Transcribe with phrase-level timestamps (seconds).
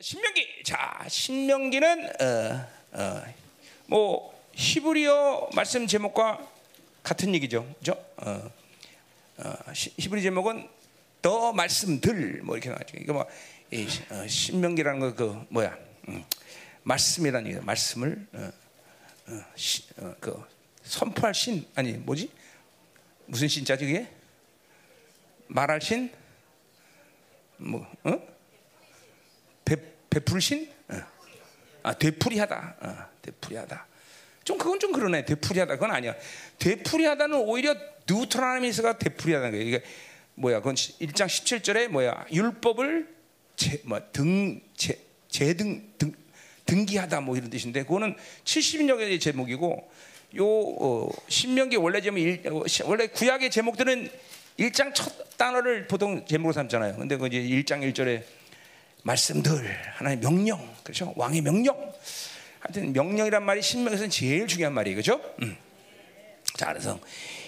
[0.00, 3.22] 신명기 자 신명기는 어, 어,
[3.86, 6.46] 뭐 히브리어 말씀 제목과
[7.02, 7.92] 같은 얘기죠, 그죠?
[8.16, 8.50] 어,
[9.38, 10.68] 어, 시- 히브리 제목은
[11.22, 12.96] 더 말씀들 뭐 이렇게 나왔죠.
[12.98, 13.26] 이거 뭐
[13.70, 15.76] 이, 어, 신명기라는 거 그 뭐야?
[16.08, 16.24] 음,
[16.82, 18.50] 말씀이라는 얘기 말씀을 어,
[19.28, 20.42] 어, 시, 어, 그
[20.84, 22.30] 선포할 신 아니 뭐지?
[23.26, 24.08] 무슨 신자지 그게?
[25.48, 26.12] 말할 신?
[27.56, 28.35] 뭐 어?
[30.10, 30.68] 배 베풀신?
[30.88, 31.00] 어.
[31.82, 32.76] 아 되풀이하다.
[32.80, 33.86] 어, 되풀이하다.
[34.44, 35.24] 좀 그건 좀 그러네.
[35.24, 35.74] 되풀이하다.
[35.74, 36.14] 그건 아니야.
[36.58, 37.74] 되풀이하다는 오히려
[38.08, 39.66] 뉴트라미스가 되풀이하다는 거예요.
[39.66, 39.82] 이게
[40.34, 40.58] 뭐야?
[40.58, 42.26] 그건 1장 17절에 뭐야?
[42.32, 43.14] 율법을
[43.56, 46.12] 제, 뭐, 등, 제, 제등, 등,
[46.66, 49.90] 등기하다 뭐 이런 뜻인데 그거는 70년의 제목이고
[50.36, 54.10] 요 어, 신명기 원래 제목 일, 어, 시- 원래 구약의 제목들은
[54.58, 56.96] 1장 첫 단어를 보통 제목으로 삼잖아요.
[56.96, 58.22] 근데 그 이제 1장 1절에
[59.06, 61.12] 말씀들 하나의 명령 그렇죠?
[61.16, 61.92] 왕의 명령.
[62.58, 64.96] 하여튼 명령이란 말이 신명에서는 제일 중요한 말이에요.
[64.96, 65.20] 그렇죠?
[65.42, 65.56] 음.
[66.56, 66.98] 자 그래서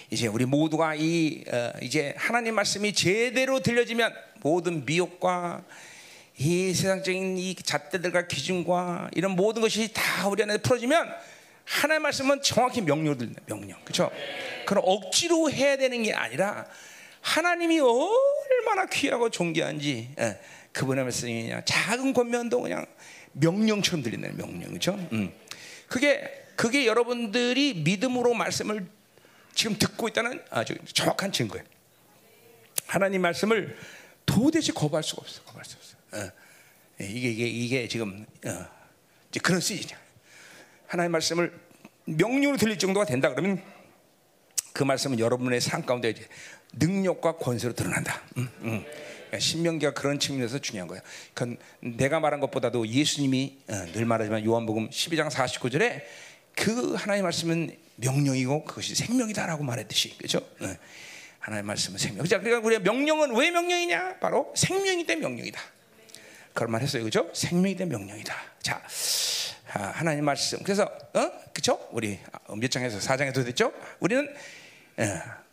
[0.09, 5.63] 이제 우리 모두가 이 어, 이제 하나님 말씀이 제대로 들려지면 모든 미혹과
[6.37, 11.13] 이 세상적인 이 잣대들과 기준과 이런 모든 것이 다 우리 안에 풀어지면
[11.65, 12.83] 하나님 말씀은 정확히
[13.17, 13.77] 들린다 명령.
[13.83, 14.09] 그렇죠?
[14.65, 16.65] 그럼 억지로 해야 되는 게 아니라
[17.19, 20.39] 하나님이 얼마나 귀하고 존귀한지 예,
[20.79, 22.85] 그분의 말씀이 그냥 작은 권면도 그냥
[23.33, 25.29] 명령처럼 들린다는 명령 그렇죠 음.
[25.89, 28.87] 그게 그게 여러분들이 믿음으로 말씀을
[29.53, 31.65] 지금 듣고 있다는 아주 정확한 증거예요.
[32.87, 33.77] 하나님 말씀을
[34.25, 35.43] 도대체 거부할 수가 없어.
[35.43, 35.97] 거부할 수 없어.
[36.13, 36.31] 어.
[37.01, 38.65] 예, 이게 이게 이게 지금 어,
[39.29, 39.97] 이제 그런 시즌이야.
[40.87, 41.59] 하나님 말씀을
[42.05, 43.61] 명령으로 들릴 정도가 된다 그러면
[44.71, 46.25] 그 말씀은 여러분의 삶 가운데 이제
[46.73, 48.21] 능력과 권세로 드러난다.
[48.37, 48.85] 음, 음.
[49.29, 51.01] 그러니까 신명기가 그런 측면에서 중요한 거야.
[51.33, 56.01] 그건 내가 말한 것보다도 예수님이 어, 늘 말하지만 요한복음 12장 49절에
[56.55, 60.39] 그 하나님의 말씀은 명령이고 그것이 생명이다라고 말했듯이 그렇죠?
[60.39, 60.75] 어.
[61.39, 62.25] 하나님의 말씀은 생명.
[62.25, 64.17] 자, 그러니까 우리가 명령은 왜 명령이냐?
[64.19, 65.59] 바로 생명이 때 명령이다.
[66.53, 67.29] 그런 말 했어요, 그죠?
[67.33, 68.35] 생명이 된 명령이다.
[68.61, 68.81] 자,
[69.73, 70.61] 아, 하나님 말씀.
[70.63, 71.87] 그래서 어, 그죠?
[71.91, 72.19] 우리
[72.57, 73.71] 몇 장에서 사 장에도 됐죠?
[73.99, 74.27] 우리는
[74.97, 75.03] 어,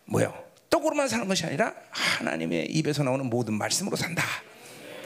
[0.07, 0.46] 뭐요?
[0.71, 4.23] 떡으로만 사는 것이 아니라 하나님의 입에서 나오는 모든 말씀으로 산다.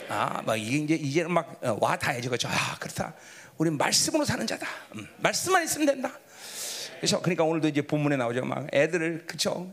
[0.08, 3.14] 아, 막 이제 이제는 막와 다해져 가지고 아 그렇다.
[3.58, 4.66] 우리는 말씀으로 사는 자다.
[4.96, 6.12] 음, 말씀만 있으면 된다.
[6.96, 7.20] 그렇죠.
[7.22, 8.44] 그러니까 오늘도 이제 본문에 나오죠.
[8.44, 9.72] 막 애들을 그렇죠.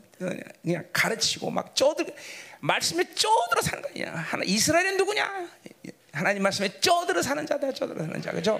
[0.61, 2.05] 그냥 가르치고 막 쪄들
[2.59, 4.13] 말씀에 쪄들어 사는 거야.
[4.13, 5.47] 하나 이스라엘은 누구냐?
[6.13, 7.73] 하나님 말씀에 쪄들어 사는 자다.
[7.73, 8.31] 쪄들어 사는 자.
[8.31, 8.59] 그렇죠?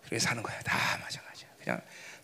[0.00, 0.58] 그렇게 사는 거야.
[0.60, 1.48] 다 마찬가지야.
[1.62, 1.80] 그냥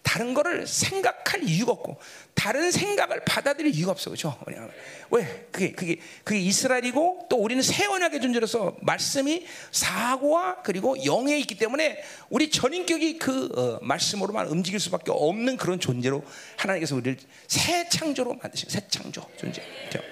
[0.06, 1.98] 다른 거를 생각할 이유가 없고
[2.32, 4.12] 다른 생각을 받아들일 이유가 없어.
[4.44, 4.70] 그냥
[5.10, 5.48] 왜?
[5.50, 12.04] 그게 그게 그게 이스라엘이고 또 우리는 새 언약의 존재로서 말씀이 사고와 그리고 영에 있기 때문에
[12.30, 16.22] 우리 전인격이 그 어, 말씀으로만 움직일 수밖에 없는 그런 존재로
[16.56, 17.18] 하나님께서 우리를
[17.48, 19.60] 새 창조로 만드신 새 창조 존재.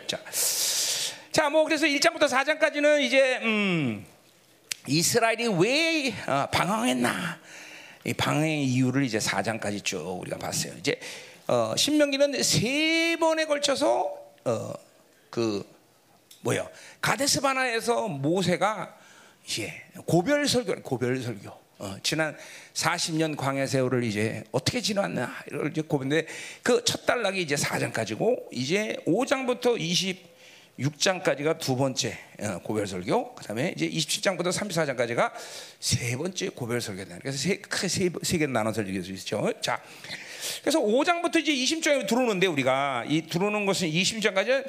[0.08, 0.18] 자.
[1.30, 4.04] 자, 뭐 그래서 1장부터 4장까지는 이제 음
[4.88, 7.38] 이스라엘이 왜 어, 방황했나?
[8.04, 10.74] 이 방황의 이유를 이제 4장까지 쭉 우리가 봤어요.
[10.78, 10.98] 이제
[11.46, 14.72] 어, 신명기는 세 번에 걸쳐서 어,
[15.30, 15.64] 그
[16.42, 16.68] 뭐요?
[17.00, 18.94] 가데스 바나에서 모세가
[19.46, 19.72] 이제
[20.06, 21.64] 고별 설교, 고별 설교.
[21.78, 22.36] 어, 지난
[22.74, 26.26] 40년 광야 세월을 이제 어떻게 지났나 이걸 이제 고백인데
[26.62, 29.80] 그 첫 단락이 이제 4장까지고 이제 5장부터
[30.78, 33.34] 26장까지가 두 번째 어, 고별 설교.
[33.34, 35.32] 그 다음에 이제 27장부터 34장까지가
[35.78, 37.18] 세 번째 고별 설교다.
[37.18, 39.52] 그래서 세세개 나눠서 읽을 수 있죠.
[39.60, 39.80] 자.
[40.62, 44.64] 그래서 5장부터 이제 20장에 들어오는데 우리가 이 들어오는 것은 20장까지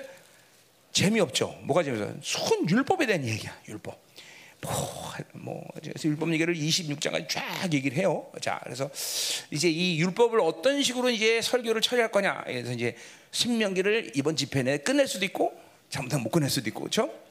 [0.91, 1.59] 재미없죠.
[1.63, 2.13] 뭐가 재미없어?
[2.21, 3.57] 손 율법에 대한 얘기야.
[3.67, 4.05] 율법.
[4.61, 4.73] 뭐,
[5.33, 8.31] 뭐 그래서 율법 얘기를 26장까지 쫙 얘기를 해요.
[8.41, 8.89] 자, 그래서
[9.51, 12.43] 이제 이 율법을 어떤 식으로 이제 설교를 처리할 거냐.
[12.45, 12.95] 그래서 이제
[13.31, 17.25] 신명기를 이번 집회 내에 끝낼 수도 있고 잘못하면 못 끝낼 수도 있고, 그렇죠?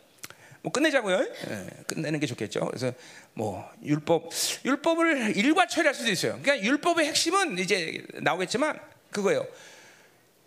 [0.65, 1.19] 뭐 끝내자고요.
[1.51, 2.65] 예, 끝내는 게 좋겠죠.
[2.65, 2.91] 그래서
[3.35, 4.31] 뭐 율법
[4.65, 6.41] 율법을 일과 처리할 수도 있어요.
[6.41, 8.81] 그러니까 율법의 핵심은 이제 나오겠지만
[9.11, 9.47] 그거예요.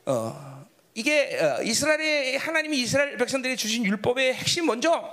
[0.08, 0.66] 어,
[0.96, 5.12] 이게 어, 이스라엘의 하나님이 이스라엘 백성들이 주신 율법의 핵심 먼저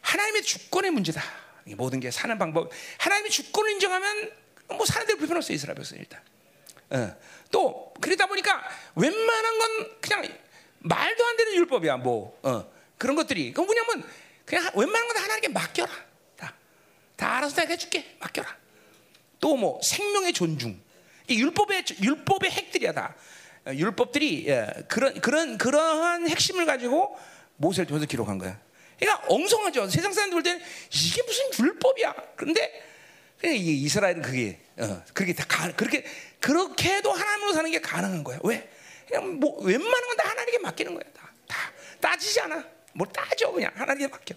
[0.00, 1.22] 하나님의 주권의 문제다.
[1.66, 2.72] 이 모든 게 사는 방법.
[2.98, 4.32] 하나님의 주권을 인정하면
[4.66, 6.20] 뭐 데로 불편 없어요 이스라엘 백성 일단.
[6.90, 7.16] 어,
[7.52, 10.28] 또 그러다 보니까 웬만한 건 그냥
[10.80, 11.98] 말도 안 되는 율법이야.
[11.98, 13.52] 뭐 어, 그런 것들이.
[13.52, 14.04] 그 뭐냐면
[14.44, 15.90] 그냥 웬만한 건다 하나님께 맡겨라.
[16.36, 16.54] 다,
[17.16, 18.16] 다 알아서 내가 해줄게.
[18.18, 18.56] 맡겨라.
[19.40, 20.80] 또 뭐 생명의 존중.
[21.28, 23.14] 이 율법의 율법의 핵들이야 다.
[23.66, 27.16] 어, 율법들이 예, 그런 그런 그러한 핵심을 가지고
[27.56, 28.58] 모세를 통해서 기록한 거야.
[28.98, 29.88] 그러니까 엉성하죠.
[29.88, 30.60] 세상 사람들 볼 때는
[30.92, 32.14] 이게 무슨 율법이야.
[32.36, 32.82] 그런데
[33.44, 36.04] 이스라엘은 그게 어, 그렇게 다 가, 그렇게
[36.40, 38.38] 그렇게 해도 하나님으로 사는 게 가능한 거야.
[38.44, 38.68] 왜?
[39.10, 41.02] 그냥 뭐 웬만한 건 다 하나님께 맡기는 거야.
[41.16, 41.56] 다, 다
[42.00, 42.64] 따지지 않아.
[42.92, 44.34] 뭘 따져 그냥 하나님께 맡겨.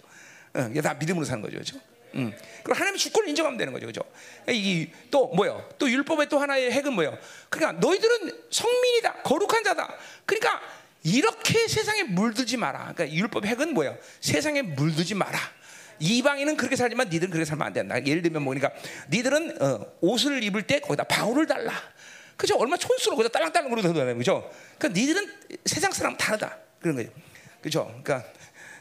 [0.54, 1.78] 어, 이게 다 믿음으로 사는 거죠, 그렇죠?
[2.14, 2.32] 음.
[2.62, 4.02] 그리고 하나님의 주권을 인정하면 되는 거죠, 그렇죠?
[4.50, 5.68] 이또 뭐요?
[5.78, 7.16] 또 율법의 또 하나의 핵은 뭐요?
[7.48, 9.94] 그러니까 너희들은 성민이다, 거룩한 자다.
[10.24, 10.60] 그러니까
[11.02, 12.92] 이렇게 세상에 물들지 마라.
[12.94, 13.98] 그러니까 율법 핵은 뭐예요?
[14.20, 15.38] 세상에 물들지 마라.
[16.00, 18.04] 이방인은 그렇게 살지만 니들은 그렇게 살면 안 된다.
[18.04, 18.70] 예를 들면 뭐니까
[19.10, 21.72] 니들은 어, 옷을 입을 때 거기다 방울을 달라.
[22.36, 22.56] 그죠?
[22.58, 23.16] 얼마 촌스러워.
[23.16, 24.16] 거기다 딸랑딸랑 그러잖아요.
[24.16, 24.50] 그죠?
[24.78, 25.32] 그러니까 니들은
[25.64, 26.58] 세상 사람 다르다.
[26.80, 27.10] 그런 거죠.
[27.62, 27.84] 그죠?
[28.02, 28.24] 그러니까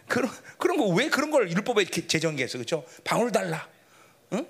[0.08, 2.58] 그런 그런 거 왜 그런 걸 율법에 제정했어.
[2.58, 2.86] 그죠?
[3.04, 3.68] 방울 달라.
[4.34, 4.46] 응?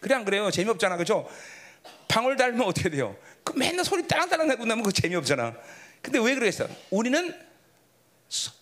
[0.00, 0.50] 그래 안 그래요?
[0.50, 0.96] 재미없잖아.
[0.96, 1.28] 그죠?
[2.08, 3.16] 방울 달면 어떻게 돼요?
[3.42, 5.54] 그 맨날 소리 딸랑딸랑 내고 나면 그 재미없잖아.
[6.02, 6.68] 근데 왜 그랬어?
[6.90, 7.30] 우리는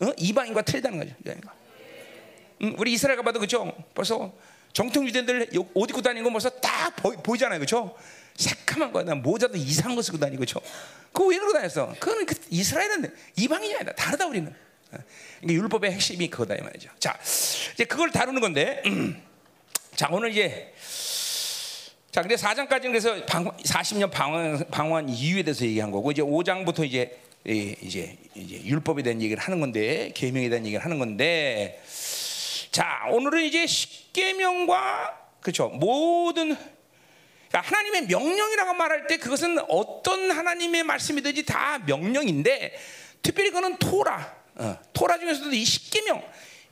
[0.01, 0.13] 어?
[0.17, 1.15] 이방인과 틀리다는 거죠.
[1.21, 1.53] 이방인과.
[2.63, 3.73] 음, 우리 이스라엘 가봐도 그죠?
[3.95, 4.33] 벌써
[4.73, 7.97] 정통 유대인들 옷 입고 다니는 거 벌써 딱 보이, 잖아요 그죠?
[8.37, 9.15] 새카만 거야.
[9.15, 10.61] 모자도 이상한 거 쓰고 다니고 그죠?
[11.13, 11.95] 그거 왜 그러고 다녔어?
[11.99, 13.93] 그거는 그 이스라엘은 이방인이 아니다.
[13.95, 14.55] 다르다 우리는.
[14.93, 14.99] 어.
[15.43, 16.91] 이게 율법의 핵심이 그거다 이 말이죠.
[16.99, 17.19] 자,
[17.75, 18.83] 이제 그걸 다루는 건데,
[19.97, 20.73] 자 오늘 이제
[22.13, 27.19] 자, 근데 4장까지는 그래서 방, 40년 방황, 방황 이유에 대해서 얘기한 거고 이제 5장부터 이제
[27.47, 31.83] 이제 이제 율법에 대한 얘기를 하는 건데 계명에 대한 얘기를 하는 건데
[32.71, 35.69] 자, 오늘은 이제 십계명과 그렇죠.
[35.71, 36.55] 모든
[37.53, 42.75] 그러니까 하나님의 명령이라고 말할 때 그것은 어떤 하나님의 말씀이든지 다 명령인데
[43.21, 44.35] 특별히 그거는 토라.
[44.55, 46.23] 어, 토라 중에서도 이 십계명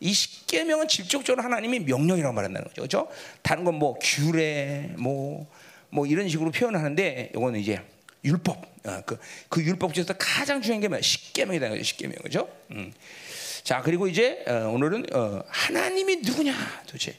[0.00, 2.80] 이 십계명은 직접적으로 하나님이 명령이라고 말한다는 거죠.
[2.80, 3.08] 그렇죠?
[3.42, 7.80] 다른 건 뭐 규례 뭐뭐 이런 식으로 표현하는데 이거는 이제
[8.24, 8.70] 율법.
[8.84, 9.18] 어, 그,
[9.50, 11.02] 그 율법 중에서 가장 중요한 게 뭐야?
[11.02, 11.82] 십계명이다.
[11.82, 12.16] 십계명.
[12.22, 12.48] 그죠?
[12.70, 12.92] 음.
[13.62, 16.54] 자, 그리고 이제 어, 오늘은 어, 하나님이 누구냐
[16.86, 17.14] 도대체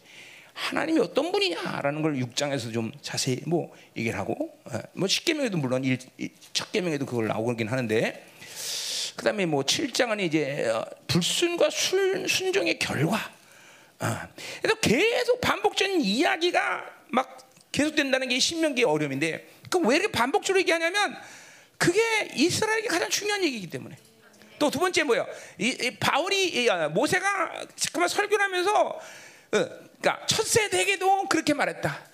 [0.53, 5.98] 하나님이 어떤 분이냐라는 걸 6장에서 좀 자세히 뭐 얘기를 하고 어, 뭐 10계명에도 물론 1,
[6.53, 8.27] 첫 계명에도 그걸 나오긴 하는데
[9.15, 13.18] 그다음에 뭐 7장은 이제 어, 불순과 순, 순종의 결과
[14.00, 14.18] 어.
[14.62, 17.38] 그래서 계속 반복적인 이야기가 막
[17.71, 21.15] 계속된다는 게 신명기의 어려움인데 그 왜 이렇게 반복적으로 얘기하냐면
[21.77, 22.01] 그게
[22.36, 23.95] 이스라엘에게 가장 중요한 얘기이기 때문에
[24.59, 25.25] 또 두 번째 뭐요?
[25.57, 29.00] 이, 이 바울이 이, 아, 모세가 잠깐만 설교를 하면서
[29.54, 29.69] 어,
[30.01, 32.06] 그러니까 첫 세대에게도 그렇게 말했다.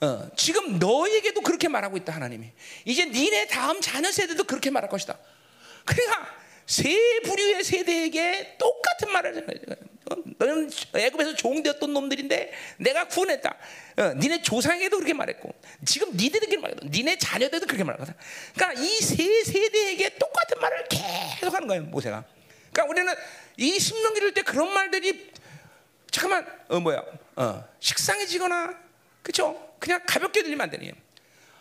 [0.00, 2.50] 어, 지금 너에게도 그렇게 말하고 있다 하나님이.
[2.84, 5.18] 이제 니네 다음 자녀 세대도 그렇게 말할 것이다.
[5.84, 6.26] 그러니까
[6.66, 9.46] 세 부류의 세대에게 똑같은 말을
[10.10, 13.56] 어, 너는 애굽에서 종되었던 놈들인데 내가 구원했다.
[13.98, 15.54] 어, 니네 조상에게도 그렇게 말했고
[15.84, 18.14] 지금 니들에게 말했고 니네 자녀들도 그렇게 말하거든.
[18.54, 22.24] 그러니까 이 세 세대에게 똑같은 말을 계속 하는 거예요 모세가.
[22.72, 23.14] 그러니까 우리는
[23.56, 25.30] 이 신명기를 때 그런 말들이
[26.10, 27.02] 잠깐만 어 뭐야
[27.36, 28.74] 어, 식상해지거나
[29.22, 29.74] 그죠?
[29.78, 30.92] 그냥 가볍게 들리면 안 되네요.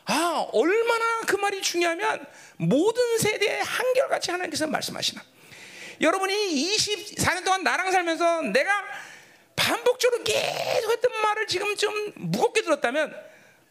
[0.06, 2.26] 아 얼마나 그 말이 중요하면
[2.58, 5.22] 모든 세대에 한결같이 하나님께서 말씀하시나.
[6.02, 8.72] 여러분이 24년 동안 나랑 살면서 내가
[9.56, 13.16] 반복적으로 계속 했던 말을 지금 좀 무겁게 들었다면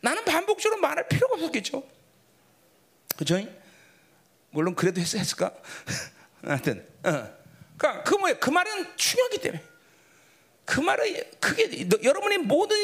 [0.00, 1.82] 나는 반복적으로 말할 필요가 없었겠죠.
[3.16, 3.40] 그죠?
[4.50, 5.52] 물론 그래도 했, 했을까?
[6.44, 7.44] 하여튼, 어.
[7.76, 8.38] 그러니까 그 뭐야?
[8.38, 9.62] 그 말은 중요하기 때문에.
[10.64, 10.80] 그
[11.40, 12.76] 그게 너, 여러분의 모든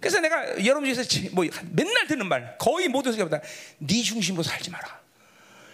[0.00, 3.40] 그래서 내가 여러분 중에서 뭐 맨날 듣는 말 거의 모든 세계보다
[3.78, 4.98] 네 중심으로 살지 마라.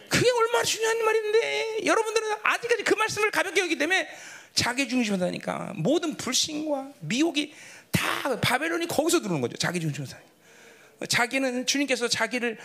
[0.09, 4.09] 그게 얼마나 중요한 말인데 여러분들은 아직까지 그 말씀을 가볍게 여기기 때문에
[4.55, 7.55] 자기 중심으로 사니까 모든 불신과 미혹이
[7.91, 9.57] 다 바벨론이 거기서 들어오는 거죠.
[9.57, 10.19] 자기 사니까.
[11.09, 12.59] 자기는 주님께서 자기를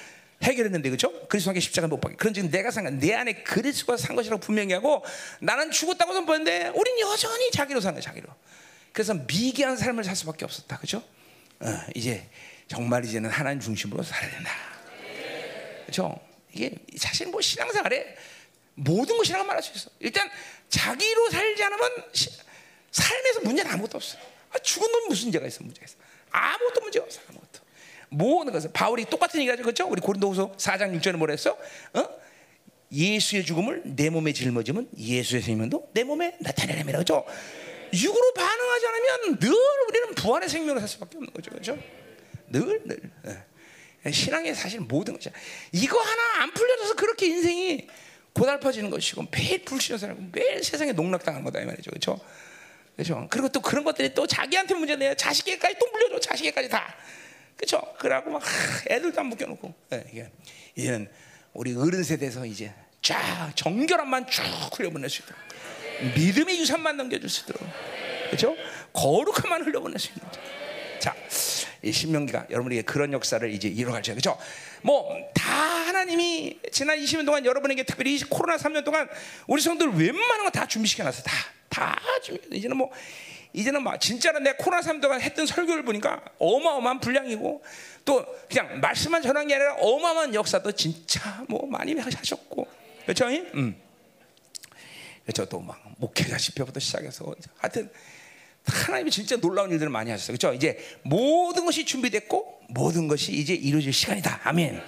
[0.44, 1.28] 해결했는데 그죠?
[1.28, 2.16] 그리스도께 십자가 못 박게.
[2.16, 5.04] 그런 지금 내가 산, 내 안에 그리스도가 산 것이라고 분명히 하고
[5.42, 8.28] 나는 죽었다고 선포했는데 우린 여전히 자기로 사는 자기로.
[8.94, 10.78] 그래서 미개한 삶을 살 수밖에 없었다.
[10.78, 11.04] 그죠?
[11.60, 12.30] 어, 이제
[12.68, 14.52] 정말 이제는 하나님 중심으로 살아야 된다.
[15.86, 16.20] 그죠?
[16.54, 18.16] 이게 사실 뭐 신앙생활에
[18.76, 19.90] 모든 것이라고 말할 수 있어.
[20.00, 20.30] 일단
[20.70, 22.30] 자기로 살지 않으면 시,
[22.92, 24.18] 삶에서 문제는 아무것도 없어.
[24.52, 25.96] 아, 죽은 놈 무슨 죄가 있어, 문제가 있어.
[26.32, 27.60] 아무것도 문제 없어, 아무것도.
[28.10, 29.88] 모든 것은 바울이 똑같은 얘기하죠, 그죠?
[29.88, 31.58] 우리 고린도후서 4장 6절에 뭐라 했어?
[31.94, 32.20] 어?
[32.92, 37.26] 예수의 죽음을 내 몸에 짊어지면 예수의 생명도 내 몸에 나타내라며 그죠?
[37.94, 39.54] 육으로 반응하지 않으면 늘
[39.90, 41.52] 우리는 부활의 생명을 살 수밖에 없는 거죠.
[41.52, 41.78] 그죠?
[42.48, 43.00] 늘, 늘.
[44.06, 44.12] 예.
[44.12, 45.30] 신앙의 사실 모든 것이
[45.72, 47.88] 이거 하나 안 풀려져서 그렇게 인생이
[48.34, 52.20] 고달퍼지는 것이고 매일 불신을 살고 매일 세상에 농락당한 거다 이 말이죠, 그렇죠?
[52.96, 53.28] 그렇죠?
[53.30, 55.14] 그리고 또 그런 것들이 또 자기한테 문제 내요.
[55.16, 56.96] 자식에게까지 또 물려줘, 자식에게까지 다,
[57.58, 57.82] 그렇죠?
[57.98, 58.42] 그러고 막
[58.90, 60.32] 애들도 안 묶여놓고 네, 이게
[60.76, 61.10] 이제는
[61.54, 64.44] 우리 어른 세대에서 이제 쫙 정결함만 쭉
[64.78, 65.40] 흘려보낼 수 있도록
[66.16, 67.62] 믿음의 유산만 넘겨줄 수 있도록
[68.28, 68.56] 그렇죠?
[68.94, 70.40] 거룩함만 흘려보낼 수 있는 거죠.
[71.00, 71.16] 자,
[71.82, 74.14] 이 신명기가 여러분에게 그런 역사를 이제 이뤄가죠.
[74.16, 74.38] 그죠?
[74.82, 79.08] 뭐, 다 하나님이 지난 20년 동안 여러분에게 특별히 이 코로나 3년 동안
[79.48, 81.24] 우리 성도들 웬만한 거 다 준비시켜놨어.
[81.24, 81.32] 다.
[81.70, 82.58] 다 준비.
[82.58, 82.92] 이제는 뭐,
[83.54, 87.64] 이제는 막 진짜로 내 코로나 3년 동안 했던 설교를 보니까 어마어마한 분량이고
[88.06, 92.68] 또 그냥 말씀만 전한 게 아니라 어마어마한 역사도 진짜 뭐 많이 하셨고.
[93.04, 93.28] 그렇죠?
[93.28, 93.76] 음.
[95.32, 97.90] 또막 목회자 집회부터 시작해서 하여튼
[98.66, 100.38] 하나님이 진짜 놀라운 일들을 많이 하셨어요.
[100.38, 100.54] 그렇죠?
[100.56, 104.42] 이제 모든 것이 준비됐고 모든 것이 이제 이루어질 시간이다.
[104.44, 104.82] 아멘.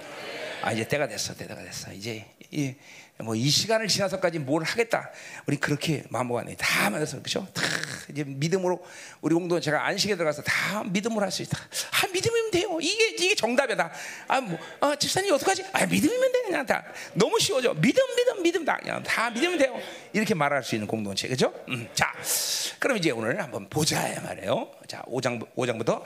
[0.62, 1.34] 아 이제 때가 됐어.
[1.34, 1.92] 때가 됐어.
[1.92, 2.74] 이제 이,
[3.18, 5.10] 뭐 이 시간을 지나서까지 뭘 하겠다.
[5.46, 6.56] 우리 그렇게 마음먹었네.
[6.56, 7.46] 다 만나서 그렇죠?
[7.54, 7.62] 다
[8.10, 8.84] 이제 믿음으로
[9.20, 11.56] 우리 공동 제가 안식에 들어가서 다 믿음으로 할 수 있다.
[11.58, 12.78] 아 믿음이면 돼요.
[12.80, 13.92] 이게 이게 정답이다.
[14.28, 15.64] 아뭐 아, 집사님 어떡하지?
[15.72, 17.74] 아 믿음이면 돼 그냥 다 너무 쉬워져.
[17.74, 19.78] 믿음 믿음 믿음 다 그냥 다 믿으면 돼요.
[20.12, 21.54] 이렇게 말할 수 있는 공동체 그렇죠?
[21.68, 22.12] 음, 자,
[22.80, 24.70] 그럼 이제 오늘 한번 보자 말이에요.
[24.88, 26.02] 자, 5장 5장부터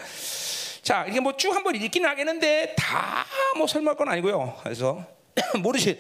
[0.82, 3.24] 자, 이게 뭐 쭉 한번 읽긴 하겠는데 다
[3.56, 4.58] 뭐 설명할 건 아니고요.
[4.62, 5.02] 그래서
[5.62, 5.98] 모르시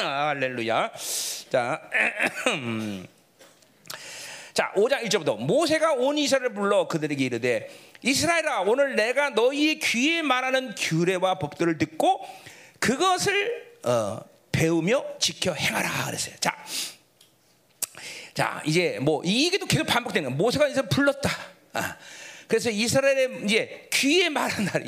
[0.00, 0.90] 할렐루야.
[1.50, 1.82] 자,
[4.54, 7.68] 자, 5장 1절부터 모세가 온 이스라엘을 불러 그들에게 이르되
[8.02, 12.26] 이스라엘아 오늘 내가 너희의 귀에 말하는 규례와 법들을 듣고
[12.78, 14.20] 그것을 어,
[14.52, 16.34] 배우며 지켜 행하라 그랬어요.
[16.40, 16.56] 자,
[18.34, 20.36] 자 이제 뭐 이게 또 계속 반복되는 거야.
[20.36, 21.30] 모세가 이제 불렀다.
[21.74, 21.96] 아.
[22.50, 24.80] 그래서 이스라엘의 이제 귀에 말한다.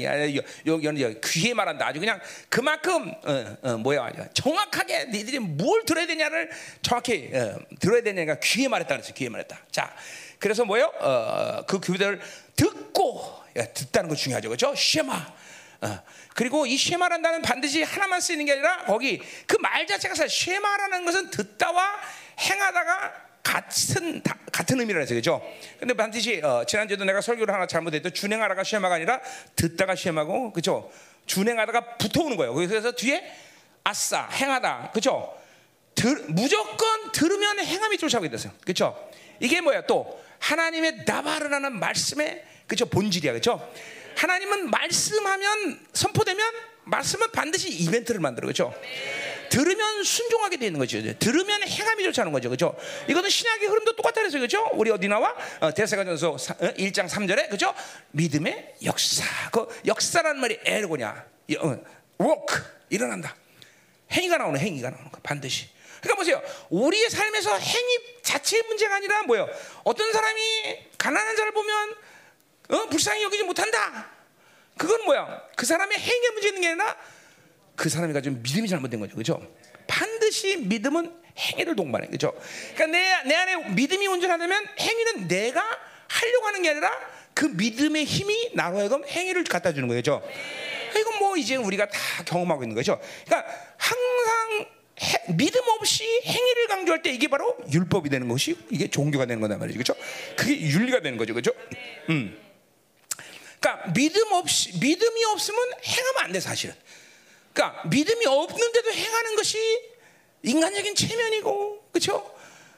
[0.66, 1.87] 여기 귀에 말한다.
[1.87, 6.50] 아주 그냥 그만큼 어, 어, 뭐야 정확하게 니들이 뭘 들어야 되냐를
[6.83, 9.14] 정확히 어, 들어야 되냐가 귀에 말했다 그랬어.
[9.14, 9.57] 귀에 말했다.
[9.71, 9.95] 자,
[10.40, 10.92] 그래서 뭐요?
[10.99, 12.21] 어, 그 규례를
[12.57, 14.75] 듣고 야, 듣다는 거 중요하죠, 그렇죠?
[14.75, 15.35] 쉐마.
[15.83, 16.02] 어.
[16.35, 22.00] 그리고 이 쉐마란다는 반드시 하나만 쓰는 게 아니라 거기 그 말 자체가 쉐마라는 것은 듣다와
[22.40, 25.43] 행하다가 같은 다, 같은 의미라 해서 그죠?
[25.79, 29.21] 근데 반드시 어, 지난주에도 내가 설교를 하나 잘못했도 준행하다가 시험하가 아니라
[29.57, 30.91] 듣다가 시험하고 그죠?
[31.27, 32.55] 준행하다가 붙어오는 거예요.
[32.55, 33.23] 그래서 뒤에
[33.85, 35.37] 아싸 행하다 그죠?
[35.95, 38.53] 들, 무조건 들으면 행함이 쫓아오게 됐어요.
[38.65, 38.97] 그죠?
[39.41, 43.73] 이게 뭐야 또 하나님의 나바르라는 말씀의 그죠 본질이야 그죠?
[44.17, 46.53] 하나님은 말씀하면 선포되면
[46.85, 48.75] 말씀은 반드시 이벤트를 만들어 그죠?
[49.49, 51.01] 들으면 순종하게 되는 거죠.
[51.19, 52.51] 들으면 행함이 좋다는 거죠.
[52.51, 52.77] 그죠?
[53.09, 54.69] 이거는 신약의 흐름도 똑같다 그래서 그죠?
[54.73, 55.35] 우리 어디 나와?
[55.61, 57.75] 어, 대사가전서 1장 어, 3절에 그죠?
[58.13, 59.25] 믿음의 역사.
[59.51, 61.27] 그 역사라는 말이 에르고냐.
[61.59, 61.77] 어,
[62.21, 63.37] work 일어난다.
[64.11, 65.69] 행위가 나오는 행위가 나오는 거 반드시.
[66.01, 66.43] 그러니까 보세요.
[66.71, 69.49] 우리의 삶에서 행위 자체의 문제가 아니라 뭐요?
[69.85, 71.95] 어떤 사람이 가난한 자를 보면
[72.71, 74.11] 어, 불쌍히 여기지 못한다.
[74.77, 75.43] 그건 뭐야?
[75.57, 76.97] 그 사람의 행위의 문제 있는 게 아니라
[77.76, 79.17] 그 사람이 가지고 믿음이 잘못된 거죠.
[79.17, 79.41] 그죠?
[79.87, 82.09] 반드시 믿음은 행위를 동반해.
[82.09, 82.33] 그죠?
[82.75, 85.64] 그러니까 내, 내 안에 믿음이 온전하다면 행위는 내가
[86.09, 86.91] 하려고 하는 게 아니라
[87.35, 90.23] 그 믿음의 힘이 나로 하여금 행위를 갖다 주는 거죠.
[90.91, 93.00] 그러니까 이건 뭐 이제 우리가 다 경험하고 있는 거죠.
[93.25, 94.67] 그러니까 항상
[95.00, 99.59] 해, 믿음 없이 행위를 강조할 때 이게 바로 율법이 되는 것이 이게 종교가 되는 거단
[99.59, 99.79] 말이죠.
[99.79, 99.97] 그렇죠?
[100.37, 101.33] 그게 윤리가 되는 거죠.
[101.33, 101.52] 그렇죠?
[102.11, 102.38] 음.
[103.59, 106.75] 그러니까 믿음 없이 믿음이 없으면 행하면 안 돼, 사실은.
[107.52, 109.59] 그러니까 믿음이 없는데도 행하는 것이
[110.42, 112.35] 인간적인 체면이고, 그렇죠?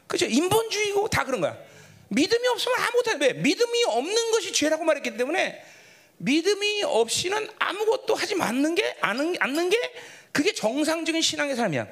[0.07, 0.27] 그렇죠?
[0.27, 1.57] 인본주의고 다 그런 거야.
[2.09, 3.33] 믿음이 없으면 아무것도 안 돼.
[3.33, 5.65] 믿음이 없는 것이 죄라고 말했기 때문에
[6.19, 9.77] 믿음이 없이는 아무것도 하지 않는 게 않는, 않는 게
[10.33, 11.87] 그게 정상적인 신앙의 삶이야.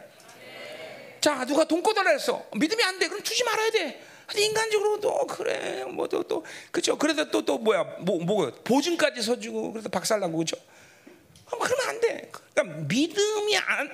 [1.21, 2.45] 자, 누가 돈 꺼달라 했어.
[2.57, 3.09] 믿음이 안 돼.
[3.09, 4.03] 그럼 주지 말아야 돼.
[4.37, 5.85] 인간적으로 도 그래.
[5.85, 6.97] 뭐 또 또, 그죠?
[6.97, 7.83] 그래서 또 또 뭐야?
[8.01, 10.57] 뭐 뭐 보증까지 서 주고 그래서 박살 나고 그죠?
[11.59, 12.31] 그러면 안 돼.
[12.55, 13.91] 그러니까 믿음이 안,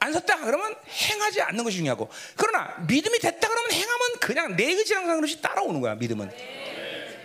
[0.00, 2.10] 안 섰다 그러면 행하지 않는 것이 중요하고.
[2.36, 6.30] 그러나 믿음이 됐다 그러면 행하면 그냥 내 의지랑 상관없이 따라오는 거야 믿음은.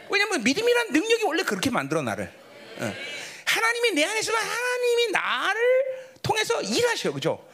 [0.09, 2.31] 왜냐면 믿음이란 능력이 원래 그렇게 만들어 나를.
[2.79, 2.93] 어.
[3.45, 5.61] 하나님이 내 안에 있으면 하나님이 나를
[6.21, 7.45] 통해서 일하셔 그죠?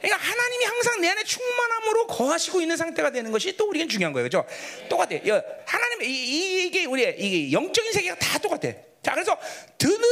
[0.00, 4.26] 그러니까 하나님이 항상 내 안에 충만함으로 거하시고 있는 상태가 되는 것이 또 우리에겐 중요한 거예요
[4.26, 4.46] 그죠?
[4.88, 5.16] 똑같아.
[5.64, 8.72] 하나님 이, 이게 우리 이게 영적인 세계가 다 똑같아
[9.06, 9.38] 자, 그래서
[9.78, 10.02] 들으면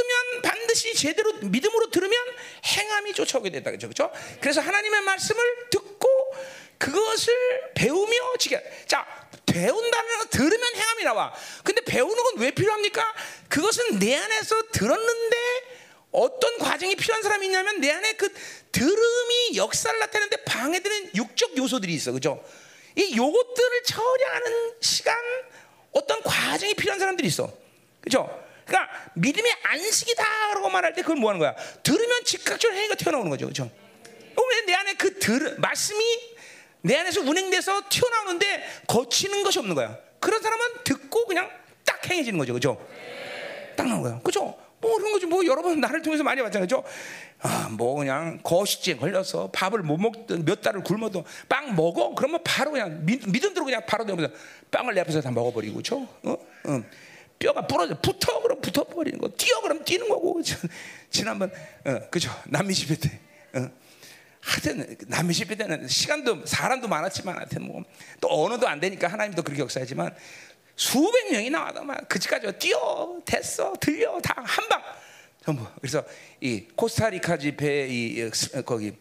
[0.40, 2.16] 반드시 제대로 믿음으로 들으면
[2.64, 3.72] 행함이 쫓아오게 된다.
[3.72, 3.88] 그죠?
[3.88, 4.12] 그죠?
[4.40, 6.08] 그래서 하나님의 말씀을 듣고
[6.78, 7.34] 그것을
[7.74, 8.60] 배우며 지켜.
[8.86, 9.04] 자,
[9.46, 11.34] 배운다는 건 들으면 행함이 나와.
[11.64, 13.14] 근데 배우는 건 왜 필요합니까?
[13.48, 15.36] 그것은 내 안에서 들었는데
[16.12, 18.32] 어떤 과정이 필요한 사람이 있냐면 내 안에 그
[18.70, 22.12] 들음이 역사를 나타내는데 방해되는 육적 요소들이 있어.
[22.12, 22.44] 그죠?
[22.94, 25.18] 이 요것들을 처리하는 시간
[25.90, 27.52] 어떤 과정이 필요한 사람들이 있어.
[28.00, 28.43] 그죠?
[28.66, 31.54] 그러니까 믿음의 안식이다라고 말할 때 그걸 뭐 하는 거야?
[31.82, 33.46] 들으면 즉각적으로 행위가 튀어나오는 거죠.
[33.46, 33.70] 그죠?
[34.50, 36.02] 왜내 안에 그 들, 말씀이
[36.82, 39.96] 내 안에서 운행돼서 튀어나오는데 거치는 것이 없는 거야.
[40.20, 41.50] 그런 사람은 듣고 그냥
[41.84, 42.86] 딱 행해지는 거죠, 그죠?
[43.76, 44.56] 딱 나온 거예요, 그죠?
[44.80, 46.84] 뭐 그런 거지 뭐 여러분 나를 통해서 많이 봤잖아요, 그죠?
[47.40, 52.70] 아 뭐 그냥 거식증 걸려서 밥을 못 먹든 몇 달을 굶어도 빵 먹어 그러면 바로
[52.72, 54.32] 그냥 믿, 믿음 들고 그냥 바로 되면서
[54.70, 56.08] 빵을 내 앞에서 다 먹어버리고, 그죠?
[56.22, 56.36] 어?
[56.64, 56.84] 어.
[57.38, 57.98] 뼈가 부러져.
[58.00, 58.40] 붙어.
[58.42, 59.28] 그럼 붙어버리는 거.
[59.28, 59.60] 뛰어.
[59.60, 60.40] 그럼 뛰는 거고.
[61.10, 61.50] 지난번
[61.84, 62.30] 어, 그죠?
[62.46, 63.20] 남미 집회 때.
[63.54, 63.70] 어.
[64.40, 70.14] 하여튼 남미 집회 때는 시간도 사람도 많았지만 하여튼 뭐또 언어도 안 되니까 하나님도 그렇게 역사하지만
[70.76, 74.20] 수백 명이 나와도 막 그치까지 뛰어 됐어 들려.
[74.20, 74.82] 다 한 방.
[75.44, 75.66] 전부.
[75.80, 76.02] 그래서
[76.40, 78.30] 이 코스타리카 집회 이
[78.64, 78.92] 거기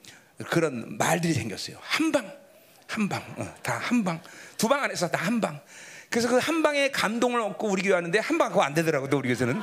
[0.50, 1.78] 그런 말들이 생겼어요.
[1.82, 2.32] 한 방.
[2.88, 3.22] 한 방.
[3.63, 4.22] 다 한 방.
[4.58, 5.60] 두 방 안에서 다 한 방
[6.13, 9.17] 그래서 그 한 방에 감동을 얻고 우리 교회 하는데 한 방 그거 안 되더라고 또
[9.17, 9.60] 우리 교회에서는.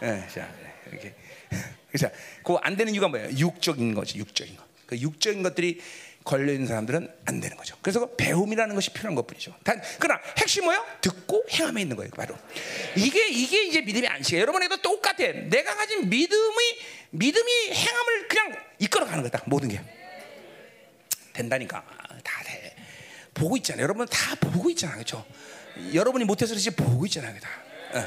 [0.00, 0.48] 네, 자
[0.90, 1.14] 이렇게.
[1.96, 3.30] 자, 그거 안 되는 이유가 뭐예요?
[3.36, 4.64] 육적인 거지, 육적인 거.
[4.86, 5.80] 그 육적인 것들이
[6.24, 7.76] 걸려 있는 사람들은 안 되는 거죠.
[7.82, 9.54] 그래서 그 배움이라는 것이 필요한 것뿐이죠.
[9.62, 10.84] 단 그러나 핵심 뭐요?
[11.00, 12.10] 듣고 행함에 있는 거예요.
[12.16, 12.36] 바로
[12.96, 14.42] 이게 이게 이제 믿음의 안식이에요.
[14.42, 15.16] 여러분에도 똑같아.
[15.18, 16.78] 내가 가진 믿음이
[17.10, 19.42] 믿음이 행함을 그냥 이끌어가는 거다.
[19.46, 19.80] 모든 게
[21.32, 21.84] 된다니까
[22.24, 22.74] 다 돼.
[23.34, 23.84] 보고 있잖아요.
[23.84, 25.24] 여러분 다 보고 있잖아요, 그렇죠?
[25.94, 27.48] 여러분이 못해서 그렇지 보고 있잖아요, 다.
[27.94, 28.04] 어.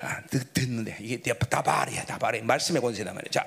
[0.00, 0.22] 아,
[0.52, 3.30] 듣는데 이게 다발이야, 다발이 말씀의 권세단 말이야.
[3.30, 3.46] 자,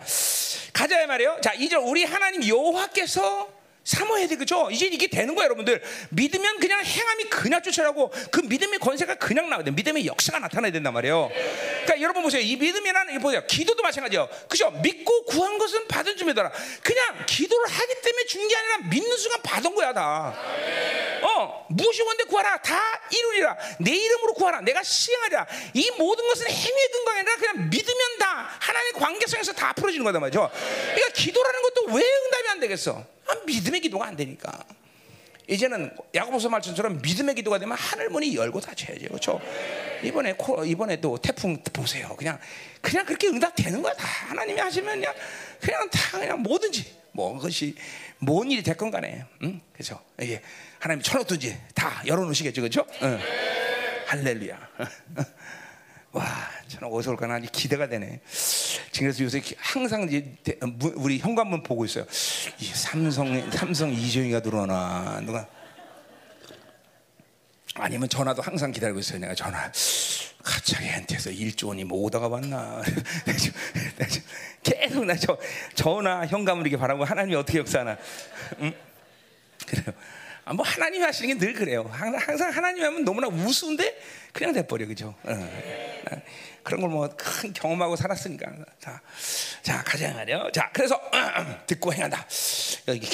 [0.73, 1.39] 가자 말이에요.
[1.41, 4.69] 자, 이제 우리 하나님 여호와께서 사모해야 돼, 그죠?
[4.71, 5.81] 이제 이게 되는 거예요, 여러분들.
[6.09, 9.71] 믿으면 그냥 행함이 그냥 쫓아나고 그 믿음의 권세가 그냥 나와야 돼.
[9.71, 11.29] 믿음의 역사가 나타나야 된단 말이에요.
[11.33, 12.41] 그러니까 여러분 보세요.
[12.41, 13.43] 이 믿음이라는 이 보세요.
[13.47, 14.29] 기도도 마찬가지예요.
[14.47, 14.69] 그죠?
[14.83, 16.51] 믿고 구한 것은 받은 줌이더라.
[16.83, 20.35] 그냥 기도를 하기 때문에 준 게 아니라 믿는 순간 받은 거야, 다.
[21.21, 22.61] 어, 무엇이 원데 구하라.
[22.61, 22.79] 다
[23.11, 23.57] 이루리라.
[23.79, 24.61] 내 이름으로 구하라.
[24.61, 25.47] 내가 시행하리라.
[25.73, 30.49] 이 모든 것은 행위의 근거가 아니라 그냥 믿으면 다 하나님의 관계성에서 다 풀어지는 거다 말이죠.
[30.53, 33.03] 그러니까 기도라는 것도 왜 응답이 안 되겠어?
[33.29, 34.51] 아, 믿음의 기도가 안 되니까.
[35.47, 39.41] 이제는 야고보서 말씀처럼 믿음의 기도가 되면 하늘 문이 열고 닫혀야죠, 그렇죠?
[40.03, 42.15] 이번에 코, 이번에도 태풍 보세요.
[42.17, 42.39] 그냥
[42.81, 43.93] 그냥 그렇게 응답되는 거야.
[43.93, 45.13] 다 하나님이 하시면 그냥
[45.59, 47.75] 그냥 다 그냥 뭐든지 뭐 그것이
[48.19, 49.59] 뭔 일이 됐건 간에, 응?
[49.73, 49.99] 그렇죠?
[50.21, 50.41] 이게
[50.77, 52.85] 하나님이 쳐놓든지 다 열어 놓으시겠죠, 그렇죠?
[53.01, 53.19] 응.
[54.05, 54.69] 할렐루야.
[56.11, 56.25] 와,
[56.67, 58.19] 저는 어디서 올까 나 기대가 되네.
[58.97, 60.35] 그래서 요새 항상 이제
[60.95, 62.05] 우리 현관문 보고 있어요.
[62.59, 65.47] 이 삼성 삼성 이정희가 들어오나 누가
[67.75, 69.19] 아니면 전화도 항상 기다리고 있어요.
[69.19, 69.71] 내가 전화
[70.43, 72.81] 갑자기 한테서 1조 원이 뭐 오다가 왔나
[74.63, 75.37] 계속 나 저
[75.75, 77.97] 전화 현관문 이렇게 바라고 하나님이 어떻게 역사하나
[78.61, 78.73] 응?
[79.67, 79.95] 그래요.
[80.49, 81.87] 아, 뭐 하나님이 하시는 게 늘 그래요.
[81.93, 83.95] 항상 하나님 하면 너무나 우스운데
[84.33, 85.13] 그냥 돼버려 그죠?
[86.63, 88.51] 그런 걸 뭐 큰 경험하고 살았으니까.
[88.79, 88.99] 자,
[89.61, 90.49] 자 가자 말이요.
[90.53, 90.99] 자, 그래서
[91.67, 92.25] 듣고 행한다.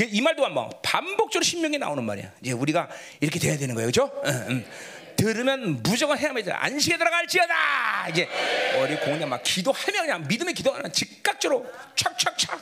[0.07, 2.31] 이 말도 한번 반복적으로 신명이 나오는 말이야.
[2.41, 2.87] 이제 우리가
[3.19, 4.09] 이렇게 돼야 되는 거예요, 그죠?
[5.17, 6.51] 들으면 무조건 해야만 돼.
[6.51, 8.09] 안식에 들어갈지어다.
[8.09, 8.29] 이제
[8.81, 12.59] 우리 공연 막 기도하면 그냥 믿음의 기도하면 즉각적으로 촥촥촥.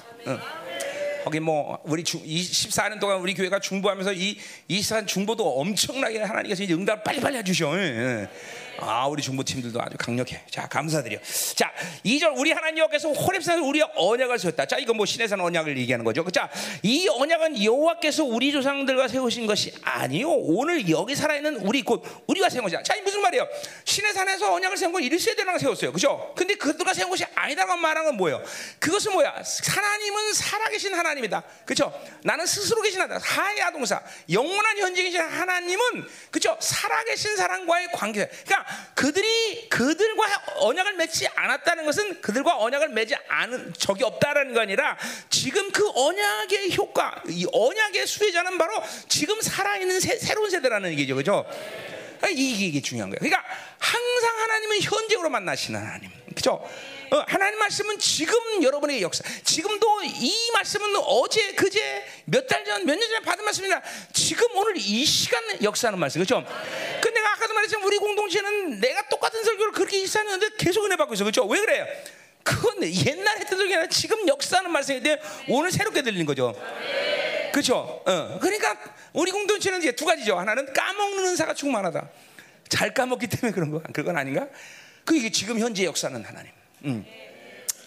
[1.24, 1.26] 응.
[1.26, 4.38] 거기 뭐 우리 주, 24년 동안 우리 교회가 중보하면서 이
[4.70, 7.78] 24년 중보도 엄청나게 하나님께서 이제 응답을 빨리빨리 해주셔.
[7.78, 8.30] 예, 예.
[8.80, 10.42] 아, 우리 중보팀들도 아주 강력해.
[10.50, 11.20] 자, 감사드려.
[11.56, 11.72] 자,
[12.06, 14.66] 2절 우리 하나님 여께서 호렙산에서 우리와 언약을 세웠다.
[14.66, 16.26] 자, 이건 뭐 신에서 언약을 얘기하는 거죠.
[16.32, 16.50] 자,
[16.82, 20.30] 이 언약은 여호와께서 우리 조상들과 세우신 것이 아니요.
[20.30, 22.84] 오늘 여기 살아있는 우리 곧 우리가 세운 것이야.
[22.84, 23.48] 자, 이 무슨 말이에요?
[23.86, 25.92] 신의 산에서 언약을 세운 건 1세대랑 세웠어요.
[25.92, 26.34] 그죠?
[26.36, 28.44] 근데 그들과 세운 것이 아니다라고 말하는 건 뭐예요?
[28.80, 29.34] 그것은 뭐야?
[29.68, 31.44] 하나님은 살아계신 하나님이다.
[31.66, 31.94] 그죠?
[32.24, 33.20] 나는 스스로 계신 하다.
[33.20, 34.02] 하야 동사.
[34.30, 36.58] 영원한 현재 계신 하나님은 그죠?
[36.60, 38.28] 살아계신 사람과의 관계.
[38.28, 38.63] 그러니까
[38.96, 40.24] 그들이 그들과
[40.58, 44.98] 언약을 맺지 않았다는 것은 그들과 언약을 맺지 않은 적이 없다라는 거 아니라
[45.30, 51.46] 지금 그 언약의 효과, 이 언약의 수혜자는 바로 지금 살아있는 새, 새로운 세대라는 얘기죠, 그죠?
[52.18, 53.20] 그러니까 이게, 이게 중요한 거예요.
[53.20, 53.44] 그러니까
[53.80, 56.64] 항상 하나님은 현재로 만나시는 하나님, 그죠?
[57.14, 59.24] 어, 하나님 말씀은 지금 여러분의 역사.
[59.44, 63.82] 지금도 이 말씀은 어제, 그제, 몇 달 전, 몇 년 전에 받은 말씀이라
[64.14, 66.24] 지금 오늘 이 시간 역사하는 말씀.
[66.24, 66.44] 그렇죠?
[67.02, 71.24] 그 내가 아까도 말했지만 우리 공동체는 내가 똑같은 설교를 그렇게 일사하는데 계속 은혜 받고 있어.
[71.24, 71.46] 그렇죠?
[71.46, 71.86] 왜 그래요?
[72.44, 76.60] 그건 옛날 했던 설교 아니라 지금 역사하는 말씀인데 오늘 새롭게 들리는 거죠.
[77.54, 78.02] 그렇죠?
[78.08, 78.40] 어.
[78.42, 78.76] 그러니까
[79.14, 80.38] 우리 공동체는 이제 두 가지죠.
[80.40, 82.10] 하나는 까먹는 은사가 충만하다.
[82.70, 83.82] 잘 까먹기 때문에 그런 거.
[83.94, 84.48] 그건 아닌가?
[85.06, 86.52] 그 이게 지금 현재 역사는 하나님.
[86.86, 87.06] 음.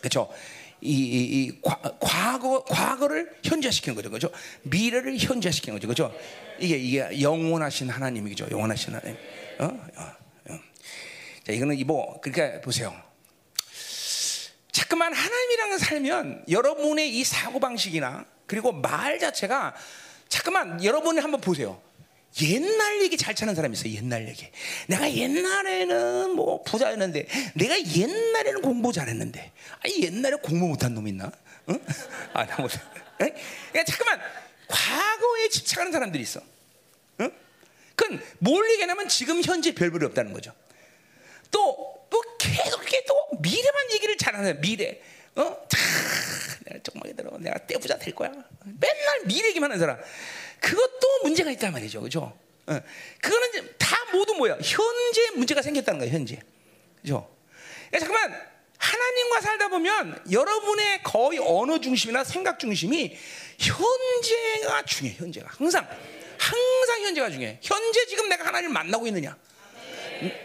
[0.01, 0.33] 그렇죠.
[0.81, 4.31] 이, 이, 이 과, 과거 과거를 현재시키는 거죠, 그렇죠?
[4.63, 6.19] 미래를 현재시키는 거죠, 그렇죠?
[6.61, 9.17] 이게 이게 영원하신 하나님이죠, 영원하신 하나님.
[9.59, 9.65] 어?
[9.65, 10.13] 어,
[10.51, 10.59] 어.
[11.45, 12.95] 자, 이거는 이뭐 그러니까 보세요.
[14.71, 19.75] 자꾸만 하나님이랑 살면 여러분의 이 사고 방식이나 그리고 말 자체가
[20.29, 21.81] 자꾸만 여러분이 한번 보세요.
[22.43, 23.89] 옛날 얘기 잘 찾는 사람이 있어.
[23.89, 24.49] 옛날 얘기.
[24.89, 31.33] 내가 옛날에는 뭐 부자였는데, 내가 옛날에는 공부 잘했는데, 아니 옛날에 공부 못한 놈 있나?
[31.71, 31.81] 응?
[32.35, 32.71] 아, 나 못.
[33.23, 33.31] 응?
[33.73, 34.21] 그러니까 잠깐만
[34.69, 36.41] 과거에 집착하는 사람들이 있어.
[37.21, 37.31] 응?
[37.95, 40.53] 그건 뭘 얘기하냐면 지금 현재 별볼이 없다는 거죠.
[41.51, 45.01] 또, 또 계속 이렇게 또 미래만 얘기를 잘하는 미래.
[45.37, 45.57] 어?
[45.69, 45.79] 차,
[46.67, 47.37] 내가 정말 들어.
[47.39, 48.31] 내가 떼부자 될 거야.
[48.65, 49.99] 맨날 미래 얘기만 하는 사람.
[50.61, 52.01] 그것도 문제가 있단 말이죠.
[52.01, 52.37] 그죠?
[52.67, 52.81] 어.
[53.21, 54.55] 그거는 다 모두 뭐야?
[54.55, 56.41] 현재 문제가 생겼다는 거예요, 현재.
[57.01, 57.29] 그죠?
[57.91, 63.17] 그러니까 잠깐만, 하나님과 살다 보면 여러분의 거의 언어 중심이나 생각 중심이
[63.59, 65.49] 현재가 중요해, 현재가.
[65.57, 65.89] 항상.
[66.39, 67.61] 항상 현재가 중요해.
[67.63, 69.37] 현재 지금 내가 하나님을 만나고 있느냐?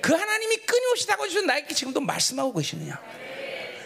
[0.02, 3.02] 그 하나님이 끊임없이 다가오셔서 나에게 지금도 말씀하고 계시느냐?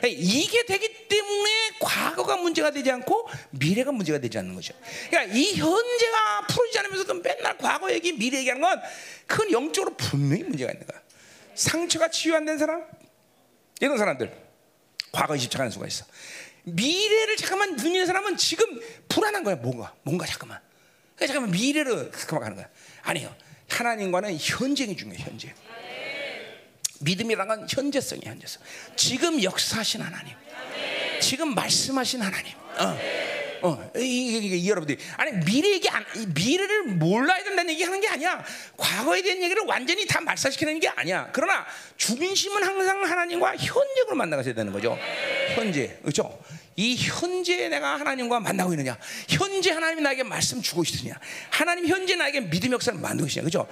[0.04, 4.74] 이게 되기 때문에 과거가 문제가 되지 않고 미래가 문제가 되지 않는 거죠.
[5.10, 8.82] 그러니까 이 현재가 풀어지지 않으면서도 맨날 과거 얘기, 미래 얘기하는 건
[9.26, 11.02] 그건 영적으로 분명히 문제가 있는 거야.
[11.56, 12.84] 상처가 치유 안 된 사람,
[13.80, 14.32] 이런 사람들
[15.12, 16.06] 과거에 집착하는 수가 있어.
[16.64, 18.66] 미래를 잠깐만 누리는 사람은 지금
[19.08, 19.56] 불안한 거야.
[19.56, 20.60] 뭔가, 뭔가 잠깐만.
[21.16, 22.68] 그러니까 잠깐만 미래를 생각하는 거야.
[23.04, 23.34] 아니요.
[23.70, 25.24] 하나님과는 현재이 중요해.
[25.24, 25.54] 현재.
[27.02, 28.62] 믿음이란 건 현재성이 현재성.
[28.96, 30.34] 지금 역사하신 하나님.
[31.22, 32.54] 지금 말씀하신 하나님.
[32.78, 32.98] 어.
[33.62, 38.08] 어, 이, 이, 이, 여러분들이 아니 미래 얘기 안, 미래를 몰라야 된다는 얘기 하는 게
[38.08, 38.44] 아니야.
[38.78, 41.30] 과거에 대한 얘기를 완전히 다 말살시키는 게 아니야.
[41.32, 41.66] 그러나
[41.98, 44.98] 중심은 항상 하나님과 현재로 만나가야 되는 거죠.
[45.56, 46.40] 현재, 그렇죠?
[46.78, 48.98] 이 현재 내가 하나님과 만나고 있느냐?
[49.30, 51.14] 현재 하나님이 나에게 말씀 주고 있으냐?
[51.50, 53.44] 하나님 현재 나에게 믿음 역사를 만들고 있느냐?
[53.46, 53.68] 그죠?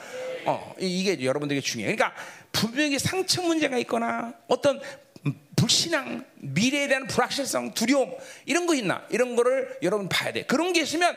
[0.45, 1.95] 어, 이게 여러분들에게 중요해.
[1.95, 2.17] 그러니까
[2.51, 4.81] 분명히 상처 문제가 있거나 어떤
[5.55, 8.11] 불신앙, 미래에 대한 불확실성, 두려움
[8.45, 9.05] 이런 거 있나?
[9.09, 10.43] 이런 거를 여러분 봐야 돼.
[10.43, 11.15] 그런 게 있으면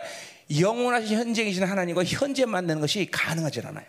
[0.61, 3.85] 영원하신 현재이신 하나님과 현재 만나는 것이 가능하지 않아요.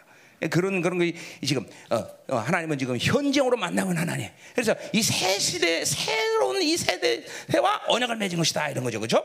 [0.52, 4.30] 그런 그런 게 지금 어, 어, 하나님은 지금 현재으로 만나는 하나님.
[4.54, 9.24] 그래서 이 새 시대 새로운 이 세대와 언약을 맺은 것이다 이런 거죠, 그렇죠?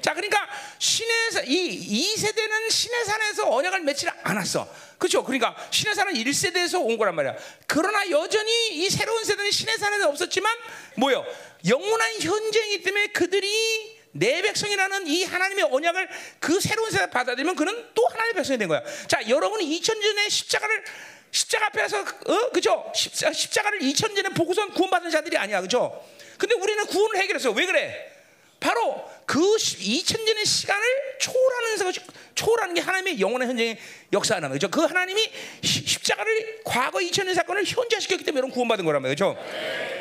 [0.00, 5.24] 자, 그러니까 신의 이이 세대는 신의 산에서 언약을 맺지 않았어, 그렇죠?
[5.24, 7.36] 그러니까 신의 산은 1세대에서 온 거란 말이야.
[7.66, 10.52] 그러나 여전히 이 새로운 세대는 신의 산에는 없었지만
[10.96, 11.24] 뭐요?
[11.66, 16.08] 영원한 현재이기 때문에 그들이 내 백성이라는 이 하나님의 언약을
[16.40, 18.82] 그 새로운 세대 받아들이면 그는 또 하나님의 백성이 된 거야.
[19.08, 20.84] 자, 여러분이 2000년 전에 십자가를
[21.30, 22.90] 십자가 앞에서 어 그죠?
[22.94, 25.60] 십자, 십자가를 2000년 전에 보고선 구원받은 자들이 아니야.
[25.60, 26.04] 그죠?
[26.38, 27.50] 근데 우리는 구원을 해결했어.
[27.52, 28.19] 왜 그래?
[28.60, 30.84] 바로 그 2000년의 시간을
[31.18, 32.00] 초월하는 것이
[32.34, 33.78] 초월하는 게 하나님의 영원한 현장의
[34.12, 34.70] 역사하는 거죠.
[34.70, 35.30] 그 하나님이
[35.62, 39.36] 십자가를 과거 2000년 사건을 현재시켰기 때문에 이런 구원받은 거란 말이죠.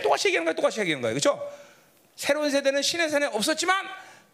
[0.04, 0.56] 똑같이 얘기하는 거야.
[0.56, 1.14] 똑같이 얘기하는 거야.
[1.14, 1.42] 그렇죠?
[2.16, 3.86] 새로운 세대는 신의 산에 없었지만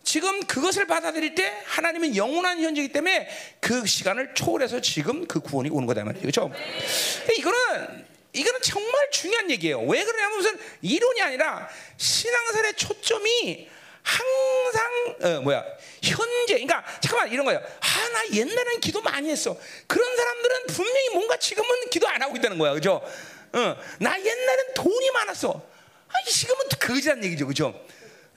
[0.04, 3.28] 지금 그것을 받아들일 때 하나님은 영원한 현재이기 때문에
[3.60, 6.22] 그 시간을 초월해서 지금 그 구원이 오는 거다 말이죠.
[6.22, 6.52] 그렇죠?
[7.38, 9.82] 이거는 이거는 정말 중요한 얘기예요.
[9.82, 13.70] 왜 그러냐면 무슨 이론이 아니라 신앙생활의 초점이
[14.06, 15.65] 항상 어, 뭐야
[16.04, 17.60] 현재 그러니까 잠깐만 이런 거예요.
[17.60, 19.58] 아나 옛날엔 기도 많이 했어.
[19.88, 23.02] 그런 사람들은 분명히 뭔가 지금은 기도 안 하고 있다는 거야, 그죠?
[23.54, 25.62] 어, 나 옛날엔 돈이 많았어.
[26.08, 27.74] 아, 지금은 거지란 얘기죠, 그죠?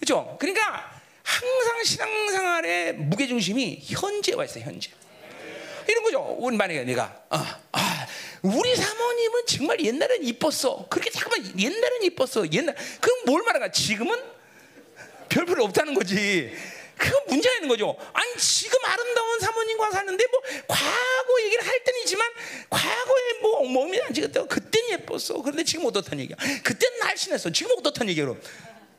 [0.00, 0.36] 그죠?
[0.40, 4.90] 그러니까 항상 신앙생활의 무게 중심이 현재에 와 있어요, 현재.
[5.86, 6.36] 이런 거죠.
[6.38, 8.06] 우리 만약에 내가 아, 아,
[8.42, 10.86] 우리 사모님은 정말 옛날엔 이뻤어.
[10.88, 12.46] 그렇게 잠깐만 옛날엔 이뻤어.
[12.52, 13.70] 옛날 그럼 뭘 말하가?
[13.70, 14.37] 지금은
[15.28, 16.52] 별 필요 없다는 거지.
[16.96, 17.96] 그건 문제가 있는 거죠.
[18.12, 22.28] 아니 지금 아름다운 사모님과 사는데 뭐 과거 얘기를 할 때는 있지만
[22.68, 24.44] 과거에 뭐 몸이 안 지겠다.
[24.46, 25.40] 그때는 예뻤어.
[25.42, 26.36] 그런데 지금 어떻다는 얘기야.
[26.62, 27.52] 그때는 날씬했어.
[27.52, 28.34] 지금 어떻다는 얘기야.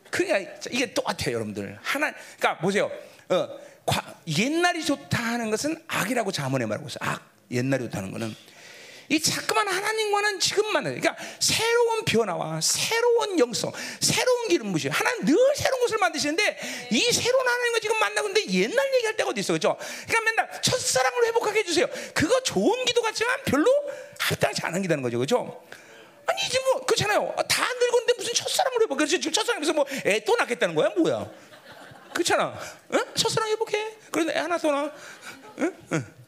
[0.09, 1.77] 그러니까 이게 똑같아요, 여러분들.
[1.81, 2.89] 하나, 그러니까 보세요.
[3.29, 3.49] 어,
[3.85, 6.97] 과, 옛날이 좋다 하는 것은 악이라고 자문에 말하고 있어.
[7.01, 8.35] 악, 옛날이 좋다는 것은
[9.09, 10.89] 이 자꾸만 하나님과는 지금 만나.
[10.91, 14.87] 그러니까 새로운 변화와 새로운 영성, 새로운 기름 무시.
[14.87, 16.59] 하나님 늘 새로운 것을 만드시는데
[16.91, 19.77] 이 새로운 하나님과 지금 만나고 있는데 옛날 얘기할 때가 어디 있어, 그렇죠?
[20.07, 21.87] 그러니까 맨날 첫사랑을 회복하게 해주세요.
[22.13, 23.65] 그거 좋은 기도 같지만 별로
[24.19, 25.63] 합당치 않은 기도는 거죠, 그렇죠?
[26.27, 27.35] 아니 이제 뭐 그렇잖아요.
[27.49, 28.95] 다 늙었는데 무슨 첫사랑을 회복?
[28.97, 31.27] 그래서 지금 첫사랑에서 뭐 애 또 낳겠다는 거야, 뭐야?
[32.13, 32.59] 그렇잖아.
[32.93, 32.99] 응?
[33.15, 33.95] 첫사랑 회복해.
[34.11, 34.91] 그런데 애 하나 더 낳아.
[35.59, 35.75] 응?
[35.93, 36.18] 응?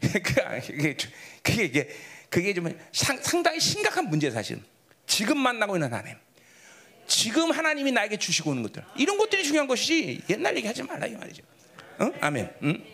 [0.04, 0.60] 응?
[0.66, 0.96] 그게
[1.42, 1.88] 그게 이게
[2.28, 4.60] 그게 좀 상, 상당히 심각한 문제 사실.
[5.06, 6.16] 지금 만나고 있는 하나님.
[7.06, 8.84] 지금 하나님이 나에게 주시고 오는 것들.
[8.96, 11.42] 이런 것들이 중요한 것이지 옛날 얘기하지 말라 이 말이죠.
[12.00, 12.12] 응?
[12.20, 12.50] 아멘.
[12.62, 12.84] 응?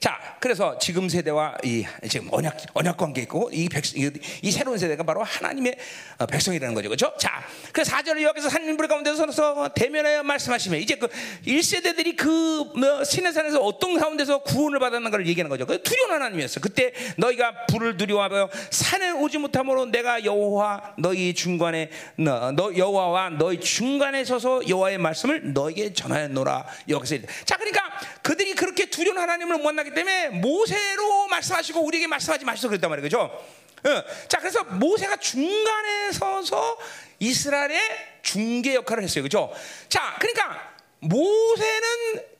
[0.00, 4.10] 자, 그래서 지금 세대와 이 지금 언약 언약 관계 있고 이 백성 이,
[4.42, 5.76] 이 새로운 세대가 바로 하나님의
[6.18, 7.12] 어, 백성이라는 거죠, 그렇죠?
[7.18, 11.08] 자, 그 4절에 여기서 산불 가운데 서서 대면하여 말씀하시면 이제 그
[11.46, 15.66] 1세대들이 그 뭐, 신의 산에서 어떤 가운데서 구원을 받았는 걸 얘기하는 거죠.
[15.66, 16.60] 그 두려운 하나님이었어.
[16.60, 23.60] 그때 너희가 불을 두려워하여 산에 오지 못함으로 내가 여호와 너희 중간에 너, 너 여호와와 너희
[23.60, 26.66] 중간에 서서 여호와의 말씀을 너에게 전하였노라.
[26.88, 27.82] 여기서 자 그러니까
[28.22, 33.02] 그들이 그렇게 두려운 하나님을 못 만나기 때문에 모세로 말씀하시고 우리에게 말씀하지 마시소 그랬단 말이에요.
[33.02, 33.18] 그죠?
[33.18, 36.78] 어, 자, 그래서 모세가 중간에 서서
[37.18, 37.80] 이스라엘의
[38.22, 39.22] 중개 역할을 했어요.
[39.22, 39.52] 그죠?
[39.88, 42.36] 자, 그러니까 모세는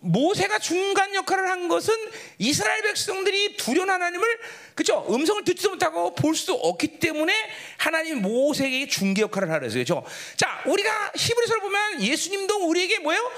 [0.00, 1.94] 모세가 중간 역할을 한 것은
[2.38, 4.26] 이스라엘 백성들이 두려운 하나님을
[4.74, 7.32] 그죠 음성을 듣지도 못하고 볼 수도 없기 때문에
[7.78, 9.82] 하나님 모세에게 중개 역할을 하려 했어요.
[9.82, 10.04] 그죠?
[10.36, 13.30] 자, 우리가 히브리서를 보면 예수님도 우리에게 뭐예요?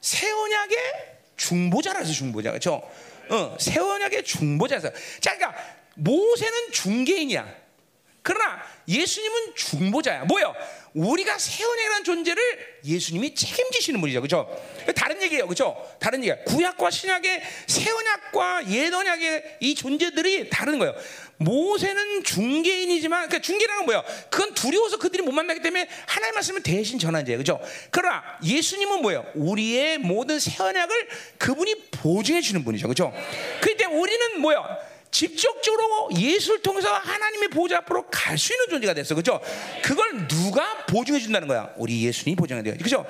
[0.00, 2.52] 새 언약의 중보자라서 중보자.
[2.52, 2.82] 그죠?
[3.28, 4.90] 어, 새 언약의 중보자서.
[5.20, 5.60] 자, 그러니까
[5.94, 7.66] 모세는 중개인이야.
[8.22, 10.24] 그러나 예수님은 중보자야.
[10.24, 10.52] 뭐요?
[10.94, 12.42] 우리가 세원이라는 존재를
[12.84, 14.20] 예수님이 책임지시는 분이죠.
[14.20, 14.48] 그죠?
[14.96, 15.46] 다른 얘기예요.
[15.46, 15.76] 그죠?
[16.00, 16.42] 다른 얘기야.
[16.44, 20.94] 구약과 신약의 세원약과 예언약의 이 존재들이 다른 거예요.
[21.38, 24.04] 모세는 중개인이지만 그러니까 중개라는 건 뭐야?
[24.30, 27.38] 그건 두려워서 그들이 못 만나기 때문에 하나님 말씀을 대신 전한 자예요.
[27.38, 27.60] 그죠?
[27.90, 29.26] 그러나 예수님은 뭐예요?
[29.34, 32.88] 우리의 모든 세원약을 그분이 보증해 주는 분이죠.
[32.88, 33.12] 그죠?
[33.60, 34.95] 그때 우리는 뭐야?
[35.16, 39.14] 직접적으로 예수를 통해서 하나님의 보좌 앞으로 갈 수 있는 존재가 됐어.
[39.14, 39.40] 그죠?
[39.82, 41.72] 그걸 누가 보증해 준다는 거야?
[41.76, 42.74] 우리 예수님이 보증해 줘요.
[42.82, 43.06] 그죠?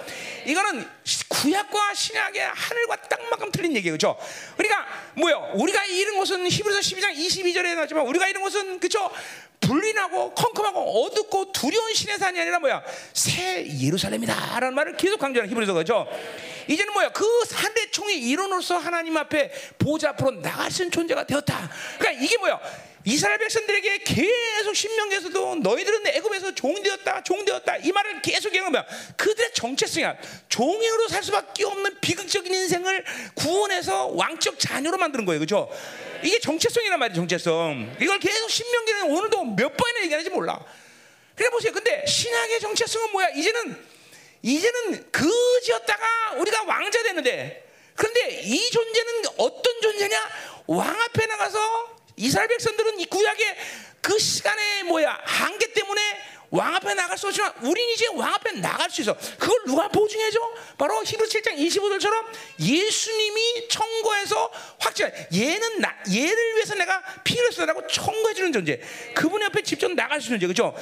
[0.47, 0.88] 이거는
[1.29, 3.95] 구약과 신약의 하늘과 땅만큼 틀린 얘기예요.
[3.95, 4.16] 그죠?
[4.57, 5.51] 그러니까 뭐요?
[5.55, 9.11] 우리가 이런 것은 히브리서 12장 22절에 나왔지만 우리가 이런 것은 그죠?
[9.61, 12.83] 불린하고 컴컴하고 어둡고 두려운 신의 산이 아니라 뭐야?
[13.12, 16.07] 새 예루살렘이다라는 말을 계속 강조하는 히브리서 그죠?
[16.69, 17.11] 이제는 뭐야?
[17.11, 21.71] 그 산대 총의 일원으로서 하나님 앞에 보좌 앞으로 있는 존재가 되었다.
[21.99, 22.61] 그러니까 이게 뭐야?
[23.07, 28.85] 이스라엘 백성들에게 계속 신명에서도 너희들은 애굽에서 종되었다, 종되었다 이 말을 계속 얘기하면
[29.16, 30.16] 그들의 정체성이야.
[30.49, 33.05] 종으로 살 수밖에 없는 비극적인 인생을
[33.37, 35.71] 구원해서 왕적 자녀로 만드는 거예요, 그렇죠?
[36.25, 37.97] 이게 정체성이란 말이에요, 정체성.
[38.01, 40.59] 이걸 계속 신명기는 오늘도 몇 번이나 얘기하는지 몰라.
[41.37, 41.73] 그래 보세요.
[41.73, 43.29] 근데 신약의 정체성은 뭐야?
[43.37, 43.87] 이제는
[44.42, 50.29] 이제는 그지였다가 우리가 왕자 되는데 그런데 이 존재는 어떤 존재냐?
[50.66, 53.57] 왕 앞에 나가서 이스라엘 백성들은 이 구약의
[54.00, 56.00] 그 시간의 뭐야 한계 때문에
[56.50, 59.16] 왕 앞에 나갈 수 없지만 우리는 이제 왕 앞에 나갈 수 있어.
[59.38, 60.38] 그걸 누가 보증해줘?
[60.79, 62.24] 바로 히브리 7장 25절처럼
[62.61, 65.11] 예수님이 청구해서 확증.
[65.35, 68.81] 얘는 나, 얘를 위해서 내가 피를 쏟아라고 청구해주는 존재.
[69.14, 70.46] 그분 옆에 직접 나갈 수 있는 존재.
[70.46, 70.74] 그죠?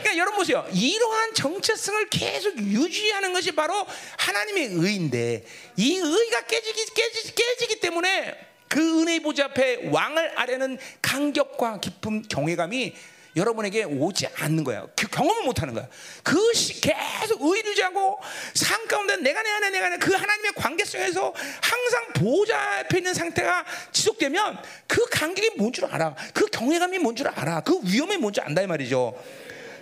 [0.00, 0.68] 그러니까 여러분 보세요.
[0.72, 3.86] 이러한 정체성을 계속 유지하는 것이 바로
[4.18, 5.44] 하나님의 의인데
[5.76, 12.94] 이 의가 깨지기, 깨지, 깨지기 때문에 그 은혜의 보좌 앞에 왕을 아래는 간격과 깊은 경외감이
[13.36, 14.86] 여러분에게 오지 않는 거야.
[14.96, 15.86] 그 경험을 못 하는 거야.
[16.22, 18.18] 그 시, 계속 의를 자고
[18.54, 24.58] 삶 가운데 내가 내 안에 내가 내그 하나님의 관계성에서 항상 보좌 앞에 있는 상태가 지속되면
[24.86, 26.14] 그 간격이 뭔 줄 알아.
[26.32, 27.60] 그 경외감이 뭔 줄 알아.
[27.60, 29.14] 그 위험이 뭔 줄 안다 이 말이죠.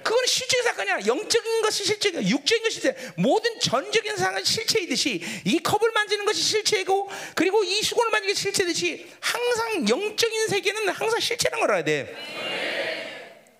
[0.04, 1.06] 그건 실제 사건이야.
[1.06, 2.96] 영적인 것이 실제고 육적인 것이 실체.
[3.16, 9.10] 모든 전적인 상은 실체이듯이 이 컵을 만지는 것이 실체이고 그리고 이 수건을 만지는 게 실체듯이
[9.18, 12.14] 항상 영적인 세계는 항상 실체라는 걸 알아야 돼.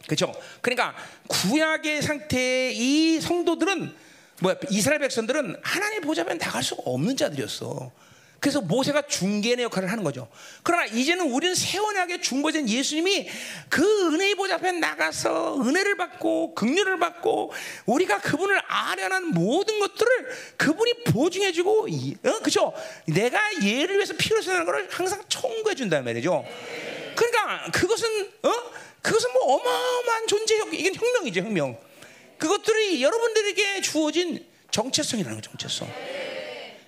[0.07, 0.35] 그렇죠?
[0.61, 0.95] 그러니까
[1.29, 3.97] 구약의 상태의 이 성도들은
[4.41, 4.57] 뭐야?
[4.69, 7.91] 이스라엘 백성들은 하나님 보좌면 나갈 수가 없는 자들이었어.
[8.45, 10.29] 그래서 모세가 중개의 역할을 하는 거죠.
[10.63, 13.27] 그러나 이제는 우리는 세원하게 중보된 예수님이
[13.71, 17.55] 그 은혜의 보좌 앞에 나가서 은혜를 받고 긍휼을 받고
[17.87, 20.29] 우리가 그분을 아련한 모든 것들을
[20.59, 21.89] 그분이 보증해주고,
[22.25, 22.75] 어, 그죠?
[23.07, 26.45] 내가 얘를 위해서 피를 쓰는 것을 항상 청구해 준다는 말이죠.
[27.17, 28.53] 그러니까 그것은 어?
[29.01, 31.79] 그것은 뭐 어마어마한 존재적 이건 혁명이죠, 혁명.
[32.37, 36.24] 그것들이 여러분들에게 주어진 정체성이라는 거죠, 정체성.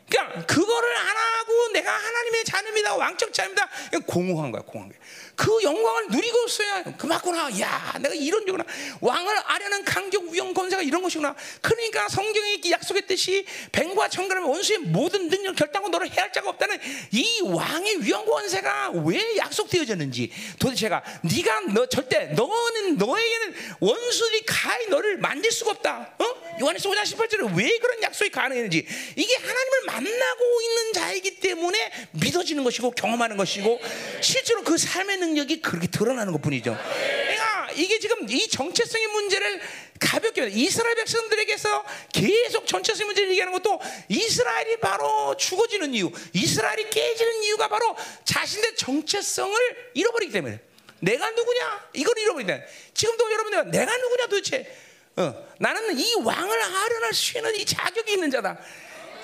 [0.08, 3.68] 그러니까 그거를 안 하고 내가 하나님의 자녀입니다, 왕적 자녀입니다.
[4.06, 4.98] 공허한 거야, 공허한 거야.
[5.36, 7.60] 그 영광을 누리고 있어야 그맞구나.
[7.60, 8.64] 야, 내가 이런 거구나.
[9.02, 11.36] 왕을 아려는 강경 위험 권세가 이런 것이구나.
[11.60, 16.78] 그러니까 성경이 약속했듯이 뱅과 청가라면 원수의 모든 능력 결단과 너를 해할 자가 없다는
[17.12, 25.18] 이 왕의 위험 권세가 왜 약속되어졌는지 도대체가 네가 너 절대 너는 너에게는 원수들이 가히 너를
[25.18, 26.14] 만질 수가 없다.
[26.18, 26.36] 어?
[26.60, 32.92] 요한에서 5장 18절에 왜 그런 약속이 가능했는지 이게 하나님을 만나고 있는 자이기 때문에 믿어지는 것이고
[32.92, 33.78] 경험하는 것이고
[34.22, 36.76] 실제로 그 삶의 능력이 그렇게 드러나는 것 뿐이죠.
[36.76, 39.60] 그러니까 이게 지금 이 정체성의 문제를
[39.98, 47.68] 가볍게 이스라엘 백성들에게서 계속 정체성 문제를 얘기하는 것도 이스라엘이 바로 죽어지는 이유, 이스라엘이 깨지는 이유가
[47.68, 49.54] 바로 자신의 정체성을
[49.94, 50.60] 잃어버리기 때문에
[51.00, 51.88] 내가 누구냐?
[51.94, 52.58] 이걸 잃어버린다.
[52.94, 54.74] 지금도 여러분들 내가 누구냐 도대체
[55.16, 58.58] 어, 나는 이 왕을 아련할 수 있는 이 자격이 있는 자다.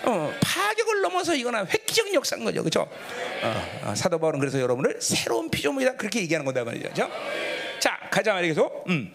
[0.05, 2.89] 어, 파격을 넘어서 이거나 획기적인 역사인 거죠, 그렇죠?
[3.43, 6.91] 어, 어, 사도 바울은 그래서 여러분을 새로운 피조물이다 그렇게 얘기하는 건다 말이죠.
[6.93, 7.11] 그렇죠?
[7.79, 8.85] 자, 가자 말이죠.
[8.89, 9.13] 음.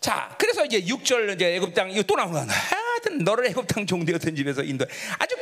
[0.00, 2.46] 자, 그래서 이제 6절 이제 애굽 땅 이거 또 나오는 거야.
[2.46, 4.84] 하여튼 너를 애굽 땅 종되었던 집에서 인도.
[5.18, 5.36] 아주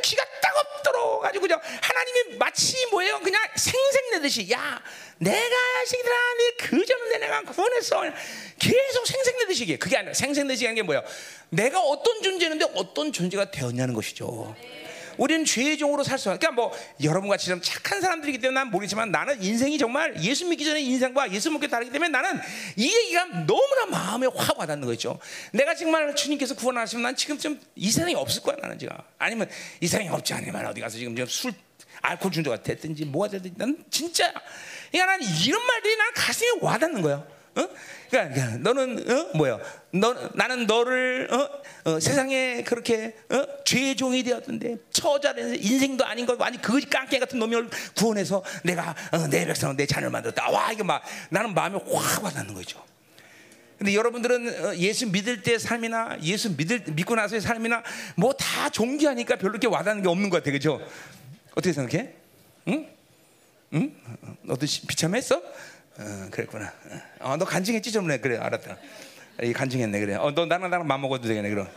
[1.21, 3.19] 가 따갑도록 아주 그냥 하나님이 마치 뭐예요?
[3.19, 4.81] 그냥 생생내듯이 야,
[5.19, 5.55] 내가
[5.85, 8.01] 자식들아 내그 전에 내가 구원했어.
[8.59, 11.03] 계속 생생내듯이 이게 그게 아니라 생생내듯이 하는 게 뭐야?
[11.49, 14.55] 내가 어떤 존재인데 어떤 존재가 되었냐는 것이죠.
[15.21, 16.71] 우리는 죄의 종으로 살 수, 그러니까 뭐
[17.03, 21.31] 여러분 같이 좀 착한 사람들이기 때문에 난 모르지만 나는 인생이 정말 예수 믿기 전에 인생과
[21.31, 22.41] 예수 믿기 다르기 때문에 나는
[22.75, 25.19] 이 얘기가 너무나 마음에 확 와닿는 거죠.
[25.51, 28.97] 내가 정말 주님께서 구원하시면 난 지금 좀이 세상에 없을 거야 나는 지금.
[29.19, 29.47] 아니면
[29.79, 31.53] 이 세상에 없지 않으면 어디 가서 지금 술
[32.01, 34.33] 알코올 중독가 됐든지 뭐가 됐든지 난 진짜
[34.91, 37.23] 그러니까 난 이런 말들이 난 가슴에 와닿는 거야.
[37.55, 37.69] 어?
[38.09, 39.37] 그러니까, 너는 어?
[39.37, 39.59] 뭐야?
[39.91, 41.91] 너 나는 너를 어?
[41.91, 43.45] 어, 세상에 그렇게 어?
[43.65, 49.27] 죄의 종이 되었던데 처자된 인생도 아닌 거 아니 그 깡깨 같은 놈을 구원해서 내가 어,
[49.27, 50.49] 내 백성 내 자녀를 만들었다.
[50.49, 52.83] 와 이게 막 나는 마음에 확 와닿는 거죠.
[53.77, 57.81] 근데 여러분들은 어, 예수 믿을 때 삶이나 예수 믿을 믿고 나서의 삶이나
[58.15, 60.81] 뭐 다 종교하니까 별로 이렇게 와닿는 게 없는 것 같아, 그죠?
[61.51, 62.13] 어떻게 생각해?
[62.67, 62.87] 응?
[63.73, 63.95] 응?
[64.43, 65.41] 너도 비참했어?
[65.97, 66.73] 어, 그랬구나.
[67.19, 68.77] 어, 너 간증했지 좀 그래 알았다.
[69.43, 70.15] 이 간증했네 그래.
[70.15, 71.67] 어, 너 나랑 나랑 맘 먹어도 되겠네 그럼.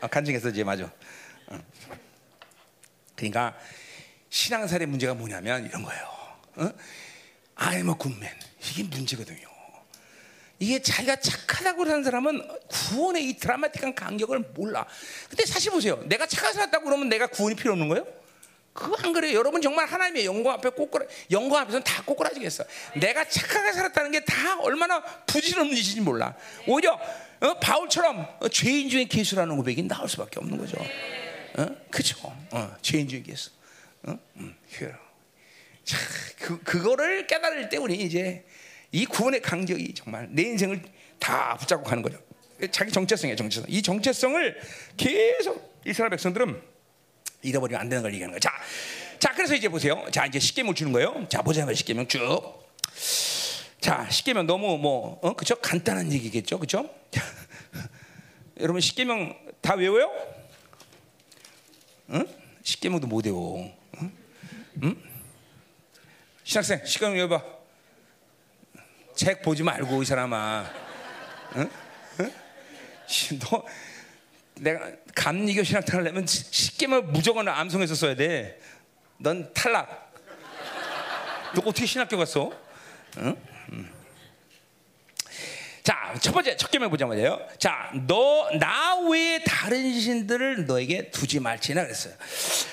[0.00, 0.90] 어, 간증했었지 맞아.
[1.46, 1.58] 어.
[3.16, 3.56] 그러니까
[4.30, 6.02] 신앙살의 문제가 뭐냐면 이런 거예요.
[6.56, 6.70] 어?
[7.56, 8.34] I'm a good man.
[8.60, 9.48] 이게 문제거든요.
[10.60, 14.86] 이게 자기가 착하다고 하는 사람은 구원의 이 드라마틱한 간격을 몰라.
[15.28, 16.02] 근데 사실 보세요.
[16.06, 18.06] 내가 착하게 살았다고 그러면 내가 구원이 필요 없는 거예요?
[18.78, 19.36] 그거 안 그래요.
[19.36, 22.64] 여러분 정말 하나님의 영광 앞에 꼬꾸라, 영광 앞에서는 다 꼬꾸라지겠어.
[23.00, 26.34] 내가 착하게 살았다는 게 다 얼마나 부질없는 짓인지 몰라.
[26.66, 26.98] 오히려
[27.40, 30.76] 어, 바울처럼 어, 죄인 중에 계수라는 고백이 나올 수밖에 없는 거죠.
[31.56, 31.66] 어?
[31.90, 32.18] 그죠?
[32.52, 33.50] 어, 죄인 중에 계수.
[34.04, 34.16] 어?
[34.36, 34.54] 음,
[35.84, 35.96] 자,
[36.38, 38.44] 그 그거를 깨달을 때 우리 이제
[38.92, 40.82] 이 구원의 간격이 정말 내 인생을
[41.18, 42.18] 다 붙잡고 가는 거죠.
[42.70, 43.66] 자기 정체성이에요, 정체성.
[43.68, 44.60] 이 정체성을
[44.96, 46.60] 계속 이스라엘 백성들은
[47.42, 48.40] 잃어버리면 안 되는 걸 얘기하는 거예요.
[48.40, 48.50] 자,
[49.18, 50.04] 자, 그래서 이제 보세요.
[50.12, 51.26] 자, 이제 십계명 주는 거예요.
[51.28, 52.20] 자, 보자 면 십계명 쭉.
[53.80, 55.56] 자, 십계명 너무 뭐, 어, 그죠?
[55.56, 56.88] 간단한 얘기겠죠, 그죠?
[58.60, 60.10] 여러분 십계명 다 외워요?
[62.10, 62.26] 응?
[62.62, 63.72] 십계명도 못 외워.
[64.02, 64.12] 응?
[64.82, 65.02] 응?
[66.44, 67.42] 신학생, 십계명 외워봐.
[69.14, 70.70] 책 보지 말고 이 사람아.
[71.56, 71.70] 응?
[72.20, 72.32] 응?
[73.40, 73.64] 너
[74.60, 78.60] 내가 감리교 신학탄을 내면 쉽게만 무조건 암송해서 써야 돼.
[79.18, 80.12] 넌 탈락.
[81.54, 82.52] 너 어떻게 신학교 갔어?
[83.18, 83.36] 응?
[83.72, 83.92] 음.
[85.82, 87.40] 자, 첫 번째 첫 개명 보자 말이에요.
[87.58, 92.14] 자, 너 나 외에 다른 신들을 너에게 두지 말지나 그랬어요.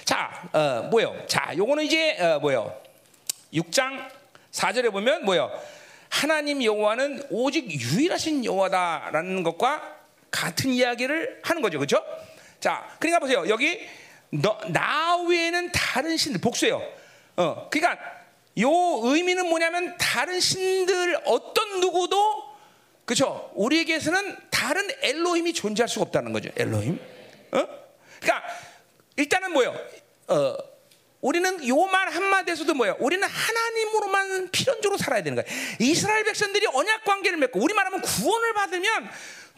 [0.04, 1.26] 자, 어, 뭐요?
[1.28, 2.76] 자, 요거는 이제 어, 뭐요?
[3.54, 4.10] 6장
[4.52, 5.52] 4절에 보면 뭐요?
[6.10, 9.96] 하나님 여호와는 오직 유일하신 여호와다라는 것과
[10.36, 12.04] 같은 이야기를 하는 거죠, 그렇죠?
[12.60, 13.48] 자, 그러니까 보세요.
[13.48, 13.88] 여기
[14.30, 16.82] 너, 나 외에는 다른 신들 복수예요.
[17.38, 18.04] 어, 그러니까
[18.60, 18.70] 요
[19.04, 22.44] 의미는 뭐냐면 다른 신들 어떤 누구도
[23.06, 23.52] 그렇죠?
[23.54, 26.50] 우리에게서는 다른 엘로힘이 존재할 수가 없다는 거죠.
[26.58, 27.00] 엘로힘.
[27.52, 27.68] 어?
[28.20, 28.44] 그러니까
[29.16, 29.74] 일단은 뭐요?
[30.28, 30.58] 어,
[31.22, 32.96] 우리는 요말 한마디에서도 뭐야?
[33.00, 35.46] 우리는 하나님으로만 필연적으로 살아야 되는 거야.
[35.80, 39.10] 이스라엘 백성들이 언약 관계를 맺고 우리 말하면 구원을 받으면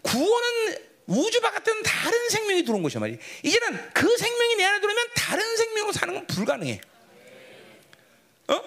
[0.07, 3.17] 구원은 우주 바깥에는 다른 생명이 들어온 것이야 말이.
[3.43, 6.81] 이제는 그 생명이 내 안에 들어오면 다른 생명으로 사는 건 불가능해.
[8.47, 8.61] 어?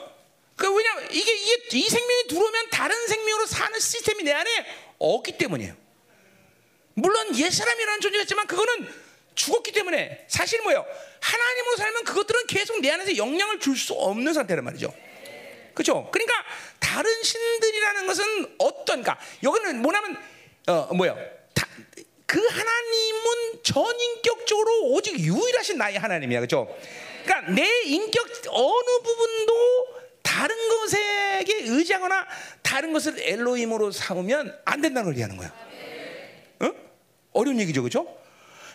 [0.56, 4.50] 그 왜냐 이게 이게 이 생명이 들어오면 다른 생명으로 사는 시스템이 내 안에
[4.98, 5.74] 없기 때문이에요.
[6.94, 8.92] 물론 옛 사람이라는 존재가 있지만 그거는
[9.34, 10.84] 죽었기 때문에 사실 뭐예요?
[11.20, 14.92] 하나님으로 살면 그것들은 계속 내 안에서 영향을 줄 수 없는 상태란 말이죠.
[15.74, 16.10] 그렇죠?
[16.10, 16.34] 그러니까
[16.78, 20.20] 다른 신들이라는 것은 어떤 가 여기는 뭐냐면
[20.66, 21.14] 어 뭐야?
[21.54, 21.66] 다,
[22.26, 26.68] 그 하나님은 전인격적으로 오직 유일하신 나의 하나님이야, 그렇죠?
[27.24, 32.26] 그러니까 내 인격 어느 부분도 다른 것에게 의지하거나
[32.62, 35.52] 다른 것을 엘로힘으로 삼으면 안 된다는 걸 얘기하는 거야.
[36.60, 36.72] 어?
[37.32, 38.16] 어려운 얘기죠, 그렇죠?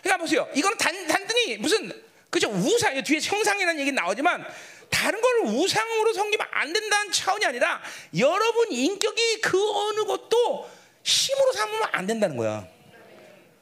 [0.02, 0.48] 그러니까 보세요.
[0.54, 1.92] 이거는 단, 단순히 무슨
[2.30, 4.44] 그죠 우상 뒤에 형상이라는 얘기 나오지만
[4.90, 7.82] 다른 걸 우상으로 섬기면 안 된다는 차원이 아니라
[8.18, 10.68] 여러분 인격이 그 어느 것도
[11.06, 12.66] 힘으로 삼으면 안 된다는 거야.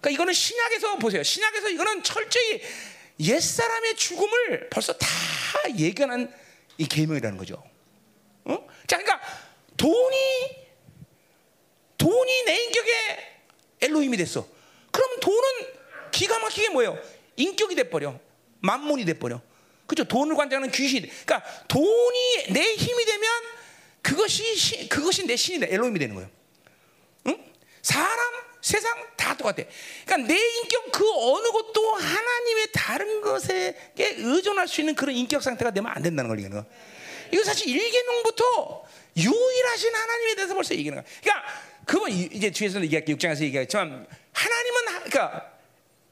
[0.00, 1.22] 그러니까 이거는 신약에서 보세요.
[1.22, 2.62] 신약에서 이거는 철저히
[3.20, 5.06] 옛 사람의 죽음을 벌써 다
[5.78, 6.32] 예견한
[6.78, 7.62] 이 계명이라는 거죠.
[8.44, 8.66] 어?
[8.86, 9.20] 자, 그러니까
[9.76, 10.64] 돈이
[11.98, 12.92] 돈이 내 인격의
[13.82, 14.48] 엘로힘이 됐어.
[14.90, 15.40] 그럼 돈은
[16.12, 16.98] 기가 막히게 뭐예요?
[17.36, 18.18] 인격이 돼버려.
[18.60, 19.40] 만몬이 돼버려.
[19.86, 20.04] 그죠?
[20.04, 21.08] 돈을 관장하는 귀신이 돼.
[21.26, 23.30] 그러니까 돈이 내 힘이 되면
[24.00, 25.68] 그것이 시, 그것이 내 신이 돼.
[25.70, 26.30] 엘로힘이 되는 거예요.
[27.84, 27.94] 응?
[27.94, 28.18] 사람,
[28.60, 29.62] 세상 다 똑같아.
[30.06, 35.70] 그러니까 내 인격 그 어느 것도 하나님의 다른 것에 의존할 수 있는 그런 인격 상태가
[35.70, 36.74] 되면 안 된다는 걸 얘기하는 거야.
[37.30, 38.84] 이거 사실 일계명부터
[39.16, 41.12] 유일하신 하나님에 대해서 벌써 얘기하는 거야.
[41.22, 41.46] 그러니까
[41.84, 45.52] 그건 이제 뒤에서 얘기할게 6장에서 얘기하겠지만 하나님은 하, 그러니까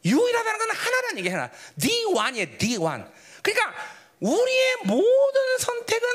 [0.04, 1.50] 유일하다는 건 하나라는 얘기 하나.
[1.80, 2.58] The one이에요.
[2.58, 3.04] The one.
[3.42, 3.74] 그러니까
[4.20, 6.08] 우리의 모든 선택은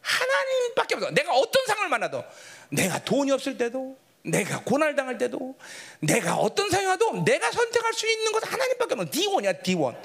[0.00, 1.10] 하나님밖에 없어.
[1.10, 2.24] 내가 어떤 상을 만나도
[2.70, 5.54] 내가 돈이 없을 때도 내가 고날 당할 때도
[6.00, 9.10] 내가 어떤 상황도 내가 선택할 수 있는 것은 하나님밖에 없어.
[9.10, 10.02] D1이야, D1.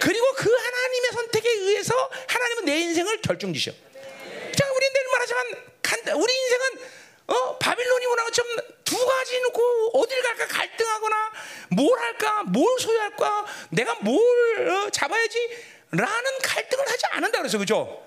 [0.00, 3.72] 그리고 그 하나님의 선택에 의해서 하나님은 내 인생을 결정지셔.
[3.72, 5.46] 자, 우리 늘 말하지만
[6.16, 7.58] 우리 인생은 어?
[7.58, 11.32] 바빌론이 원한 것처럼 두 가지 놓고 어딜 갈까 갈등하거나
[11.70, 14.18] 뭘 할까 뭘 소유할까 내가 뭘
[14.68, 15.38] 어, 잡아야지
[15.92, 18.04] 라는 갈등을 하지 않는다 그래서 그죠?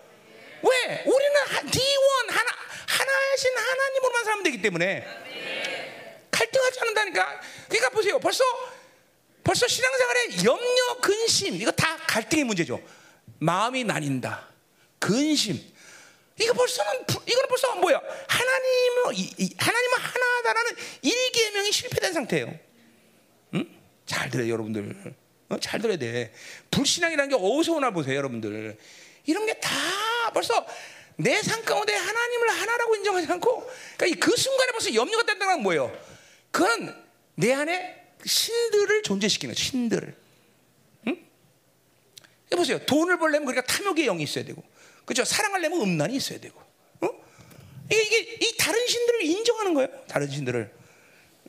[0.61, 1.03] 왜?
[1.05, 1.33] 우리는
[1.71, 2.51] D1 하나
[2.87, 5.24] 하나이신 하나님으로만 살면 되기 때문에
[6.35, 7.41] 갈등하지 않는다니까.
[7.69, 8.19] 그러니까 보세요.
[8.19, 8.43] 벌써
[9.43, 12.81] 벌써 신앙생활에 염려, 근심 이거 다 갈등의 문제죠.
[13.39, 14.47] 마음이 나뉜다.
[14.99, 15.59] 근심.
[16.39, 16.91] 이거 벌써는
[17.25, 18.01] 이거는 벌써 뭐야?
[18.27, 20.71] 하나님은 하나님은 하나다라는
[21.01, 22.59] 일계명이 실패된 상태예요.
[23.53, 23.69] 응?
[24.05, 25.15] 잘 들어요, 여러분들.
[25.49, 25.57] 어?
[25.61, 26.33] 잘 들어야 돼.
[26.71, 28.77] 불신앙이라는 게 어디서 오나 보세요, 여러분들.
[29.25, 29.69] 이런 게 다
[30.33, 30.65] 벌써
[31.17, 36.14] 내 삶 가운데 하나님을 하나라고 인정하지 않고, 그러니까 그 순간에 벌써 염려가 된다는 건 뭐예요?
[36.55, 36.95] 그건
[37.35, 40.15] 내 안에 신들을 존재시키는 거죠, 신들을.
[41.07, 41.25] 응?
[42.51, 42.79] 보세요.
[42.85, 44.63] 돈을 벌려면 그러니까 탐욕의 영이 있어야 되고,
[45.03, 45.25] 그죠?
[45.25, 46.57] 사랑하려면 음란이 있어야 되고,
[47.01, 47.09] 어?
[47.91, 49.89] 이게, 이게 이 다른 신들을 인정하는 거예요.
[50.07, 50.73] 다른 신들을.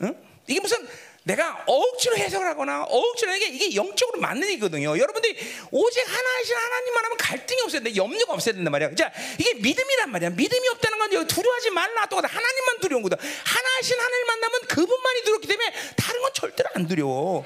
[0.03, 0.25] 응?
[0.49, 0.85] 이게 무슨
[1.27, 4.97] 내가 억지로 해석을 하거나 억지로 이게 이게 영적으로 맞는 얘기거든요.
[4.97, 5.37] 여러분들이
[5.73, 7.97] 오직 하나이신 하나님만 하면 갈등이 없어야 돼.
[7.97, 8.95] 염려가 없어야 된단 말이야.
[8.95, 10.31] 자, 이게 믿음이란 말이야.
[10.31, 12.07] 믿음이 없다는 건 여기 두려워하지 말라.
[12.07, 13.17] 또 하나님만 두려운 거다.
[13.17, 17.45] 하나이신 하나님 만나면 그분만이 두렵기 때문에 다른 건 절대로 안 두려워.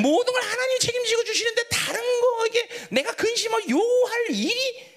[0.00, 4.90] 모든 걸 하나님이 책임지고 주시는데 다른 거 이게 내가 근심을 요할 일이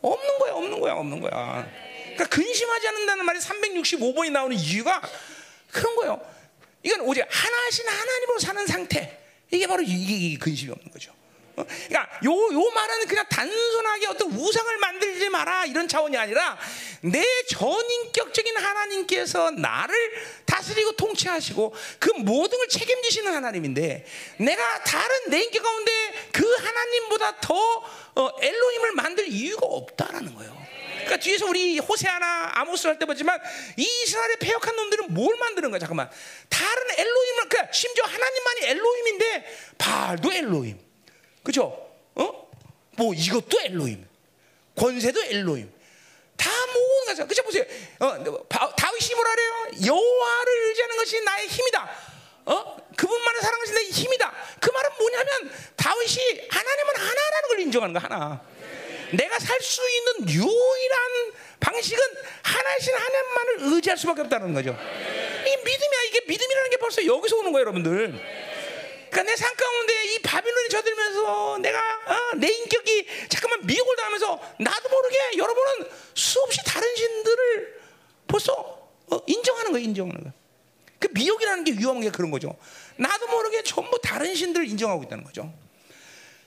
[0.00, 0.52] 없는 거야.
[0.54, 0.92] 없는 거야.
[0.94, 1.70] 없는 거야.
[2.14, 5.02] 그러니까 근심하지 않는다는 말이 365번이 나오는 이유가
[5.70, 6.33] 그런 거예요.
[6.84, 9.20] 이건 오직 하나신 하나님으로 사는 상태.
[9.50, 11.12] 이게 바로 이게 근심이 없는 거죠.
[11.56, 11.64] 어?
[11.64, 16.58] 그러니까 요, 요 말은 그냥 단순하게 어떤 우상을 만들지 마라 이런 차원이 아니라
[17.00, 19.94] 내 전인격적인 하나님께서 나를
[20.46, 24.04] 다스리고 통치하시고 그 모든 걸 책임지시는 하나님인데
[24.38, 25.92] 내가 다른 내 인격 가운데
[26.32, 27.54] 그 하나님보다 더
[28.16, 30.63] 어, 엘로힘을 만들 이유가 없다라는 거예요.
[31.04, 33.40] 그러니까 뒤에서 우리 호세아나 아모스 할 때 보지만
[33.76, 35.78] 이 이스라엘의 폐역한 놈들은 뭘 만드는 거야?
[35.78, 36.10] 잠깐만.
[36.48, 40.78] 다른 엘로힘을 그러니까 심지어 하나님만이 엘로힘인데 발도 엘로힘.
[41.42, 41.90] 그죠?
[42.14, 42.50] 어?
[42.96, 44.06] 뭐 이것도 엘로힘.
[44.76, 45.72] 권세도 엘로힘.
[46.36, 47.26] 다 모든 거죠.
[47.26, 47.64] 그죠 보세요.
[48.00, 48.08] 어,
[48.76, 49.52] 다윗이 뭐라 그래요?
[49.86, 51.90] 여호와를 의지하는 것이 나의 힘이다.
[52.46, 52.76] 어?
[52.96, 54.32] 그분만을 사랑하신 나의 힘이다.
[54.60, 58.42] 그 말은 뭐냐면 다윗이 하나님은 하나라는 걸 인정하는 거 하나.
[59.12, 61.98] 내가 살 수 있는 유일한 방식은
[62.42, 64.70] 하나이신 하나님만을 의지할 수밖에 없다는 거죠.
[64.72, 66.02] 이 믿음이야.
[66.08, 68.44] 이게 믿음이라는 게 벌써 여기서 오는 거예요, 여러분들.
[69.10, 74.88] 그러니까 내 삶 가운데 이 바빌론이 저들면서 내가 어, 내 인격이 잠깐만 미혹을 당하면서 나도
[74.88, 77.80] 모르게 여러분은 수없이 다른 신들을
[78.26, 78.52] 벌써
[79.10, 80.32] 어, 인정하는 거예요, 인정하는 거예요.
[80.98, 82.56] 그 미혹이라는 게 위험한 게 그런 거죠.
[82.96, 85.52] 나도 모르게 전부 다른 신들을 인정하고 있다는 거죠.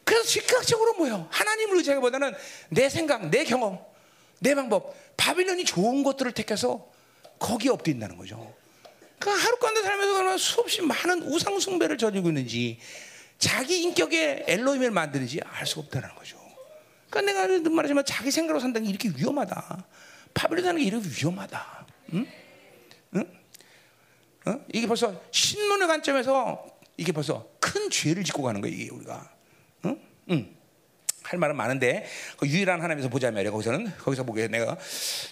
[0.07, 1.27] 그래서 즉각적으로 뭐요?
[1.29, 2.33] 하나님을 의지하기보다는
[2.69, 3.77] 내 생각, 내 경험,
[4.39, 6.89] 내 방법, 바빌론이 좋은 것들을 택해서
[7.39, 8.55] 거기에 엎드린다는 거죠.
[9.19, 12.79] 그 하루 가운데 살면서 수없이 많은 우상 숭배를 저지르고 있는지
[13.37, 16.37] 자기 인격의 엘로힘을 만드는지 알 수 없다는 거죠.
[17.09, 19.85] 그러니까 내가 늘 말하지만 자기 생각으로 산다는 게 이렇게 위험하다.
[20.33, 21.85] 바빌론 사는 게 이렇게 위험하다.
[22.13, 22.27] 응?
[23.15, 23.39] 응?
[24.45, 24.65] 어?
[24.71, 29.36] 이게 벌써 신론의 관점에서 이게 벌써 큰 죄를 짓고 가는 거예요, 이게 우리가.
[30.29, 30.56] 응.
[31.27, 32.07] 할 말은 많은데
[32.37, 34.77] 그 유일한 하나님에서 보자 말이야 거기서는 거기서 보게 내가.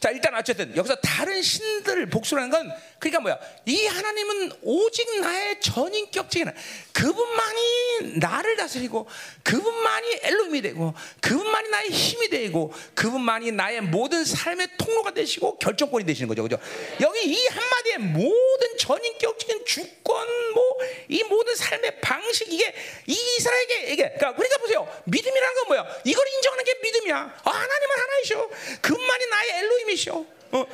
[0.02, 2.70] 자 일단 어쨌든 여기서 다른 신들 복수라는 건
[3.00, 3.40] 그러니까 뭐야?
[3.66, 6.52] 이 하나님은 오직 나의 전인격적인
[6.92, 9.08] 그분만이 나를 다스리고
[9.44, 16.28] 그분만이 엘로임이 되고 그분만이 나의 힘이 되고 그분만이 나의 모든 삶의 통로가 되시고 결정권이 되시는
[16.28, 16.44] 거죠.
[16.44, 16.58] 그죠?
[17.00, 20.66] 여기 이 한마디에 모든 전인격적인 주권 뭐
[21.08, 22.74] 이 모든 삶의 방식 이게
[23.08, 25.02] 이 이스라엘에게 이게 그러니까, 그러니까 보세요.
[25.06, 27.16] 믿음이라는 건 뭐야 이걸 인정하는 게 믿음이야.
[27.44, 28.50] 아, 하나님은 하나이셔.
[28.82, 30.16] 그만이 나의 엘로힘이셔.
[30.52, 30.66] 어,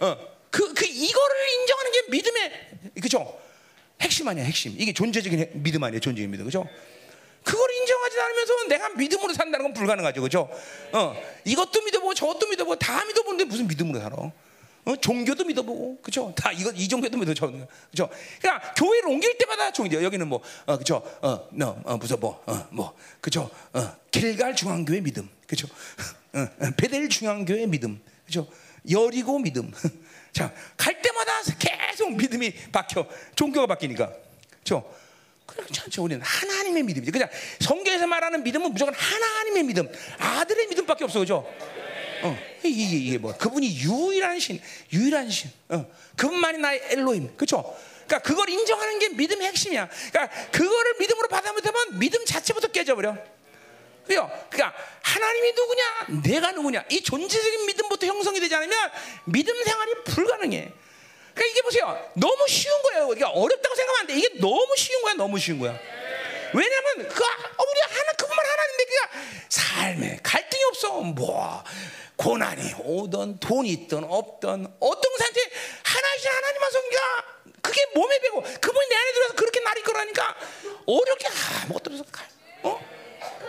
[0.00, 0.28] 어.
[0.50, 2.52] 그, 그, 이거를 인정하는 게 믿음의
[4.00, 4.74] 핵심 아니야, 핵심.
[4.78, 6.44] 이게 존재적인 해- 믿음 아니야, 존재적인 믿음.
[6.44, 6.66] 그죠?
[7.44, 10.20] 그걸 인정하지 않으면서 내가 믿음으로 산다는 건 불가능하죠.
[10.22, 10.48] 그죠?
[10.92, 14.16] 어, 이것도 믿어보고 저것도 믿어보고 다 믿어보는데 무슨 믿음으로 살아?
[14.84, 16.32] 어, 종교도 믿어보고, 그죠?
[16.36, 17.50] 다 이거 이 종교도 믿어, 저,
[17.90, 18.08] 그죠?
[18.40, 20.02] 그러니까 교회를 옮길 때마다 종교.
[20.02, 21.02] 여기는 뭐, 어, 그죠?
[21.20, 23.50] 어, 너, 어, 무슨 뭐, 어, 뭐, 그죠?
[23.72, 25.68] 어, 길갈 중앙교회 믿음, 그죠?
[26.32, 28.46] 어, 어, 베델 중앙교회 믿음, 그죠?
[28.90, 29.70] 여리고 믿음.
[30.32, 34.12] 자, 갈 때마다 계속 믿음이 바뀌어, 종교가 바뀌니까,
[34.60, 34.88] 그죠?
[35.48, 36.04] 그렇지 않죠.
[36.04, 37.10] 우리는 하나님의 믿음이죠.
[37.10, 37.28] 그냥
[37.60, 41.46] 성경에서 말하는 믿음은 무조건 하나님의 믿음, 아들의 믿음밖에 없어, 그죠?
[42.22, 44.60] 어, 이게, 이게, 뭐 그분이 유일한 신,
[44.92, 47.76] 유일한 신, 어, 그분만이 나의 엘로임, 그렇죠?
[48.06, 49.88] 그러니까 그걸 인정하는 게 믿음의 핵심이야.
[50.10, 53.16] 그러니까 그거를 믿음으로 받아들이면 믿음 자체부터 깨져버려.
[54.06, 54.30] 그요?
[54.50, 55.82] 그러니까 하나님이 누구냐,
[56.22, 58.90] 내가 누구냐, 이 존재적인 믿음부터 형성이 되지 않으면
[59.26, 60.72] 믿음 생활이 불가능해.
[61.34, 63.06] 그러니까 이게 보세요, 너무 쉬운 거예요.
[63.08, 64.14] 그러니까 어렵다고 생각하면 안 돼.
[64.18, 65.78] 이게 너무 쉬운 거야, 너무 쉬운 거야.
[66.54, 67.77] 왜냐면 그 아- 우리 하나
[68.88, 69.10] 그가
[69.48, 71.00] 삶에 갈등이 없어.
[71.00, 71.62] 뭐
[72.16, 75.40] 고난이 오든 돈이 있든 없든 어떤 상태
[75.84, 77.02] 하나이신 하나님만 섬기가
[77.62, 80.36] 그게 몸에 배고 그분이 내 안에 들어서 그렇게 날 이끌어가니까
[80.86, 81.26] 어렵게
[81.64, 82.04] 아무것도 없어.
[82.10, 82.26] 갈-
[82.62, 82.80] 어?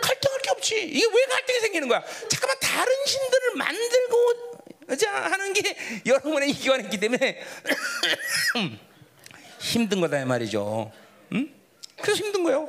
[0.00, 0.82] 갈등할 게 없지.
[0.88, 2.02] 이게 왜 갈등이 생기는 거야?
[2.28, 4.50] 잠깐만 다른 신들을 만들고
[4.98, 5.76] 자 하는 게
[6.06, 7.40] 여러분의 이기관이 있기 때문에
[9.60, 10.90] 힘든 거다 이 말이죠.
[11.32, 11.54] 응?
[12.00, 12.68] 그래서 힘든 거예요.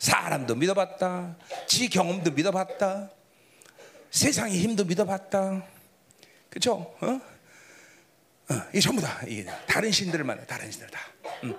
[0.00, 0.10] 어?
[0.10, 1.36] 사람도 믿어봤다,
[1.66, 3.10] 지 경험도 믿어봤다,
[4.10, 5.64] 세상의 힘도 믿어봤다.
[6.48, 6.96] 그렇죠?
[7.00, 7.20] 어?
[8.52, 11.00] 어, 이 전부 다이 다른 신들을 만나, 다른 신들 다.
[11.44, 11.56] 응.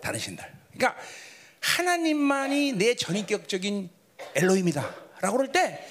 [0.00, 0.44] 다른 신들.
[0.72, 1.00] 그러니까
[1.60, 3.90] 하나님만이 내 전인격적인
[4.34, 5.84] 엘로힘이다 라고 그럴 때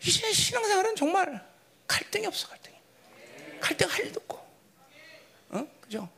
[0.00, 1.44] 이제 신앙생활은 정말
[1.86, 2.76] 갈등이 없어 갈등이.
[3.60, 4.38] 갈등할 일도 없고.
[5.50, 5.66] 어?
[5.80, 6.08] 그죠?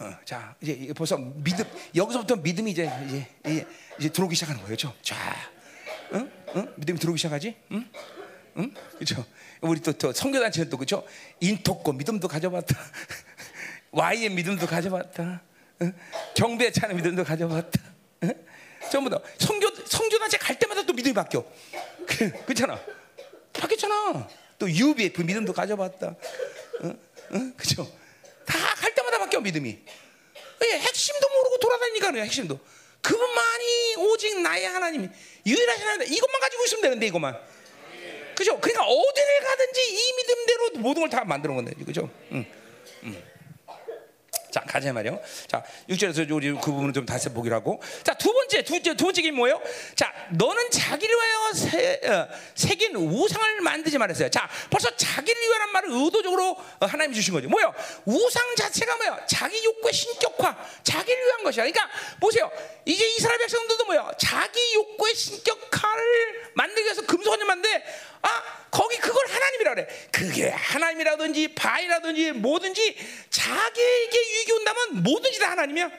[0.00, 0.04] 어.
[0.04, 3.66] 어, 자 이제 벌써 믿음 여기서부터 믿음이 이제 이제 이제,
[3.98, 4.94] 이제 들어오기 시작하는 거예요, 그렇죠?
[5.02, 5.16] 자,
[6.12, 6.30] 응?
[6.54, 6.72] 응?
[6.76, 7.56] 믿음이 들어오기 시작하지?
[7.72, 7.88] 응?
[8.58, 8.74] 응?
[8.94, 9.24] 그렇죠?
[9.60, 11.04] 우리 또, 또 성교단체는 또 그렇죠?
[11.40, 12.78] 인토코 믿음도 가져봤다,
[13.90, 15.42] Y의 믿음도 가져봤다,
[15.82, 15.92] 응?
[16.36, 17.80] 경배에 차는 믿음도 가져봤다,
[18.22, 18.34] 응?
[18.92, 21.44] 전부 다 성교 성교단체 갈 때마다 또 믿음이 바뀌어,
[22.06, 22.78] 그, 그렇잖아?
[23.52, 24.28] 바뀌었잖아.
[24.60, 26.14] 또 UBF 믿음도 가져봤다,
[26.84, 26.98] 응?
[27.32, 27.52] 응?
[27.56, 27.97] 그렇죠?
[29.38, 29.78] 바뀌어 믿음이.
[30.64, 32.24] 예, 핵심도 모르고 돌아다니니까 그래요.
[32.24, 32.58] 핵심도.
[33.00, 35.08] 그분만이 오직 나의 하나님,
[35.46, 36.12] 유일하신 하나님.
[36.12, 37.38] 이것만 가지고 있으면 되는데 이것만.
[38.34, 38.58] 그죠?
[38.60, 42.10] 그러니까 어디를 가든지 이 믿음대로 모든 걸 다 만드는 건데, 그죠?
[42.32, 42.44] 응.
[43.04, 43.22] 응.
[44.50, 45.20] 자, 가자 말이요.
[45.46, 47.80] 자, 6절에서 우리 그 부분을 좀 다시 보기로 하고.
[48.02, 49.60] 자, 두 번째, 두, 두 번째 게 뭐예요?
[49.94, 54.30] 자, 너는 자기를 위하여 새, 어, 새긴 우상을 만들지 말았어요.
[54.30, 57.48] 자, 벌써 자기를 위하는 말을 의도적으로 어, 하나님 주신 거죠.
[57.48, 57.74] 뭐요?
[58.06, 59.18] 우상 자체가 뭐요?
[59.26, 61.64] 자기 욕구의 신격화, 자기를 위한 것이야.
[61.64, 61.88] 그러니까
[62.20, 62.50] 보세요.
[62.84, 64.10] 이제 이스라엘 백성들도 뭐요?
[64.18, 67.84] 자기 욕구의 신격화를 만들기 위해서 금속을 만데
[68.22, 70.08] 아, 거기 그걸 하나님이라 그래.
[70.12, 72.96] 그게 하나님이라든지 바알이라든지 뭐든지
[73.30, 75.90] 자기에게 유익이 온다면 뭐든지 다 하나님이야.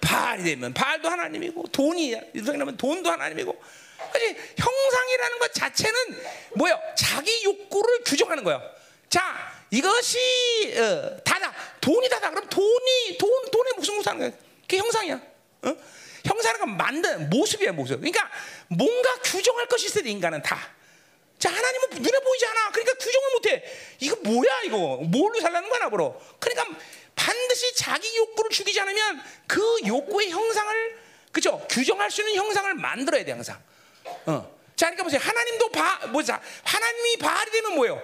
[0.00, 3.62] 바알이 되면 바알도 하나님이고 돈이 우상이라면 돈도 하나님이고.
[4.12, 5.98] 그지 형상이라는 것 자체는
[6.54, 6.78] 뭐요?
[6.96, 8.60] 자기 욕구를 규정하는 거야.
[9.08, 10.18] 자, 이것이
[10.78, 12.30] 어, 다다 돈이 다다.
[12.30, 14.30] 그럼 돈이 돈 돈에 무슨 무슨 거야?
[14.62, 15.20] 그게 형상이야.
[15.62, 15.76] 어?
[16.24, 17.96] 형상은 건 만든 모습이야 모습.
[17.96, 18.30] 그러니까
[18.68, 20.75] 뭔가 규정할 것이 있어야 돼 인간은 다.
[21.46, 22.70] 자 하나님은 눈에 보이지 않아.
[22.72, 23.62] 그러니까 규정을 못해.
[24.00, 24.96] 이거 뭐야 이거?
[24.96, 26.20] 뭘로 살라는 거야 나보러?
[26.40, 26.76] 그러니까
[27.14, 30.98] 반드시 자기 욕구를 죽이지 않으면 그 욕구의 형상을
[31.30, 31.64] 그죠?
[31.70, 33.62] 규정할 수 있는 형상을 만들어야 돼 항상.
[34.26, 34.56] 어.
[34.74, 35.20] 자 그러니까 보세요.
[35.22, 38.02] 하나님도 바 뭐자 하나님이 바알이 되면 뭐예요?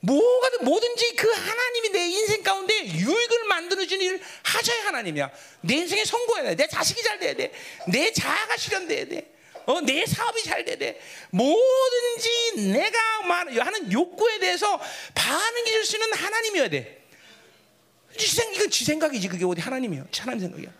[0.00, 5.32] 뭐가든 뭐든지 그 하나님이 내 인생 가운데 유익을 만들어주는 일을 하셔야 하나님이야.
[5.62, 6.54] 내 인생에 성공해야 돼.
[6.54, 7.52] 내 자식이 잘 돼야 돼.
[7.88, 9.37] 내 자아가 실현돼야 돼.
[9.68, 10.98] 어, 내 사업이 잘 돼야 돼.
[11.30, 14.80] 뭐든지 내가 말- 하는 욕구에 대해서
[15.14, 17.04] 반응해 줄 수 있는 하나님이어야 돼.
[18.16, 19.28] 지 생, 이건 지 생각이지.
[19.28, 20.06] 그게 어디 하나님이야.
[20.18, 20.70] 하나님 생각이야.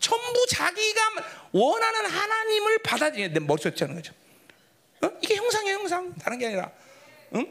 [0.00, 1.00] 전부 자기가
[1.52, 3.40] 원하는 하나님을 받아들여야 돼.
[3.40, 4.14] 머릿속에 하는 거죠.
[5.02, 5.10] 어?
[5.22, 6.14] 이게 형상이야, 형상.
[6.14, 6.72] 다른 게 아니라.
[7.34, 7.46] 응?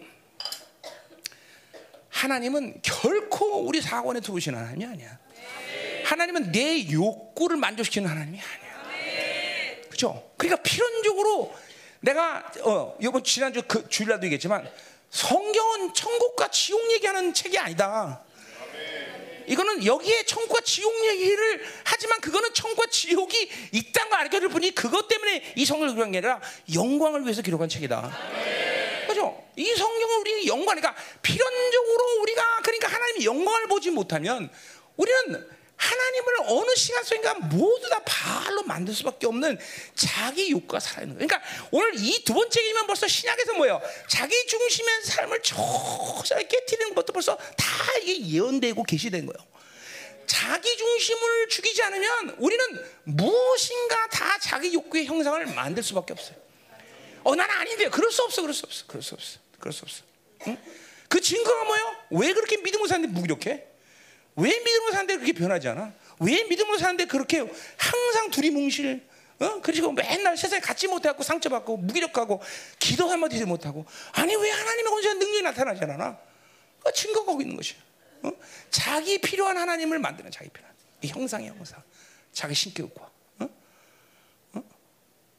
[2.09, 5.19] 하나님은 결코 우리 사관에 들어오시는 하나님이 아니야.
[6.05, 8.60] 하나님은 내 욕구를 만족시키는 하나님이 아니야.
[10.01, 10.31] 그죠?
[10.35, 11.53] 그러니까 필연적으로
[11.99, 14.67] 내가 어 이번 지난주 그 주일날도 얘기했지만
[15.11, 18.23] 성경은 천국과 지옥 얘기하는 책이 아니다.
[19.45, 25.53] 이거는 여기에 천국과 지옥 얘기를 하지만 그거는 천국과 지옥이 있다는 걸 알려줄 뿐이 그것 때문에
[25.55, 26.41] 이 성경을 기록한 게 아니라
[26.73, 28.17] 영광을 위해서 기록한 책이다.
[29.07, 29.43] 그죠?
[29.55, 34.49] 이 성경은 우리 영광, 그러니까 필연적으로 우리가 그러니까 하나님의 영광을 보지 못하면
[34.97, 35.60] 우리는
[36.41, 39.57] 하나님을 어느 시간 속인가 모두 다 발로 만들 수밖에 없는
[39.95, 41.27] 자기 욕구가 살아있는 거예요.
[41.27, 43.81] 그러니까 오늘 이 두 번째 이면 벌써 신약에서 뭐예요?
[44.07, 47.65] 자기 중심의 삶을 조사히 깨뜨리는 것도 벌써 다
[48.01, 49.51] 이게 예언되고 계시된 거예요.
[50.27, 52.65] 자기 중심을 죽이지 않으면 우리는
[53.03, 56.35] 무엇인가 다 자기 욕구의 형상을 만들 수밖에 없어요.
[57.23, 57.89] 어, 나는 아닌데.
[57.89, 60.03] 그럴 수 없어, 그럴 수 없어, 그럴 수 없어, 그럴 수 없어.
[60.47, 60.57] 응?
[61.09, 61.95] 그 증거가 뭐예요?
[62.11, 63.65] 왜 그렇게 믿음을 사는데 무기력해?
[64.37, 65.93] 왜 믿음을 사는데 그렇게 변하지 않아?
[66.21, 67.39] 왜 믿음을 사는데 그렇게
[67.77, 69.07] 항상 두리뭉실?
[69.39, 69.59] 어?
[69.61, 72.41] 그리고 맨날 세상에 갖지 못하고 상처받고 무기력하고
[72.77, 76.17] 기도 한마디도 못하고 아니 왜 하나님의 권세한 능력이 나타나지 않아?
[76.83, 77.79] 그 증거가 거기 있는 것이야.
[78.23, 78.31] 어?
[78.69, 81.81] 자기 필요한 하나님을 만드는 자기 필요한 이 형상의 형상,
[82.31, 83.11] 자기 신격과.
[83.39, 83.49] 어?
[84.53, 84.63] 어?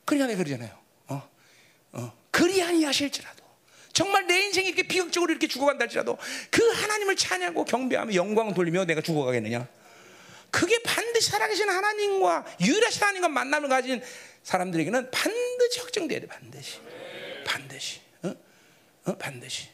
[0.04, 0.78] 그러니까 내가 그러잖아요.
[1.06, 1.30] 어?
[1.92, 2.12] 어.
[2.32, 3.44] 그리 아니하실지라도
[3.92, 6.18] 정말 내 인생이 이렇게 비극적으로 이렇게 죽어간다 할지라도
[6.50, 9.68] 그 하나님을 찬양하고 경배하며 영광 돌리며 내가 죽어가겠느냐?
[10.52, 14.02] 그게 반드시 살아계신 하나님과 유일하신 하나님과 만남을 가진
[14.44, 16.26] 사람들에게는 반드시 확정돼야 돼.
[16.26, 16.78] 반드시.
[17.44, 18.00] 반드시.
[18.22, 18.34] 어?
[19.06, 19.16] 어?
[19.16, 19.68] 반드시.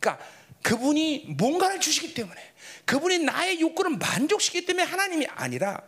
[0.00, 0.26] 그러니까
[0.62, 2.40] 그분이 뭔가를 주시기 때문에
[2.84, 5.80] 그분이 나의 욕구를 만족시키기 때문에 하나님이 아니라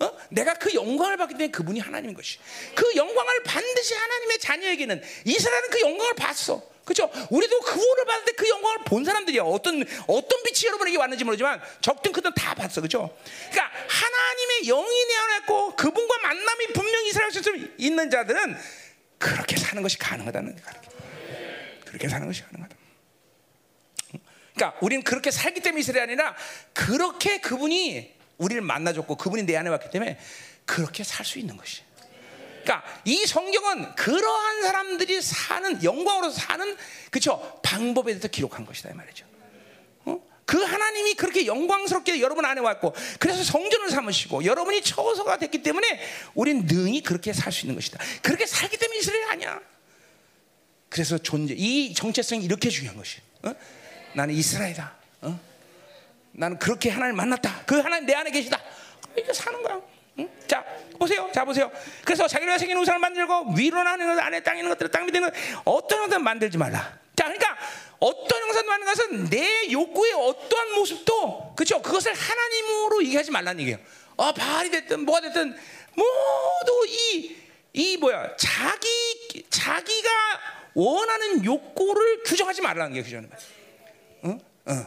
[0.00, 0.10] 어?
[0.28, 2.38] 내가 그 영광을 받기 때문에 그분이 하나님인 것이.
[2.74, 6.73] 그 영광을 반드시 하나님의 자녀에게는 이스라엘은 그 영광을 봤어.
[6.84, 7.10] 그렇죠?
[7.30, 9.42] 우리도 그 구원을 받을 때 그 영광을 본 사람들이야.
[9.42, 12.80] 어떤 어떤 빛이 여러분에게 왔는지 모르지만 적든 크든 다 봤어.
[12.80, 13.16] 그렇죠?
[13.50, 17.30] 그러니까 하나님의 영이 내 안에 있고 그분과 만남이 분명히 이스라엘에
[17.78, 18.56] 있는 자들은
[19.18, 20.74] 그렇게 사는 것이 가능하다는 거야.
[21.86, 22.76] 그렇게 사는 것이 가능하다.
[24.54, 26.36] 그러니까 우리는 그렇게 살기 때문에 이스라엘이 아니라
[26.72, 30.18] 그렇게 그분이 우리를 만나줬고 그분이 내 안에 왔기 때문에
[30.66, 31.83] 그렇게 살 수 있는 것이.
[32.64, 36.76] 그러니까 이 성경은 그러한 사람들이 사는 영광으로 사는
[37.10, 39.26] 그쵸 방법에 대해서 기록한 것이다 이 말이죠.
[40.06, 40.20] 어?
[40.46, 46.00] 그 하나님이 그렇게 영광스럽게 여러분 안에 왔고 그래서 성전을 삼으시고 여러분이 처소가 됐기 때문에
[46.34, 47.98] 우린 능히 그렇게 살 수 있는 것이다.
[48.22, 49.60] 그렇게 살기 때문에 이스라엘 아니야.
[50.88, 53.18] 그래서 존재 이 정체성이 이렇게 중요한 것이.
[53.42, 53.54] 어?
[54.14, 54.94] 나는 이스라엘이다.
[55.22, 55.40] 어?
[56.32, 57.64] 나는 그렇게 하나님 만났다.
[57.66, 58.60] 그 하나님 내 안에 계시다.
[59.14, 59.80] 이렇게 사는 거야.
[60.18, 60.28] 응?
[60.46, 60.64] 자
[60.98, 61.28] 보세요.
[61.32, 61.70] 자 보세요.
[62.04, 65.30] 그래서 자기가 생긴 우상을 만들고 위로 나는 것, 안에 땅에 있는 것들, 땅 밑에 있는
[65.30, 66.98] 것 어떤 형상 만들지 말라.
[67.16, 67.56] 자, 그러니까
[68.00, 71.80] 어떤 형상 만드는 것은 내 욕구의 어떠한 모습도 그렇죠.
[71.82, 73.78] 그것을 하나님으로 얘기하지 말라는 얘기예요.
[74.16, 75.56] 어, 바알이 됐든 뭐가 됐든
[75.94, 77.44] 모두 이
[77.74, 80.08] 이 뭐야 자기 자기가
[80.74, 83.38] 원하는 욕구를 규정하지 말라는 게 규정하는 거야.
[84.24, 84.40] 응?
[84.66, 84.86] 어.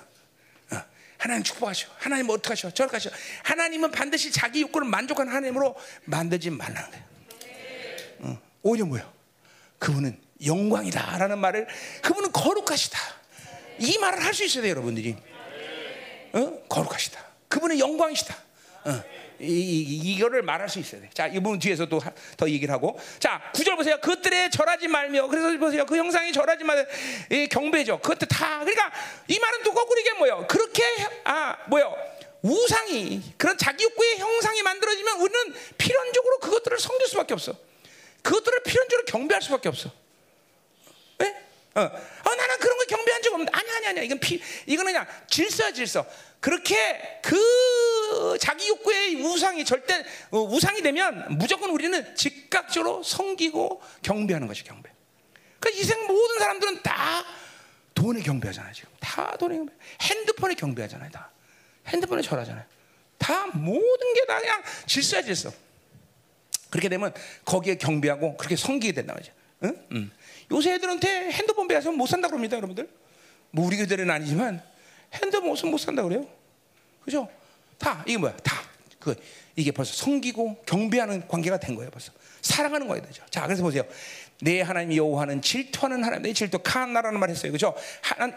[1.18, 1.20] 어.
[1.20, 1.88] 하나님 축복하셔.
[1.97, 2.70] 하나님 어떻게 하셔?
[2.72, 3.09] 저렇게 하셔.
[3.43, 7.05] 하나님은 반드시 자기 욕구를 만족하는 하나님으로 만들지 말라는 거예요.
[8.20, 8.41] 어.
[8.63, 9.11] 오히려 뭐요?
[9.80, 11.68] 그분은 영광이다라는 말을
[12.01, 12.99] 그분은 거룩하시다.
[13.80, 15.15] 이 말을 할 수 있어야 돼요, 여러분들이.
[16.34, 16.59] 어?
[16.70, 17.20] 거룩하시다.
[17.47, 18.36] 그분은 영광이시다.
[18.86, 19.03] 어.
[19.40, 21.10] 이, 이, 이 거를 말할 수 있어야 돼.
[21.14, 22.00] 자, 이 부분 뒤에서 또
[22.38, 23.00] 더 얘기를 하고.
[23.20, 23.98] 자, 구절 보세요.
[24.00, 25.28] 그것들에 절하지 말며.
[25.28, 25.86] 그래서 보세요.
[25.86, 26.88] 그 형상이 절하지 말,
[27.32, 28.00] 이 경배죠.
[28.00, 28.60] 그것들 다.
[28.60, 28.92] 그러니까
[29.28, 30.46] 이 말은 또 거꾸로 이게 뭐예요?
[30.48, 30.84] 그렇게,
[31.24, 31.96] 아, 뭐요?
[32.42, 37.56] 우상이, 그런 자기 욕구의 형상이 만들어지면 우리는 필연적으로 그것들을 섬길 수밖에 없어.
[38.22, 39.90] 그것들을 필연적으로 경배할 수밖에 없어.
[41.20, 41.36] 왜?
[41.76, 41.82] 어.
[41.82, 43.52] 어, 나는 그런 거 경배한 적 없는데.
[43.54, 44.06] 아니, 아니, 아니.
[44.06, 46.06] 이건 피, 이거는 그냥 질서야, 질서.
[46.40, 54.64] 그렇게 그 자기 욕구의 우상이 절대 어, 우상이 되면 무조건 우리는 즉각적으로 섬기고 경배하는 것이
[54.64, 54.90] 경배.
[55.60, 57.26] 그러니까 이생 모든 사람들은 다
[57.94, 58.74] 돈에 경배하잖아요.
[58.74, 59.74] 지금 다 돈에 경배.
[60.02, 61.10] 핸드폰에 경배하잖아요.
[61.12, 61.32] 다
[61.88, 62.64] 핸드폰에 절하잖아요.
[63.18, 65.52] 다 모든 게 다 그냥 질서야 질서.
[66.70, 67.14] 그렇게 되면
[67.46, 69.32] 거기에 경배하고 그렇게 섬기게 된다 말이죠.
[69.64, 69.88] 응?
[69.94, 70.12] 응.
[70.52, 72.88] 요새 애들한테 핸드폰 배워서 못 산다 그럽니다, 여러분들.
[73.52, 74.62] 뭐 우리 교대는 아니지만
[75.14, 76.26] 핸드폰 없으면 못 산다 그래요.
[77.03, 77.28] 그죠?
[77.78, 78.36] 다 이게 뭐야?
[78.38, 78.68] 다
[79.08, 79.16] 그
[79.55, 81.89] 이게 벌써 섬기고 경배하는 관계가 된 거예요.
[81.89, 82.12] 벌써
[82.48, 83.24] 사랑하는 거예요, 되죠.
[83.30, 83.84] 자, 그래서 보세요.
[84.39, 86.24] 내 하나님 여호와는 질투하는 하나님.
[86.24, 87.52] 내 질투 칸나라는 말 했어요.
[87.52, 87.76] 그죠?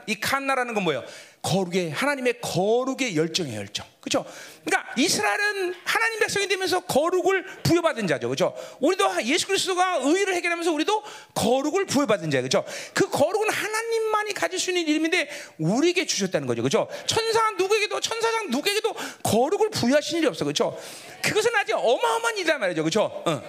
[0.06, 1.04] 이 칸나라는 건 뭐예요?
[1.42, 3.86] 거룩의 하나님의 거룩의 열정의 열정.
[4.00, 4.24] 그죠?
[4.64, 8.30] 그러니까 이스라엘은 하나님 백성이 되면서 거룩을 부여받은 자죠.
[8.30, 8.54] 그죠?
[8.80, 11.02] 우리도 예수 그리스도가 의를 해결하면서 우리도
[11.34, 12.44] 거룩을 부여받은 자예요.
[12.44, 12.64] 그죠?
[12.94, 16.62] 그 거룩은 하나님만이 가질 수 있는 이름인데 우리에게 주셨다는 거죠.
[16.62, 16.88] 그죠?
[17.06, 20.46] 천사 누구에게도 천사장 누구에게도 거룩을 부여하신 일이 없어.
[20.46, 20.78] 그죠?
[21.22, 22.84] 그것은 아주 어마어마한 일이란 말이죠.
[22.84, 23.22] 그죠?
[23.26, 23.42] 어.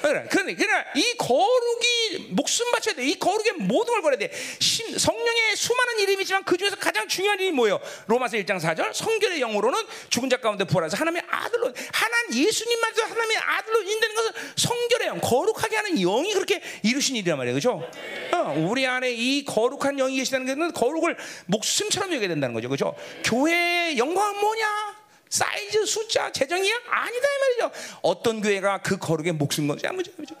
[0.00, 3.06] 그래, 그러니, 그러나 이 거룩이 목숨 바쳐야 돼.
[3.06, 4.30] 이 거룩에 모든 걸 걸어야 돼.
[4.60, 7.80] 신, 성령의 수많은 이름이지만 그 중에서 가장 중요한 이름이 뭐예요?
[8.06, 8.92] 로마서 1장 4절.
[8.94, 9.78] 성결의 영으로는
[10.10, 15.76] 죽은 자 가운데 부활해서 하나님의 아들로, 하나님 예수님만도 하나님의 아들로 인되는 것은 성결의 영, 거룩하게
[15.76, 17.54] 하는 영이 그렇게 이루신 일이란 말이에요.
[17.54, 17.90] 그죠?
[18.32, 22.68] 어, 우리 안에 이 거룩한 영이 계시다는 것은 거룩을 목숨처럼 여겨야 된다는 거죠.
[22.68, 22.94] 그죠?
[23.24, 24.98] 교회의 영광은 뭐냐?
[25.30, 26.74] 사이즈, 숫자, 재정이야?
[26.90, 27.98] 아니다 이 말이죠.
[28.02, 30.34] 어떤 교회가 그 거룩에 목숨 건지 아무죠, 아무죠.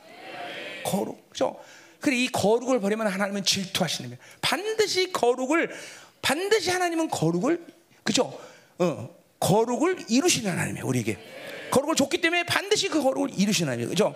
[0.84, 1.60] 거룩, 그죠?
[2.00, 4.22] 그래 이 거룩을 버리면 하나님은 질투하시는 거예요.
[4.40, 5.74] 반드시 거룩을
[6.22, 7.64] 반드시 하나님은 거룩을
[8.04, 8.38] 그죠?
[8.78, 9.10] 어,
[9.40, 10.86] 거룩을 이루시는 하나님이에요.
[10.86, 11.18] 우리에게
[11.70, 13.90] 거룩을 줬기 때문에 반드시 그 거룩을 이루시는 하나님이에요.
[13.90, 14.14] 그죠?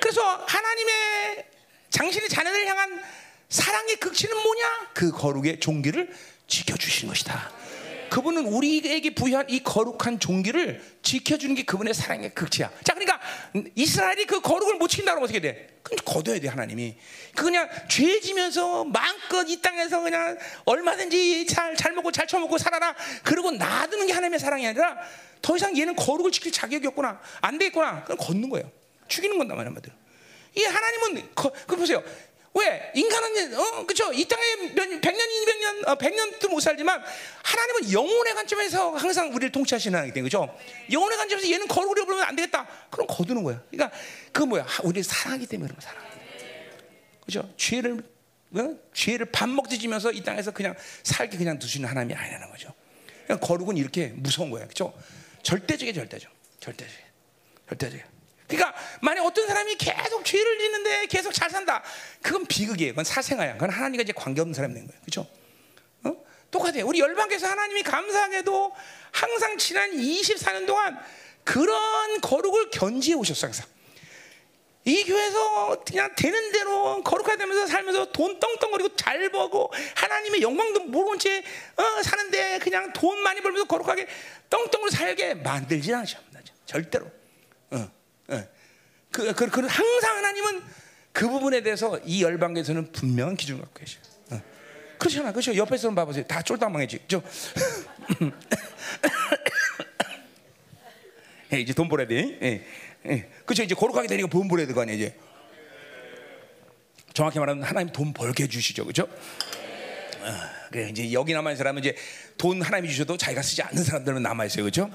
[0.00, 1.46] 그래서 하나님의
[1.90, 3.02] 당신의 자녀들을 향한
[3.48, 4.90] 사랑의 극치는 뭐냐?
[4.92, 6.12] 그 거룩의 종기를
[6.48, 7.52] 지켜주시는 것이다.
[8.14, 12.70] 그분은 우리에게 부여한 이 거룩한 종기를 지켜주는 게 그분의 사랑의 극치야.
[12.84, 13.20] 자, 그러니까
[13.74, 15.80] 이스라엘이 그 거룩을 못 지킨다고 어떻게 돼?
[15.82, 16.96] 그럼 거둬야 돼 하나님이.
[17.34, 22.94] 그 그냥 죄 지면서 마음껏 이 땅에서 그냥 얼마든지 잘, 잘 먹고 잘 처먹고 살아라.
[23.24, 24.96] 그러고 놔두는 게 하나님의 사랑이 아니라
[25.42, 27.20] 더 이상 얘는 거룩을 지킬 자격이 없구나.
[27.40, 28.04] 안 되겠구나.
[28.04, 28.70] 그럼 걷는 거예요.
[29.08, 29.74] 죽이는 건다 말이야.
[30.56, 32.00] 이 하나님은 거, 그 보세요.
[32.54, 32.92] 왜?
[32.94, 34.42] 인간은 어 그죠 이 땅에
[34.74, 37.02] 몇, 100년 200년 어, 100년도 못 살지만
[37.42, 40.56] 하나님은 영혼의 관점에서 항상 우리를 통치하시는 하나님 그죠.
[40.90, 42.66] 영혼의 관점에서 얘는 거룩을 잃어버리면 안 되겠다.
[42.90, 43.96] 그럼 거두는 거야 그러니까
[44.32, 44.66] 그 뭐야?
[44.84, 46.04] 우리를 사랑하기 때문에 그런 사랑
[47.24, 47.48] 그죠?
[47.56, 48.02] 죄를
[48.52, 48.76] 어?
[48.92, 52.72] 죄를 밥 먹듯이 지면서 이 땅에서 그냥 살게 그냥 두시는 하나님이 아니라는 거죠.
[53.24, 54.66] 그러니까 거룩은 이렇게 무서운 거야.
[54.68, 54.94] 그죠
[55.42, 56.30] 절대적이 절대적.
[56.60, 56.94] 절대적
[57.68, 58.13] 절대적
[58.46, 61.82] 그러니까 만약 어떤 사람이 계속 죄를 짓는데 계속 잘 산다.
[62.22, 62.92] 그건 비극이에요.
[62.92, 63.54] 그건 사생아야.
[63.54, 65.00] 그건 하나님과 이제 관계없는 사람이 된 거예요.
[65.00, 65.26] 그렇죠?
[66.04, 66.16] 어?
[66.50, 66.86] 똑같아요.
[66.86, 68.72] 우리 열방에서 하나님이 감사하게도
[69.12, 70.98] 항상 지난 24년 동안
[71.42, 73.66] 그런 거룩을 견지해 오셨어 항상.
[74.86, 81.42] 이 교회에서 그냥 되는 대로 거룩하다면서 살면서 돈 떵떵거리고 잘 벌고 하나님의 영광도 모르는 채
[81.76, 84.06] 어, 사는데 그냥 돈 많이 벌면서 거룩하게
[84.50, 86.18] 떵떵으로 살게 만들지 않으셔.
[86.66, 87.10] 절대로.
[87.70, 87.90] 어.
[88.32, 88.48] 예.
[89.10, 90.62] 그, 그, 그, 항상 하나님은
[91.12, 93.98] 그 부분에 대해서 이 열방에서는 분명한 기준을 갖고 계셔.
[94.30, 94.40] 어.
[94.98, 95.54] 그렇잖아, 그렇죠.
[95.56, 96.24] 옆에 서는 봐보세요.
[96.26, 97.22] 다 쫄딱망해지, 그죠?
[101.52, 102.38] 예, 이제 돈 벌어야 돼.
[102.42, 102.66] 예,
[103.06, 103.28] 예.
[103.44, 103.62] 그렇죠.
[103.62, 105.16] 이제 거룩하게 되니까 돈 벌어야 될 거 아니에요, 이제.
[107.12, 109.04] 정확히 말하면 하나님 돈 벌게 해주시죠, 그죠?
[109.04, 110.32] 어,
[110.72, 111.94] 그래 이제 여기 남아 있는 사람은 이제
[112.36, 114.90] 돈 하나님이 주셔도 자기가 쓰지 않는 사람들은 남아 있어요, 그죠?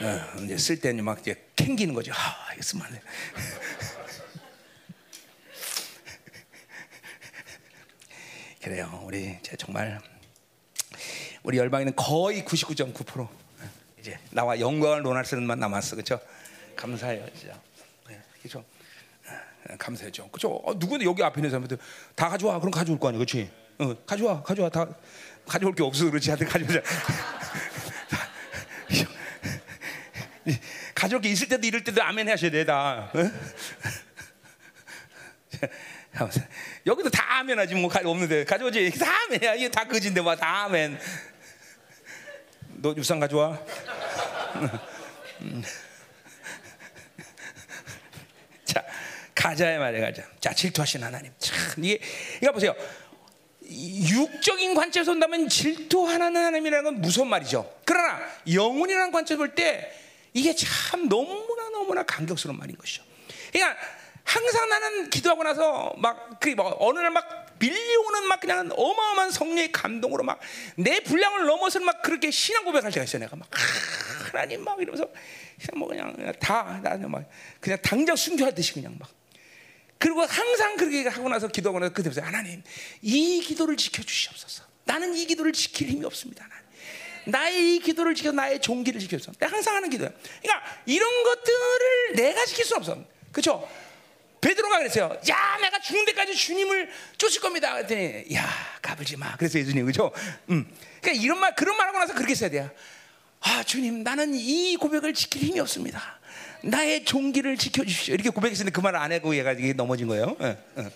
[0.00, 2.12] 어, 이제 쓸 때는 막 이제 캥기는 거죠.
[2.14, 3.02] 아, 이거 쓰면 안 돼.
[8.62, 9.02] 그래요.
[9.04, 10.00] 우리 이제 정말
[11.42, 13.28] 우리 열방에는 거의 99.9%
[13.98, 16.20] 이제 나와 영광을 논할 사람만 남았어, 그렇죠?
[16.76, 17.60] 감사해요, 진짜.
[18.40, 18.64] 그렇죠?
[19.78, 20.28] 감사해죠.
[20.28, 20.54] 그렇죠?
[20.64, 21.76] 어, 누구는 여기 앞에 있는 사람들
[22.14, 22.60] 다 가져와.
[22.60, 23.50] 그럼 가져올 거 아니야, 그렇지?
[23.78, 24.68] 어, 가져와, 가져와.
[24.70, 24.86] 다
[25.46, 26.30] 가져올 게 없어, 그렇지?
[26.30, 26.80] 하여튼 가져오자.
[31.20, 33.12] 게 있을 때도 이럴 때도 아멘 하셔야 돼, 다.
[36.86, 38.44] 여기도 다 아멘 하지, 뭐, 없는데.
[38.44, 38.92] 가져오지.
[38.98, 39.54] 다 아멘이야.
[39.54, 40.98] 이게 다 거진데, 뭐, 다 아멘.
[42.80, 43.58] 너 유산 가져와.
[48.64, 48.84] 자,
[49.34, 50.22] 가자의 말에 가자.
[50.40, 51.32] 자, 질투하신 하나님.
[51.38, 52.00] 참, 이게,
[52.42, 52.74] 이거 보세요.
[53.70, 57.72] 육적인 관점에서 본다면 질투하는 하나님이라는 건 무서운 말이죠.
[57.84, 58.20] 그러나
[58.50, 59.92] 영혼이라는 관점에서 볼때
[60.38, 63.02] 이게 참 너무나 너무나 감격스러운 말인 것이죠.
[63.52, 63.76] 그러니까
[64.24, 69.72] 항상 나는 기도하고 나서 막 그 뭐 어느 날 막 밀려오는 막 그냥 어마어마한 성령의
[69.72, 70.38] 감동으로 막
[70.76, 73.58] 내 분량을 넘어서 막 그렇게 신앙 고백할 때가 있어 내가 막 아,
[74.28, 75.08] 하나님 막 이러면서
[75.74, 77.28] 뭐 그냥 다 나는 막
[77.60, 79.08] 그냥 당장 순교하듯이 그냥 막
[79.98, 82.62] 그리고 항상 그렇게 하고 나서 기도하고 나서 그때부터 하나님
[83.02, 84.62] 이 기도를 지켜 주시옵소서.
[84.84, 86.44] 나는 이 기도를 지킬 힘이 없습니다.
[86.44, 86.67] 하나님.
[87.28, 90.10] 나의 이 기도를 지켜 나의 종기를 지켜서 내가 항상 하는 기도야.
[90.42, 92.98] 그러니까 이런 것들을 내가 지킬 수 없어.
[93.32, 93.68] 그렇죠?
[94.40, 95.16] 베드로가 그랬어요.
[95.28, 97.74] 야, 내가 죽는 데까지 주님을 쫓을 겁니다.
[97.74, 98.48] 그랬더니 야,
[98.80, 99.36] 가불지 마.
[99.36, 100.10] 그래서 예수님 그죠?
[100.48, 100.66] 음.
[101.00, 102.70] 그러니까 이런 말 그런 말하고 나서 그렇게 써야 돼요.
[103.40, 106.18] 아, 주님, 나는 이 고백을 지킬 힘이 없습니다.
[106.62, 108.14] 나의 종기를 지켜 주십시오.
[108.14, 110.36] 이렇게 고백했는데 그 말을 안 하고 얘가 넘어진 거예요.
[110.38, 110.90] 어, 어.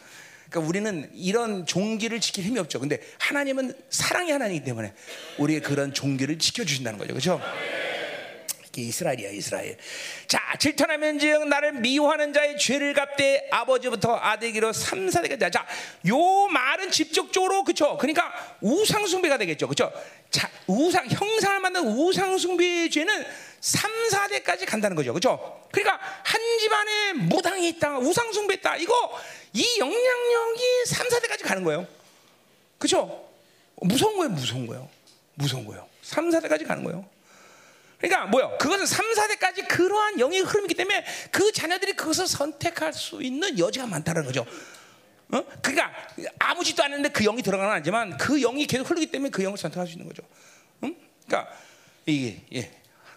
[0.53, 2.79] 그러니까 우리는 이런 종기를 지킬 힘이 없죠.
[2.79, 4.93] 근데 하나님은 사랑의 하나님이기 때문에
[5.39, 7.41] 우리의 그런 종기를 지켜주신다는 거죠.
[8.69, 9.77] 이게 이스라엘이야 이스라엘.
[10.27, 15.53] 자 질투하면즉 나를 미워하는 자의 죄를 갚되 아버지부터 아들기로 3, 4대까지.
[15.53, 17.97] 자요 말은 직접적으로 그렇죠.
[17.99, 19.69] 그러니까 우상 숭배가 되겠죠.
[19.69, 19.93] 그렇죠.
[20.31, 23.25] 자 우상 형상을 만든 우상 숭배의 죄는
[23.61, 25.13] 3, 4대까지 간다는 거죠.
[25.13, 25.63] 그렇죠?
[25.71, 28.77] 그러니까 한 집안에 무당이 있다, 우상 숭배했다.
[28.77, 28.93] 이거
[29.53, 31.87] 이 영향력이 3, 4대까지 가는 거예요.
[32.79, 33.29] 그렇죠?
[33.77, 34.89] 무서운 거예요, 무서운 거예요.
[35.35, 35.89] 무서운 거예요.
[36.03, 37.05] 3, 4대까지 가는 거예요.
[37.99, 38.57] 그러니까 뭐요?
[38.59, 44.25] 그것은 3, 4대까지 그러한 영의 흐름이기 때문에 그 자녀들이 그것을 선택할 수 있는 여지가 많다는
[44.25, 44.45] 거죠.
[45.33, 45.45] 어?
[45.63, 45.93] 그러니까
[46.39, 49.57] 아무 짓도 안 했는데 그 영이 들어가는 아니지만 그 영이 계속 흐르기 때문에 그 영을
[49.57, 50.23] 선택할 수 있는 거죠.
[50.83, 50.95] 응?
[51.27, 51.53] 그러니까
[52.05, 52.71] 이게 예.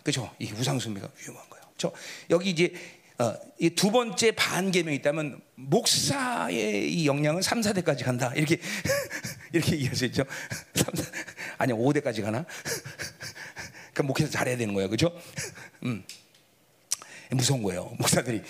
[0.03, 0.33] 그죠?
[0.39, 1.65] 이 우상 숭배가 위험한 거예요.
[1.77, 1.91] 저
[2.29, 2.73] 여기 이제
[3.17, 8.33] 어, 이두 번째 반계명이 있다면 목사의 이 역량은 3, 4대까지 간다.
[8.35, 8.59] 이렇게
[9.53, 10.25] 이렇게 얘기할 수 있죠.
[10.75, 11.11] 3, 4,
[11.59, 12.45] 아니 5대까지 가나?
[13.93, 14.89] 그러니까 목회자 잘해야 되는 거예요.
[14.89, 15.17] 그죠?
[15.83, 16.03] 음.
[17.31, 17.85] 무서운 거예요.
[17.97, 18.41] 목사들이.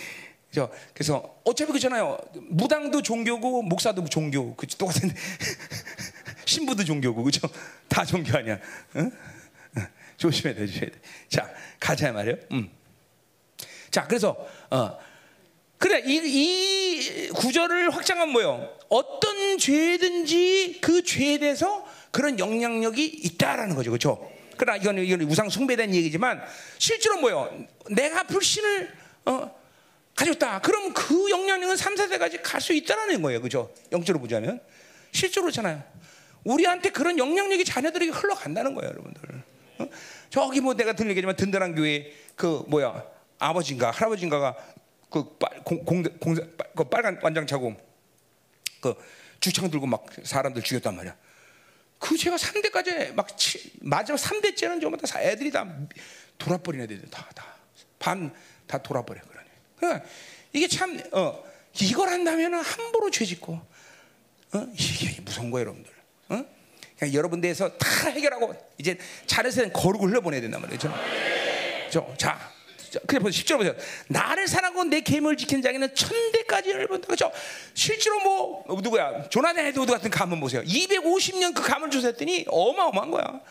[0.50, 0.72] 그죠?
[0.94, 2.18] 그래서 어차피 그렇잖아요.
[2.50, 4.56] 무당도 종교고 목사도 종교.
[4.56, 5.16] 그 똑같은데
[6.46, 7.48] 신부도 종교고 그죠?
[7.88, 8.60] 다 종교 아니야.
[8.96, 9.12] 응?
[10.18, 11.00] 조심해야 돼, 조심해야 돼.
[11.30, 12.38] 자, 가자 말이에요.
[12.54, 12.70] 음.
[13.96, 14.36] 자, 그래서
[14.70, 14.98] 어,
[15.78, 18.78] 그래 이, 이 구절을 확장한 뭐요?
[18.90, 24.30] 어떤 죄든지 그 죄에 대해서 그런 영향력이 있다라는 거죠, 그렇죠?
[24.58, 26.44] 그러나 이건, 이건 우상 숭배된 얘기지만
[26.78, 27.50] 실제로 뭐요?
[27.90, 28.92] 내가 불신을
[29.28, 29.56] 어,
[30.14, 30.60] 가졌다.
[30.60, 33.74] 그럼 그 영향력은 3, 4대까지 갈 수 있다라는 거예요, 그렇죠?
[33.94, 34.60] 영적으로 보자면
[35.14, 35.82] 실제로 잖아요.
[36.44, 39.44] 우리한테 그런 영향력이 자녀들에게 흘러간다는 거예요, 여러분들.
[39.80, 39.88] 어?
[40.30, 44.56] 저기 뭐 내가 들은 얘기지만 든든한 교회 그 뭐야 아버지인가 할아버지인가가
[45.10, 46.36] 그 빨, 공, 공, 공,
[46.76, 47.76] 그 빨간 완장 차고
[48.82, 48.96] 그
[49.40, 51.16] 주창 들고 막 사람들 죽였단 말이야.
[52.00, 55.66] 그 제가 3대까지 막 치, 마지막 3대째는 전부 다 애들이 다
[56.38, 58.34] 돌아버린 애들 다다반
[58.68, 59.50] 다 돌아버려 그러니.
[59.78, 60.06] 그러니까
[60.54, 61.44] 이게 참 어,
[61.82, 64.68] 이걸 한다면 함부로 죄짓고 어?
[64.74, 65.92] 이게 무서운 거예요, 여러분들.
[66.30, 66.46] 어?
[66.98, 70.94] 그러니까 여러분 대해서 다 해결하고 이제 자르세는 거룩을 흘려보내야 된단 말이죠.
[71.92, 72.52] 저, 자,
[73.08, 73.44] 그래 보세요.
[73.44, 73.76] 10절 보세요.
[74.08, 77.08] 나를 사랑하고 내 계명을 지키는 자에게는 천대까지를 본다.
[77.08, 77.32] 그렇죠?
[77.74, 79.30] 실제로 뭐 누구야?
[79.30, 80.62] 조나단 에드워드 같은 가문 보세요.
[80.64, 83.42] 250년 그 가문 조사했더니 어마어마한 거야.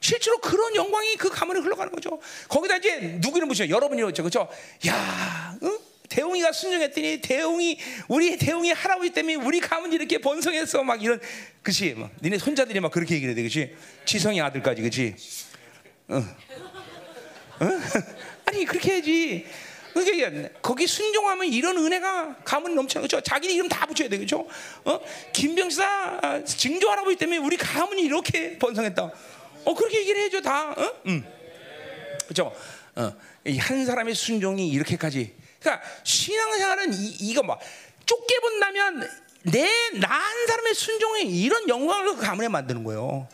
[0.00, 2.18] 실제로 그런 영광이 그 가문에 흘러가는 거죠.
[2.48, 3.68] 거기다 이제 누구는 보시죠.
[3.68, 4.22] 여러분이었죠.
[4.22, 4.48] 그렇죠?
[4.86, 5.78] 야, 응?
[6.10, 7.78] 대웅이가 순종했더니 대웅이
[8.08, 11.20] 우리 대웅이 할아버지 때문에 우리 가문이 이렇게 번성했어 막 이런
[11.62, 15.14] 그치 뭐 니네 손자들이 막 그렇게 얘기를 해 그치 지성이 아들까지 그치
[16.08, 16.16] 어.
[16.16, 16.24] 어?
[18.50, 19.46] 아니 그렇게 해야지
[19.94, 23.20] 그러니까 거기 순종하면 이런 은혜가 가문 넘치는 거죠.
[23.20, 24.46] 자기 이름 다 붙여야 되겠죠.
[24.84, 25.00] 어?
[25.32, 29.10] 김병사 증조 할아버지 때문에 우리 가문이 이렇게 번성했다.
[29.64, 30.70] 어 그렇게 얘기를 해줘 다.
[30.70, 30.92] 어?
[31.06, 31.24] 음.
[32.24, 32.52] 그렇죠.
[32.96, 33.12] 어.
[33.58, 37.60] 한 사람의 순종이 이렇게까지 그러니까 신앙생활은 이, 이거 막
[38.06, 39.08] 좁게 본다면
[39.44, 43.28] 내 나 한 사람의 순종이 이런 영광을 그 가문에 만드는 거예요.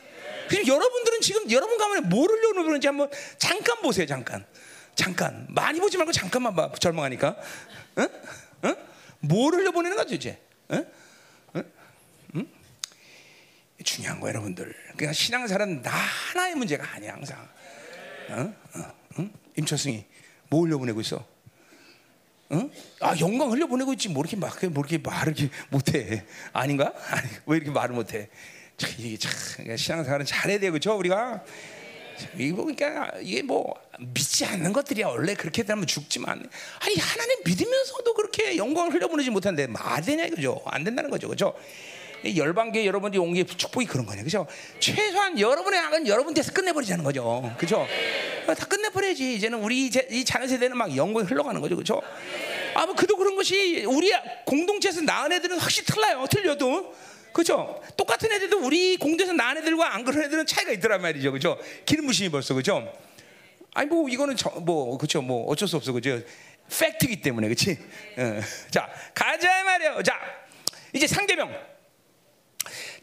[0.48, 4.06] 그럼 여러분들은 지금 여러분 가문에 뭐를 넣는지 한번 잠깐 보세요.
[4.06, 4.44] 잠깐,
[4.96, 6.72] 잠깐 많이 보지 말고 잠깐만 봐.
[6.80, 7.36] 절망하니까,
[7.98, 8.08] 응?
[8.64, 8.76] 응?
[9.20, 10.40] 뭐를 넣보내는 거죠 이제?
[10.72, 10.84] 응?
[11.54, 11.72] 응?
[12.34, 12.48] 응?
[13.84, 14.74] 중요한 거 여러분들.
[14.96, 17.48] 그러니까 신앙생활은 나 하나의 문제가 아니야 항상.
[18.30, 18.56] 응?
[18.76, 18.84] 응?
[19.18, 19.32] 응?
[19.56, 20.04] 임철승이
[20.48, 21.24] 뭐 흘려보내고 있어?
[22.52, 22.70] 응?
[23.00, 25.34] 아 영광 흘려보내고 있지 뭐 이렇게 막 뭐 이렇게 말을
[25.68, 26.92] 못해 아닌가?
[27.10, 28.28] 아니 왜 이렇게 말을 못해?
[28.76, 31.44] 참, 이게 참 그러니까 신앙생활은 잘해야 되고 그죠 우리가
[32.38, 36.48] 이거 그러니까 이게 뭐 믿지 않는 것들이야 원래 그렇게 되면 죽지만
[36.80, 40.60] 아니 하나님 믿으면서도 그렇게 영광을 흘려보내지 못하는데 말 되냐 그죠?
[40.66, 41.54] 안 된다는 거죠 그죠?
[42.24, 44.46] 열방계 여러분들이 온 게 축복이 그런 거냐, 그죠?
[44.80, 47.86] 최소한 여러분의 악은 여러분 데서 끝내버리자는 거죠, 그죠?
[48.46, 49.34] 다 끝내버려야지.
[49.34, 52.00] 이제는 우리 이 자녀 세대는 막 영광이 흘러가는 거죠, 그죠?
[52.74, 54.12] 아, 뭐 그도 그런 것이 우리
[54.44, 56.94] 공동체에서 낳은 애들은 확실히 틀려요, 틀려도.
[57.36, 57.78] 그죠?
[57.98, 61.58] 똑같은 애들도 우리 공동체에서 낳은 애들과 안 그런 애들은 차이가 있더란 말이죠, 그죠?
[61.84, 62.90] 기름 부심이 벌써, 그죠?
[63.74, 66.18] 아니 뭐 이거는 저, 뭐 그렇죠, 뭐 어쩔 수 없어, 그죠?
[66.70, 67.78] 팩트기 때문에, 그렇지?
[68.16, 68.40] 어.
[68.70, 70.02] 자 가자 말이요.
[70.02, 70.18] 자
[70.94, 71.54] 이제 상대명.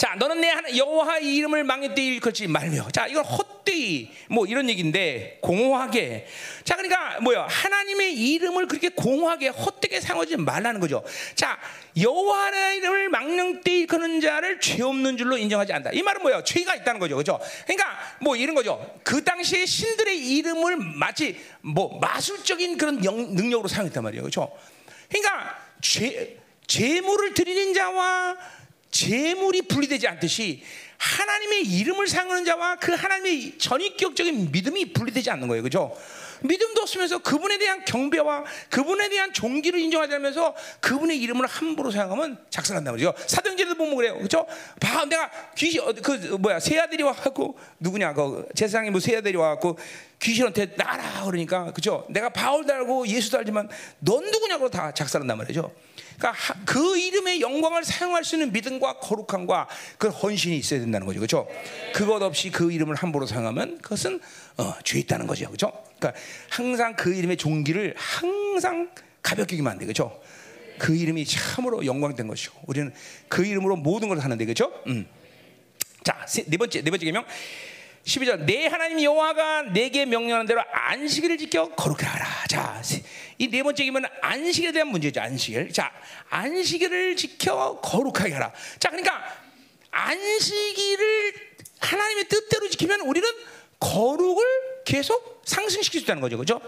[0.04, 2.90] 자, 너는 내 여호와 이름을 망했되 일컬지 말며.
[2.92, 6.28] 자, 이건 헛되이 뭐 이런 얘기인데 공허하게.
[6.66, 7.48] 자, 그러니까 뭐야?
[7.50, 11.06] 하나님의 이름을 그렇게 공허하게 헛되게 사용하지 말라는 거죠.
[11.36, 11.58] 자,
[11.96, 15.92] 여호와 이름을 망령되 일컫는 자를 죄 없는 줄로 인정하지 않다.
[15.94, 16.44] 이 말은 뭐야?
[16.44, 17.16] 죄가 있다는 거죠.
[17.16, 17.40] 그죠?
[17.66, 19.00] 그러니까 뭐 이런 거죠.
[19.06, 24.24] 그 당시에 신들의 이름을 마치 뭐 마술적인 그런 영, 능력으로 사용했단 말이에요.
[24.24, 24.52] 그죠?
[25.08, 28.36] 그러니까 죄 제물을 드리는 자와
[28.94, 30.64] 재물이 분리되지 않듯이
[30.98, 35.64] 하나님의 이름을 사용하는 자와 그 하나님의 전인격적인 믿음이 분리되지 않는 거예요.
[35.64, 35.98] 그죠?
[36.44, 42.94] 믿음도 없으면서 그분에 대한 경배와 그분에 대한 종기를 인정하지 않으면서 그분의 이름을 함부로 사용하면 작성한단
[42.94, 43.14] 말이죠.
[43.26, 44.20] 사도행전에도 보면 그래요.
[44.20, 44.46] 그죠?
[44.80, 49.78] 봐, 내가 귀신, 어, 그, 뭐야, 새 아들이 와갖고, 누구냐, 그, 제사장이 뭐새 아들이 와갖고
[50.22, 52.06] 귀신한테 나라 그러니까, 그죠?
[52.10, 53.70] 내가 바울 달고 예수 달지만
[54.00, 55.72] 넌 누구냐고 다 작성한단 말이죠.
[56.18, 56.36] 그러니까
[56.66, 61.20] 그 이름의 영광을 사용할 수 있는 믿음과 거룩함과 그 헌신이 있어야 된다는 거죠.
[61.20, 61.48] 그렇죠?
[61.94, 64.20] 그것 없이 그 이름을 함부로 사용하면 그것은
[64.58, 65.48] 어, 죄 있다는 거죠.
[65.48, 65.72] 그렇죠?
[65.98, 68.90] 그러니까 항상 그 이름의 종기를 항상
[69.22, 69.86] 가볍게 여기면 안 돼.
[69.86, 70.20] 그렇죠?
[70.78, 72.94] 그 이름이 참으로 영광된 것이고 우리는
[73.28, 74.72] 그 이름으로 모든 걸 하는데 그렇죠?
[74.88, 75.08] 음.
[76.04, 77.26] 자, 네 번째 네 번째 계명
[78.06, 82.26] 12절 내 하나님 여호와가 내게 명령하는 대로 안식일을 지켜 거룩하게 하라.
[82.50, 82.82] 자,
[83.40, 85.22] 이 네 번째 기면 안식에 대한 문제죠.
[85.22, 85.74] 안식일.
[85.74, 85.92] 자,
[86.30, 88.52] 안식일을 지켜 거룩하게 하라.
[88.80, 89.24] 자, 그러니까
[89.92, 91.34] 안식일을
[91.80, 93.28] 하나님의 뜻대로 지키면 우리는
[93.80, 94.44] 거룩을
[94.86, 96.38] 계속 상승시킬 수 있다는 거죠.
[96.38, 96.62] 그죠?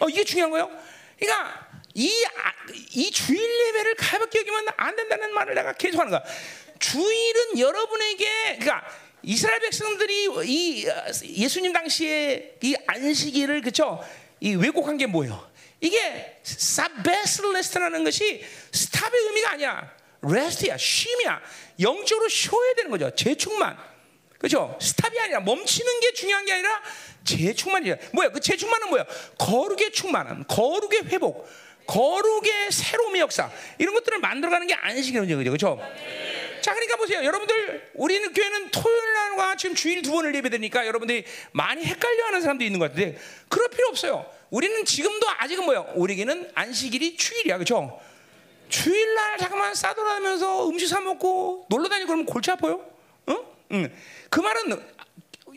[0.00, 0.70] 어, 이게 중요한 거예요.
[1.18, 2.52] 그러니까 이, 아,
[2.92, 6.22] 이 주일 예배를 가볍게 여기면 안 된다는 말을 내가 계속 하는 거야.
[6.78, 8.84] 주일은 여러분에게, 그러니까
[9.22, 14.04] 이스라엘 백성들이 이 어, 예수님 당시에 이 안식일을 그쵸?
[14.40, 15.50] 이 왜곡한 게 뭐예요?
[15.80, 19.96] 이게 사베슬레스트라는 것이 stop의 의미가 아니야.
[20.22, 21.40] rest야, 쉼이야.
[21.80, 23.14] 영적으로 쉬어야 되는 거죠.
[23.14, 23.76] 재충만.
[24.38, 24.76] 그죠?
[24.80, 26.82] stop이 아니라 멈추는 게 중요한 게 아니라
[27.24, 27.96] 재충만이야.
[28.12, 28.30] 뭐야?
[28.30, 29.04] 그 재충만은 뭐야?
[29.38, 31.48] 거룩의 충만함, 거룩의 회복,
[31.86, 35.50] 거룩의 새로움의 역사 이런 것들을 만들어가는 게 안식이라는 거죠.
[35.50, 35.80] 그죠?
[36.60, 37.24] 자, 그러니까 보세요.
[37.24, 42.64] 여러분들, 우리는 교회는 토요일 날과 지금 주일 두 번을 예배드리니까 여러분들이 많이 헷갈려 하는 사람도
[42.64, 43.18] 있는 것 같은데
[43.48, 44.35] 그럴 필요 없어요.
[44.50, 45.80] 우리는 지금도 아직은 뭐야?
[45.94, 48.00] 우리에게는 안식일이 주일이야, 그렇죠?
[48.68, 52.84] 주일날 잠깐만 싸돌아다니면서 음식 사 먹고 놀러 다니고 그러면 골치 아파요?
[53.28, 53.44] 응?
[53.72, 53.96] 응.
[54.30, 54.96] 그 말은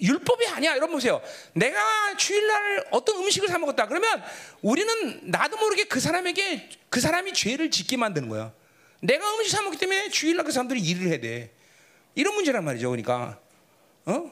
[0.02, 0.72] 율법이 아니야.
[0.72, 1.22] 여러분 보세요.
[1.54, 3.88] 내가 주일날 어떤 음식을 사 먹었다.
[3.88, 4.24] 그러면
[4.62, 8.54] 우리는 나도 모르게 그 사람에게 그 사람이 죄를 짓게 만드는 거야.
[9.02, 11.52] 내가 음식 사 먹기 때문에 주일날 그 사람들이 일을 해야 돼.
[12.16, 12.90] 이런 문제란 말이죠.
[12.90, 13.40] 그러니까,
[14.06, 14.32] 어?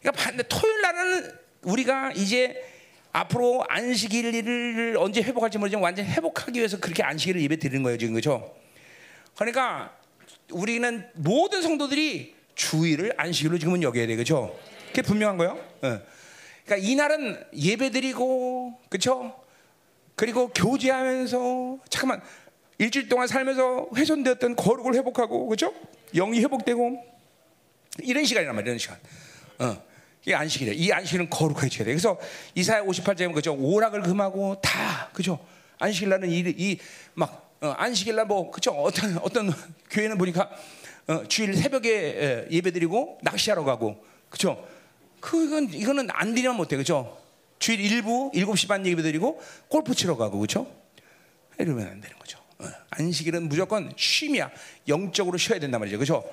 [0.00, 2.77] 그러니까 반대 토요일 날은 우리가 이제
[3.12, 8.54] 앞으로 안식일을 언제 회복할지 모르지만 완전 회복하기 위해서 그렇게 안식일을 예배 드리는 거예요 지금 그렇죠?
[9.36, 9.96] 그러니까
[10.50, 14.58] 우리는 모든 성도들이 주일을 안식일로 지금은 여겨야 돼 그렇죠?
[14.88, 15.52] 그게 분명한 거예요.
[15.52, 16.00] 어.
[16.64, 19.40] 그러니까 이날은 예배 드리고 그렇죠?
[20.16, 22.20] 그리고 교제하면서 잠깐만
[22.78, 25.72] 일주일 동안 살면서 훼손되었던 거룩을 회복하고 그렇죠?
[26.14, 27.04] 영이 회복되고
[28.02, 28.98] 이런 시간이란 말이야 이런 시간.
[29.60, 29.87] 어.
[30.24, 30.72] 이게 안식이래.
[30.72, 31.92] 이 안식일은 거룩해져야 돼.
[31.92, 32.18] 그래서
[32.54, 33.54] 이사야 58장에 그죠?
[33.54, 35.38] 오락을 금하고 다 그죠?
[35.78, 38.72] 안식일 날은 이막 어, 안식일 날뭐 그죠?
[38.72, 39.52] 어떤 어떤
[39.90, 40.50] 교회는 보니까
[41.06, 44.66] 어, 주일 새벽에 예배드리고 낚시하러 가고 그죠?
[45.20, 47.18] 그건 이거는 안 드리면 못해 그죠?
[47.58, 50.66] 주일 일부 7시 반 예배드리고 골프 치러 가고 그죠?
[51.58, 52.38] 이러면 안 되는 거죠.
[52.58, 54.50] 어, 안식일은 무조건 쉼이야.
[54.86, 55.98] 영적으로 쉬어야 된단 말이죠.
[55.98, 56.24] 그죠?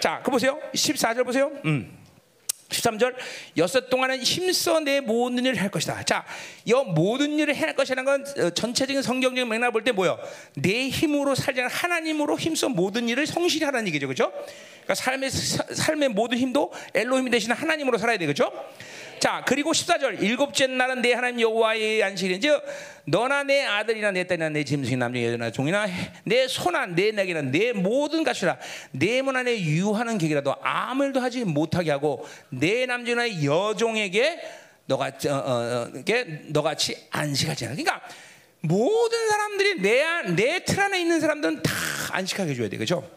[0.00, 0.58] 자, 그 보세요.
[0.74, 1.50] 14절 보세요.
[1.64, 2.03] 음.
[2.74, 3.14] 13절
[3.56, 6.02] 여섯 동안은 힘써 내 모든 일을 할 것이다.
[6.04, 6.24] 자,
[6.64, 10.18] 이 모든 일을 할 것이라는 건 어, 전체적인 성경적인 맥락 볼 때 뭐요?
[10.54, 14.08] 내 힘으로 살지 않은 하나님으로 힘써 모든 일을 성실히 하라는 얘기죠.
[14.08, 14.32] 그죠?
[14.84, 18.52] 그러니까 삶의 삶의 모든 힘도 엘로힘이 되시는 하나님으로 살아야 되겠죠?
[19.20, 22.50] 자, 그리고 14절 일곱째 날은 내 하나님 여호와의 안식일인지
[23.06, 25.86] 너나 내 아들이나 내 딸이나 내 짐승이 남자 여자나 종이나
[26.24, 28.58] 내 소나 내 낙이나 내 모든 가시라
[28.92, 34.40] 내문 안에 유하는 객이라도 아무 일도 하지 못하게 하고 내 남자나 여종에게
[34.86, 36.02] 너가 어, 어, 어,
[36.48, 37.74] 너같이 안식하지 않아.
[37.74, 38.02] 그러니까
[38.60, 41.72] 모든 사람들이 내내 틀 안에 있는 사람들은 다
[42.12, 43.08] 안식하게 해줘야 돼, 그죠?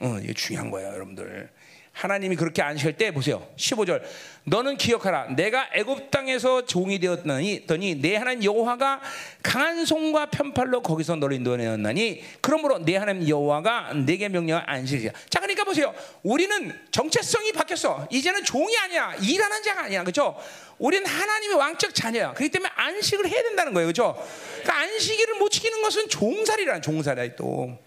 [0.00, 1.50] 어, 이게 중요한 거예요, 여러분들.
[1.92, 3.46] 하나님이 그렇게 안식할 때 보세요.
[3.56, 4.02] 15절.
[4.44, 5.34] 너는 기억하라.
[5.36, 9.00] 내가 애굽 땅에서 종이 되었더니 내 하나님 여호와가
[9.42, 15.12] 강한 손과 편팔로 거기서 너를 인도하였나니 그러므로 내 하나님 여호와가 내게 명령한 안식이야.
[15.28, 15.94] 자, 그러니까 보세요.
[16.22, 18.08] 우리는 정체성이 바뀌었어.
[18.10, 19.14] 이제는 종이 아니야.
[19.22, 20.02] 일하는 자가 아니야.
[20.02, 20.36] 그렇죠?
[20.78, 22.32] 우리는 하나님의 왕적 자녀야.
[22.32, 23.86] 그렇기 때문에 안식을 해야 된다는 거예요.
[23.86, 24.20] 그렇죠?
[24.62, 27.78] 그러니까 안식일을 못 지키는 것은 종살이라는 종살이야 또.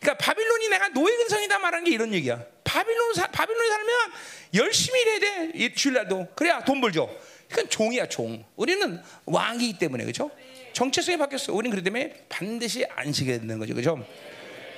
[0.00, 2.44] 그러니까 바빌론이 내가 노예 근성이다 말하는 게 이런 얘기야.
[2.64, 4.12] 바빌론 사, 바빌론에 살면
[4.54, 5.52] 열심히 일해야 돼.
[5.54, 7.14] 이 주일날도 그래야 돈 벌죠.
[7.48, 8.44] 그건 종이야 종.
[8.56, 10.30] 우리는 왕이기 때문에 그렇죠.
[10.72, 11.52] 정체성이 바뀌었어.
[11.52, 14.06] 우리는 그렇기 때문에 반드시 안식해야 되는 거죠, 그렇죠?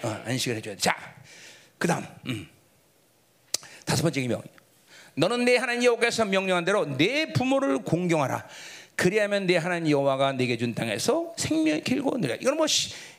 [0.03, 0.81] 어, 안식을 해줘야 돼.
[0.81, 0.97] 자,
[1.79, 2.49] 그다음 음.
[3.85, 4.43] 다섯 번째 명.
[5.15, 8.49] 너는 내 하나님 여호와께서 명령한 대로 내 부모를 공경하라.
[9.01, 12.67] 그리하면 내 하나님 여호와가 내게 준 땅에서 생명이 길고 내가 이거는 뭐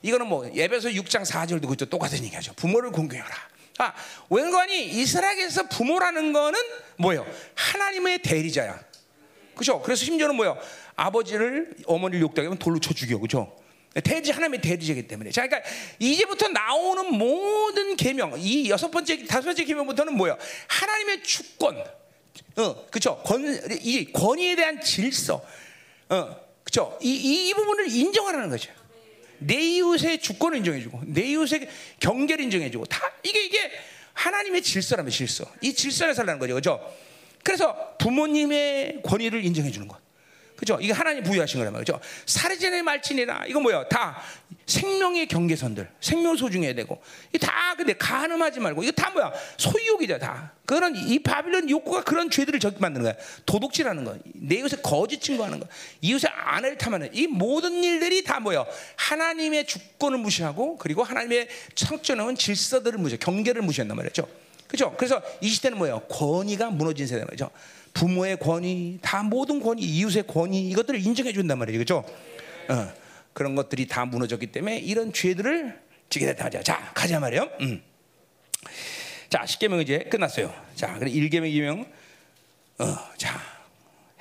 [0.04, 2.54] 이거는 뭐 예배서 6장 4절도 그죠 똑같은 얘기하죠.
[2.54, 3.36] 부모를 공경하라.
[3.80, 3.92] 아,
[4.30, 6.60] 웬관이 이스라엘에서 부모라는 거는
[6.98, 7.26] 뭐예요?
[7.56, 8.80] 하나님의 대리자야.
[9.56, 9.82] 그죠?
[9.82, 10.56] 그래서 심지어는 뭐예요?
[10.96, 13.18] 아버지를 어머니를 욕당하면 돌로 쳐 죽여.
[13.18, 13.52] 그죠?
[14.04, 15.32] 대지 하나님의 대리자이기 때문에.
[15.32, 15.68] 자, 그러니까
[15.98, 20.38] 이제부터 나오는 모든 계명, 이 여섯 번째, 다섯 번째 계명부터는 뭐예요?
[20.68, 21.84] 하나님의 주권,
[22.58, 23.20] 어, 그죠?
[23.26, 25.44] 권, 이 권위에 대한 질서,
[26.12, 26.98] 어, 그죠?
[27.02, 28.72] 이, 이, 이 부분을 인정하라는 거죠.
[29.40, 31.68] 내 이웃의 주권을 인정해주고 내 이웃의
[32.00, 33.72] 경계를 인정해주고 다 이게 이게
[34.14, 35.46] 하나님의 질서라면 질서.
[35.62, 36.96] 이 질서에 살라는 거죠, 그렇죠?
[37.44, 40.01] 그래서 부모님의 권위를 인정해주는 것.
[40.62, 40.78] 그죠?
[40.80, 42.00] 이게 하나님 부여하신 거란 말이죠.
[42.28, 43.88] 사례전의 말진이라 이거 뭐야?
[43.90, 44.22] 다
[44.68, 47.02] 생명의 경계선들, 생명 소중해야 되고
[47.34, 49.34] 이다 근데 가늠하지 말고 이거 다 뭐야?
[49.58, 50.54] 소유욕이죠 다.
[50.68, 53.16] 그런 이 바빌론 욕구가 그런 죄들을 저기 만드는 거야.
[53.48, 55.68] 도둑질하는 거, 내 이웃에 거짓 증거하는 거,
[56.02, 58.64] 이웃의 아내를 탐하는 이 모든 일들이 다 뭐야?
[58.98, 64.28] 하나님의 주권을 무시하고 그리고 하나님의 창조는 질서들을 무시, 경계를 무시한단 말이죠.
[64.68, 64.94] 그죠?
[64.96, 66.02] 그래서 이 시대는 뭐예요?
[66.02, 67.50] 권위가 무너진 세대 말이죠.
[67.94, 71.80] 부모의 권위, 다 모든 권위, 이웃의 권위 이것들을 인정해 준단 말이죠.
[71.80, 72.06] 그죠?
[72.70, 72.94] 어,
[73.34, 75.80] 그런 것들이 다 무너졌기 때문에 이런 죄들을
[76.10, 76.64] 지게 됐다 하자.
[76.64, 77.50] 자, 가자 말이요.
[77.62, 77.82] 음.
[79.30, 80.54] 자, 10계명 이제 끝났어요.
[80.76, 81.86] 자, 그래 1계명, 2계명
[82.80, 83.40] 어, 자,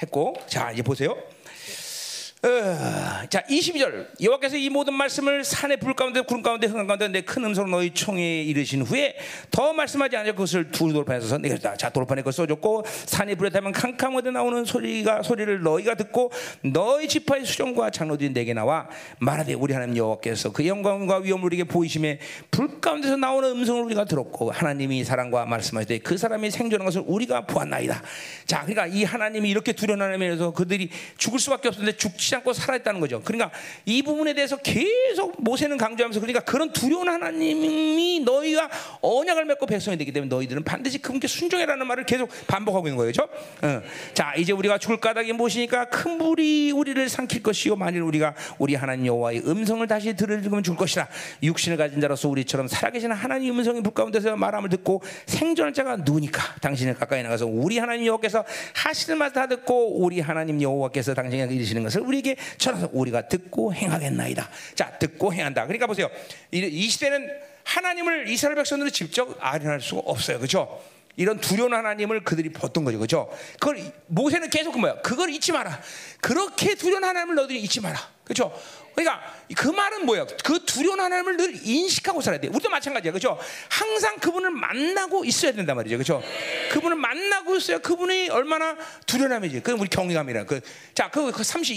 [0.02, 1.16] 했고 자, 이제 보세요.
[2.42, 4.06] 어, 자 22절.
[4.22, 7.92] 여호와께서 이 모든 말씀을 산의 불 가운데 구름 가운데 흥한 가운데 내 큰 음성으로 너희
[7.92, 9.14] 총에 이르신 후에
[9.50, 14.30] 더 말씀하지 않아 그것을 두 돌판에서 내렸다 자 돌판에 그걸 써줬고 산이 불에 타면 캄캄하게
[14.30, 16.32] 나오는 소리가 소리를 너희가 듣고
[16.62, 18.88] 너희 지파의 수종과 장로들이 내게 나와
[19.18, 22.20] 말하되 우리 하나님 여호와께서 그 영광과 위엄을 우리에게 보이심에
[22.50, 28.02] 불 가운데서 나오는 음성을 우리가 들었고 하나님이 사랑과 말씀하시되 그 사람이 생존한 것을 우리가 보았나이다.
[28.46, 30.88] 자 그러니까 이 하나님이 이렇게 두려워하면서 그들이
[31.18, 33.20] 죽을 수밖에 없었는데 죽지 않고 살아있다는 거죠.
[33.22, 33.50] 그러니까
[33.84, 38.68] 이 부분에 대해서 계속 모세는 강조하면서 그러니까 그런 두려운 하나님이 너희와
[39.00, 43.12] 언약을 맺고 백성이 되기 때문에 너희들은 반드시 그분께 순종해라는 말을 계속 반복하고 있는 거예요.
[43.12, 43.30] 그렇죠?
[43.62, 43.82] 어.
[44.14, 49.06] 자, 이제 우리가 죽을 까닭이 무엇이니까 큰 불이 우리를 삼킬 것이요 만일 우리가 우리 하나님
[49.06, 51.08] 여호와의 음성을 다시 들으면 죽을 것이라
[51.42, 56.94] 육신을 가진 자로서 우리처럼 살아계신 하나님 음성이 불 가운데서 말함을 듣고 생존할 자가 누구니까 당신을
[56.94, 62.19] 가까이 나가서 우리 하나님 여호와께서 하시는 말다 듣고 우리 하나님 여호와께서 당신에게 이르시는 것을 우리
[62.20, 64.48] 에게 전하서 우리가 듣고 행하겠나이다.
[64.74, 65.66] 자, 듣고 행한다.
[65.66, 66.08] 그러니까 보세요.
[66.52, 67.28] 이, 이 시대는
[67.64, 70.38] 하나님을 이스라엘 백성들이 직접 아련할 수가 없어요.
[70.38, 70.82] 그렇죠?
[71.16, 72.98] 이런 두려운 하나님을 그들이 봤던 거죠.
[72.98, 73.30] 그죠?
[73.58, 75.00] 그걸 모세는 계속 그 뭐야?
[75.02, 75.80] 그걸 잊지 마라.
[76.20, 77.98] 그렇게 두려운 하나님을 너희들이 잊지 마라.
[78.24, 78.52] 그렇죠?
[79.04, 80.26] 그러니까 그 말은 뭐야?
[80.44, 82.48] 그 두려운 하나님을 늘 인식하고 살아야 돼.
[82.48, 83.12] 우리도 마찬가지야.
[83.12, 83.38] 그렇죠?
[83.68, 85.96] 항상 그분을 만나고 있어야 된단 말이죠.
[85.96, 86.22] 그렇죠?
[86.70, 88.76] 그분을 만나고 있어야 그분이 얼마나
[89.06, 89.60] 두려움이지.
[89.60, 90.44] 그 우리 경외감이라.
[90.44, 90.60] 그
[90.94, 91.76] 자, 그, 그 30,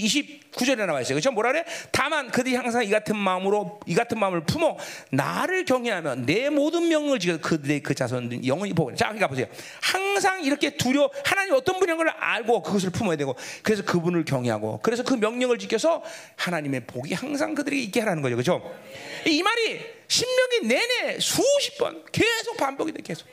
[0.53, 1.15] 29절에 나와 있어요.
[1.15, 1.32] 그렇죠?
[1.32, 1.65] 뭐라 그래?
[1.91, 4.78] 다만 그들이 항상 이 같은 마음으로 이 같은 마음을 품어
[5.11, 8.93] 나를 경외하면 내 모든 명을 지켜 그들의 그 자손 영원히 보고.
[8.95, 9.47] 자, 그러니까 보세요.
[9.82, 15.03] 항상 이렇게 두려 하나님 어떤 분인 걸 알고 그것을 품어야 되고 그래서 그분을 경외하고 그래서
[15.03, 16.03] 그 명령을 지켜서
[16.36, 18.36] 하나님의 복이 항상 그들에게 있게 하라는 거죠.
[18.36, 18.80] 그렇죠?
[19.26, 23.01] 이 말이 신명기 내내 수십 번 계속 반복이 돼.
[23.01, 23.28] 계속.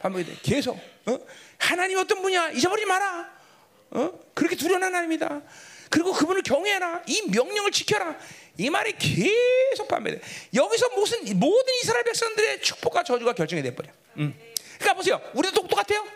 [0.00, 0.36] 반복이 돼.
[0.42, 0.78] 계속.
[1.06, 1.18] 어?
[1.58, 2.50] 하나님 어떤 분이야?
[2.50, 3.30] 잊어버리지 마라.
[3.90, 4.12] 어?
[4.34, 5.42] 그렇게 두려운 하나님이다.
[5.90, 7.02] 그리고 그분을 경외해라.
[7.06, 8.16] 이 명령을 지켜라.
[8.58, 10.20] 이 말이 계속 반복돼.
[10.54, 13.90] 여기서 무슨 모든 이스라엘 백성들의 축복과 저주가 결정이 돼 버려.
[14.18, 14.38] 음.
[14.78, 15.20] 그러니까 보세요.
[15.34, 16.06] 우리도 똑똑같아요.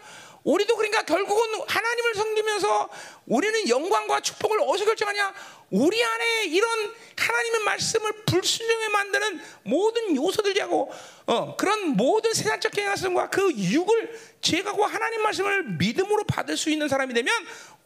[0.44, 2.88] 우리도 그러니까 결국은 하나님을 섬기면서
[3.26, 5.34] 우리는 영광과 축복을 어디서 결정하냐?
[5.70, 6.68] 우리 안에 이런
[7.16, 10.92] 하나님의 말씀을 불순종에 만드는 모든 요소들하고
[11.26, 17.14] 어, 그런 모든 세상적 행위과 그 육을 제거하고 하나님 말씀을 믿음으로 받을 수 있는 사람이
[17.14, 17.32] 되면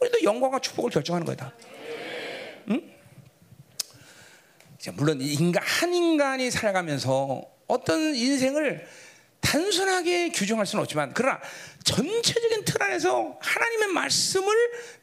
[0.01, 1.53] 우리도 영광과 축복을 결정하는 거다.
[2.71, 2.99] 응?
[4.95, 8.87] 물론 인간 한 인간이 살아가면서 어떤 인생을
[9.41, 11.41] 단순하게 규정할 수는 없지만 그러나
[11.85, 14.55] 전체적인 틀 안에서 하나님의 말씀을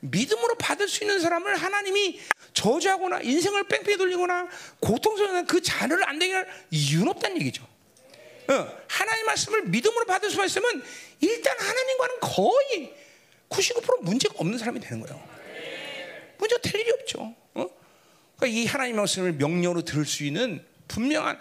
[0.01, 2.19] 믿음으로 받을 수 있는 사람을 하나님이
[2.53, 4.47] 저주하거나 인생을 뺑뺑이 돌리거나
[4.79, 7.63] 고통스러운 그 자녀를 안 되게 할 이유는 없다는 얘기죠.
[8.47, 10.83] 어, 하나님 말씀을 믿음으로 받을 수만 있으면
[11.21, 12.93] 일단 하나님과는 거의
[13.49, 15.21] 99% 문제가 없는 사람이 되는 거예요.
[16.37, 17.33] 문제가 될 일이 없죠.
[17.55, 17.69] 어?
[18.37, 21.39] 그러니까 이 하나님 말씀을 명령으로 들을 수 있는 분명한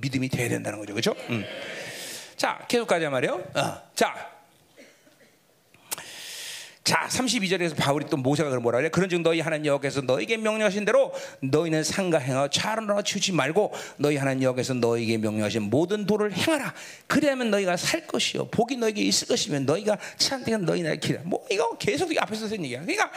[0.00, 0.92] 믿음이 돼야 된다는 거죠.
[0.92, 1.16] 그렇죠?
[1.30, 1.44] 음.
[2.36, 3.52] 자, 계속 가자 말이요.
[3.54, 3.90] 어.
[3.94, 4.33] 자.
[6.84, 8.90] 자, 32절에서 바울이 또 모세가 그걸 뭐라 그래?
[8.90, 14.42] 그런즉 너희 하나님 여호와께서 너에게 명령하신 대로 너희는 상가 행하 차로나 치우지 말고 너희 하나님
[14.42, 16.74] 여호와께서 너에게 명령하신 모든 도를 행하라.
[17.06, 21.22] 그래야면 너희가 살 것이요 복이 너에게 있을 것이면 너희가 찬대가 너희 나라 길이라.
[21.24, 22.82] 뭐 이거 계속 앞에서 쓴 얘기야.
[22.82, 23.10] 그러니까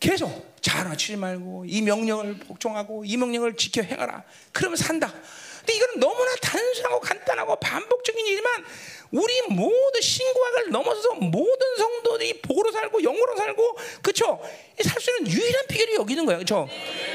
[0.00, 4.24] 계속 차로나 치지 말고 이 명령을 복종하고 이 명령을 지켜 행하라.
[4.50, 5.14] 그러면 산다.
[5.58, 8.64] 근데 이건 너무나 단순하고 간단하고 반복적인 일이지만
[9.10, 14.40] 우리 모두 신구학을 넘어서서 모든 성도들이 복으로 살고 영으로 살고 그렇죠?
[14.82, 16.38] 살수 있는 유일한 비결이 여기 있는 거예요.
[16.38, 16.68] 그렇죠?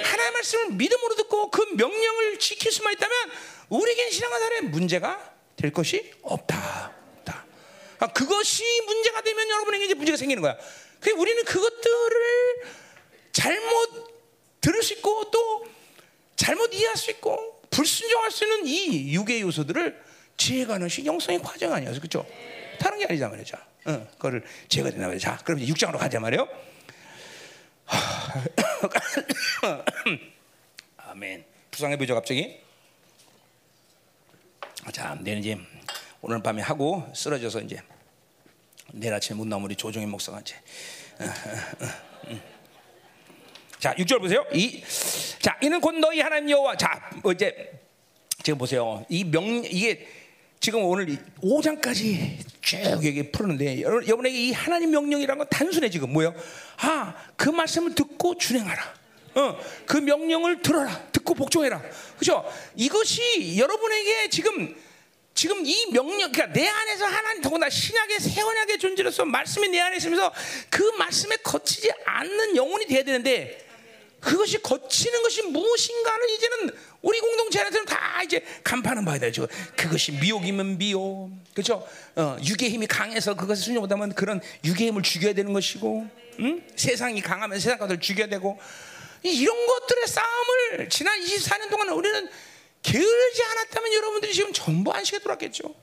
[0.03, 3.15] 하나님의 말씀을 믿음으로 듣고 그 명령을 지킬 수만 있다면
[3.69, 6.93] 우리에겐 신앙생활에 문제가 될 것이 없다.
[7.17, 7.45] 없다.
[7.99, 10.57] 아, 그것이 문제가 되면 여러분에게 이제 문제가 생기는 거야.
[10.99, 12.63] 그 우리는 그것들을
[13.31, 14.13] 잘못
[14.61, 15.65] 들을 수 있고 또
[16.35, 22.25] 잘못 이해할 수 있고 불순종할 수 있는 이 육의 요소들을 시 영성의 과정 아니었어, 그렇죠?
[22.79, 23.57] 다른 게 아니자 말이죠.
[23.85, 25.23] 어, 그거를 제거된다 말이죠.
[25.25, 26.47] 자, 그럼 6장으로 가자 말이요.
[27.85, 28.43] 하,
[30.97, 31.45] 아멘.
[31.71, 32.59] 부상해 보죠 갑자기.
[34.91, 35.57] 자, 내일 이제
[36.21, 37.81] 오늘 밤에 하고 쓰러져서 이제
[38.91, 40.55] 내일 아침에 못 나오면 우리 조정희 목사가 이제.
[43.79, 44.45] 자, 6절 보세요.
[44.53, 44.83] 이,
[45.39, 46.77] 자, 이는 곧 너희 하나님 여호와.
[46.77, 47.71] 자, 뭐 이제
[48.41, 49.05] 지금 보세요.
[49.09, 50.07] 이 명 이게
[50.63, 51.05] 지금 오늘
[51.41, 56.33] 5장까지 쭉 여기 풀었는데 여러분 여러분에게 이 하나님 명령이라는 건 단순해 지금 뭐요?
[56.77, 58.93] 아, 그 말씀을 듣고 준행하라.
[59.35, 61.05] 어, 그 명령을 들어라.
[61.11, 61.81] 듣고 복종해라.
[62.17, 62.49] 그죠?
[62.77, 64.73] 이것이 여러분에게 지금
[65.33, 69.97] 지금 이 명령, 그러니까 내 안에서 하나님 더구나 신약의 새 언약의 존재로서 말씀이 내 안에
[69.97, 70.31] 있으면서
[70.69, 73.67] 그 말씀에 거치지 않는 영혼이 돼야 되는데
[74.21, 79.45] 그것이 거치는 것이 무엇인가는 이제는 우리 공동체 안에서는 다 이제 간파는 봐야 되죠.
[79.75, 81.85] 그것이 미혹이면 미혹, 그렇죠?
[82.15, 86.07] 어, 육의 힘이 강해서 그것을 순종 못하면 그런 육의 힘을 죽여야 되는 것이고,
[86.39, 86.63] 응?
[86.75, 88.57] 세상이 강하면 세상 것을 죽여야 되고
[89.21, 92.29] 이런 것들의 싸움을 지난 24년 동안 우리는
[92.81, 95.75] 게으르지 않았다면 여러분들이 지금 전부 안식에 돌았겠죠.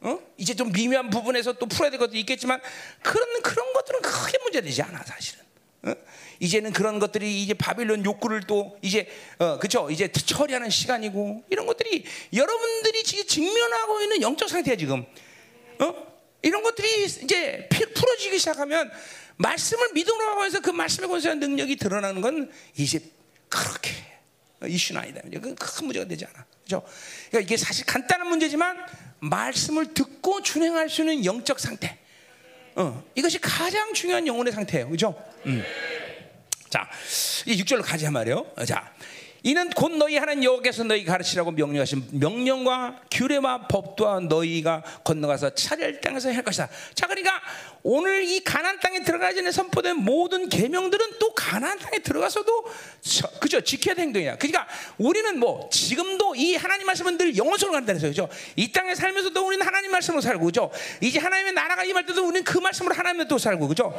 [0.00, 0.18] 어?
[0.36, 2.60] 이제 좀 미묘한 부분에서 또 풀어야 될 것도 있겠지만
[3.02, 5.43] 그런 그런 것들은 크게 문제되지 않아 사실은.
[5.84, 5.94] 어?
[6.40, 9.06] 이제는 그런 것들이 이제 바빌론 욕구를 또 이제
[9.38, 15.04] 어, 그쵸 이제 처리하는 시간이고 이런 것들이 여러분들이 지금 직면하고 있는 영적 상태야 지금.
[15.80, 16.14] 어?
[16.42, 18.90] 이런 것들이 이제 풀어지기 시작하면
[19.36, 23.00] 말씀을 믿음으로 하면서 그 말씀에 권세한 능력이 드러나는 건 이제
[23.48, 23.90] 그렇게
[24.66, 25.20] 이슈는 아니다.
[25.22, 26.44] 큰 문제가 되지 않아.
[26.62, 26.82] 그죠?
[27.30, 28.76] 그러니까 이게 사실 간단한 문제지만
[29.20, 31.98] 말씀을 듣고 준행할 수 있는 영적 상태.
[32.76, 34.88] 어, 이것이 가장 중요한 영혼의 상태예요.
[34.88, 35.14] 그죠?
[35.46, 35.62] 음.
[36.68, 36.88] 자,
[37.46, 38.46] 이 6절로 가자 말이요.
[38.66, 38.92] 자,
[39.46, 46.32] 이는 곧 너희 하나님 여호와께서 너희 가르치라고 명령하신 명령과 규례와 법도와 너희가 건너가서 차례 땅에서
[46.32, 46.70] 할 것이다.
[46.94, 47.42] 자, 그러니까
[47.82, 52.64] 오늘 이 가나안 땅에 들어가기 전에 선포된 모든 계명들은 또 가나안 땅에 들어가서도
[53.38, 54.38] 그죠 지켜야 되는 행동이야.
[54.38, 54.66] 그러니까
[54.96, 58.30] 우리는 뭐 지금도 이 하나님 말씀은 늘 영원성을 간다는 거죠.
[58.56, 60.70] 이 땅에 살면서도 우리는 하나님 말씀으로 살고 그죠.
[61.02, 63.92] 이제 하나님의 나라가 임할 때도 우리는 그 말씀으로 하나님을 또 살고 그죠.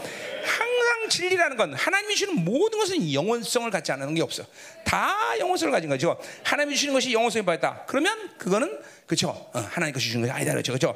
[0.44, 4.44] 항상 진리라는 건 하나님이 주는 모든 것은 영원성을 갖지 않는 게 없어.
[4.84, 6.18] 다 영원성을 가진 거죠.
[6.44, 7.86] 하나님이 주시는 것이 영원성이 받았다.
[7.88, 9.30] 그러면 그거는 그렇죠.
[9.30, 10.72] 어, 하나님 것이 주는 것이 아니다 그렇죠.
[10.72, 10.96] 그렇죠.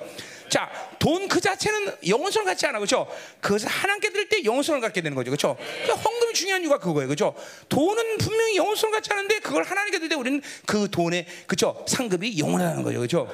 [0.49, 2.79] 자, 돈 그 자체는 영원성을 갖지 않아.
[2.79, 3.07] 그렇죠.
[3.39, 5.29] 그것을 하나님께 드릴 때 영원성을 갖게 되는 거죠.
[5.29, 5.55] 그렇죠.
[5.85, 7.07] 그 헌금이 중요한 이유가 그거예요.
[7.07, 7.35] 그렇죠.
[7.69, 11.85] 돈은 분명히 영원성을 갖지 않은데 그걸 하나님께 드릴 때 우리는 그 돈의 그렇죠.
[11.87, 12.97] 상급이 영원하다는 거죠.
[12.97, 13.27] 그렇죠.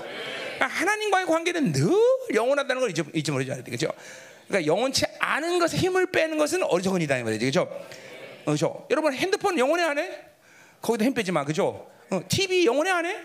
[0.55, 1.89] 그러니까 하나님과의 관계는 늘
[2.33, 3.63] 영원하다는 걸 잊지 돼.
[3.63, 3.87] 그렇죠.
[4.47, 7.39] 그러니까 영원치 않은 것에 힘을 빼는 것은 어리석은 이다 이 말이죠.
[7.39, 7.87] 그렇죠.
[8.43, 8.87] 그렇죠.
[8.91, 10.34] 여러분 핸드폰 영원히 안 해?
[10.85, 11.43] 거기다 힘 빼지 마.
[11.43, 11.87] 그렇죠.
[12.11, 13.15] 어, TV 영원히 안 해?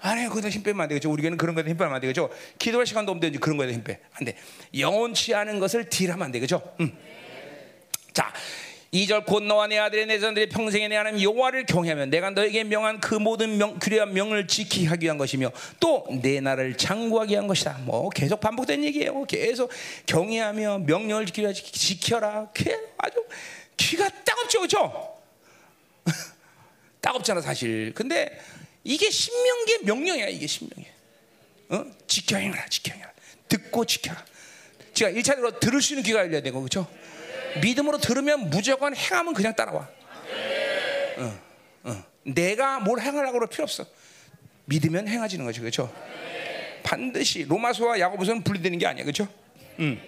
[0.00, 0.28] 안 해.
[0.28, 1.10] 거기다 힘 빼면 안 되겠죠.
[1.10, 2.30] 우리에는 그런 거에 힘 빼면 안 되겠죠.
[2.58, 4.00] 기도할 시간도 없는데 그런 거에 힘 빼.
[4.14, 4.34] 안 돼.
[4.76, 6.62] 영원치 않은 것을 딜하면 안 되겠죠.
[6.80, 6.96] 음.
[8.14, 8.32] 자,
[8.94, 13.00] 2절 곧 너와 내 아들의 내 전들이 평생에 내 하나님 여호와를 경외하면 내가 너에게 명한
[13.00, 17.80] 그 모든 명, 규례와 명을 지키기 하기 위한 것이며 또 내 나라를 장구하기 위한 것이다.
[17.82, 19.24] 뭐 계속 반복된 얘기예요.
[19.24, 19.70] 계속
[20.06, 22.50] 경외하며 명령을 지키라 지켜라.
[22.96, 23.24] 아주
[23.76, 25.12] 귀가 따갑죠, 그렇죠?
[27.06, 27.92] 따갑잖아 사실.
[27.94, 28.38] 근데
[28.82, 30.28] 이게 신명기의 명령이야.
[30.28, 30.86] 이게 신명이.
[31.68, 31.84] 어?
[32.06, 33.12] 지켜 행하라, 지켜 행하라.
[33.48, 34.24] 듣고 지켜라.
[34.92, 36.88] 제가 1차적으로 들을 수 있는 귀가 열려야 되고 그렇죠?
[37.62, 39.88] 믿음으로 들으면 무조건 행하면 그냥 따라와.
[41.18, 41.40] 어,
[41.84, 42.04] 어.
[42.24, 43.86] 내가 뭘 행하라고 그럴 필요 없어.
[44.64, 45.92] 믿으면 행하지는 거죠, 그렇죠?
[46.82, 49.28] 반드시 로마서와 야고보서는 분리되는 게 아니야, 그렇죠?
[49.78, 50.00] 음.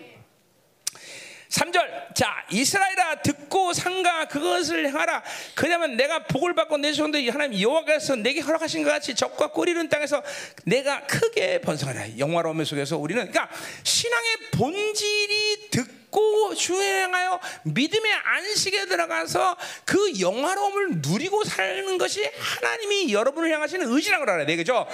[1.48, 2.14] 3절.
[2.14, 5.22] 자 이스라엘아 듣고 상가 그것을 행하라.
[5.54, 10.22] 그러면 내가 복을 받고 내 손도 하나님 여호와께서 내게 허락하신 것 같이 적과 꼬리는 땅에서
[10.64, 12.18] 내가 크게 번성하라.
[12.18, 21.44] 영화로움 속에서 우리는 그러니까 신앙의 본질이 듣고 믿고 주행하여 믿음의 안식에 들어가서 그 영화로움을 누리고
[21.44, 24.86] 사는 것이 하나님이 여러분을 향하시는 의지라고 알아야 돼, 그죠?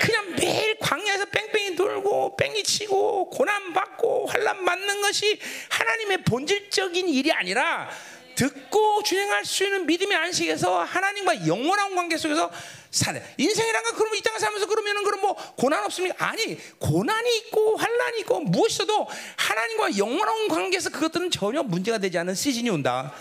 [0.00, 1.65] 그냥 매일 광야에서 뺑뺑이
[2.16, 5.38] 돌고 뺑이 치고 고난 받고 환란 맞는 것이
[5.68, 7.88] 하나님의 본질적인 일이 아니라
[8.34, 12.50] 듣고 주행할 수 있는 믿음의 안식에서 하나님과 영원한 관계 속에서
[12.90, 16.28] 사는 인생이란 건 그러면 이 땅에 살면서 그러면은 그럼 뭐 고난 없습니까?
[16.28, 19.06] 아니 고난이 있고 환란이 있고 무엇이어도
[19.36, 23.12] 하나님과 영원한 관계에서 그것들은 전혀 문제가 되지 않는 시즌이 온다.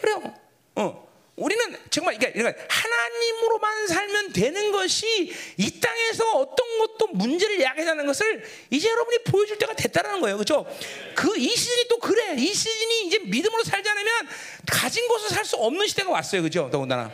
[0.00, 0.34] 그래요.
[0.76, 1.07] 어.
[1.38, 8.88] 우리는 정말 그러니까 하나님으로만 살면 되는 것이 이 땅에서 어떤 것도 문제를 야기하는 것을 이제
[8.90, 10.66] 여러분이 보여줄 때가 됐다라는 거예요, 그렇죠?
[11.14, 12.34] 그 이 시즌이 또 그래.
[12.36, 14.28] 이 시즌이 이제 믿음으로 살지 않으면
[14.66, 16.68] 가진 것을 살 수 없는 시대가 왔어요, 그렇죠?
[16.70, 17.10] 더군다나.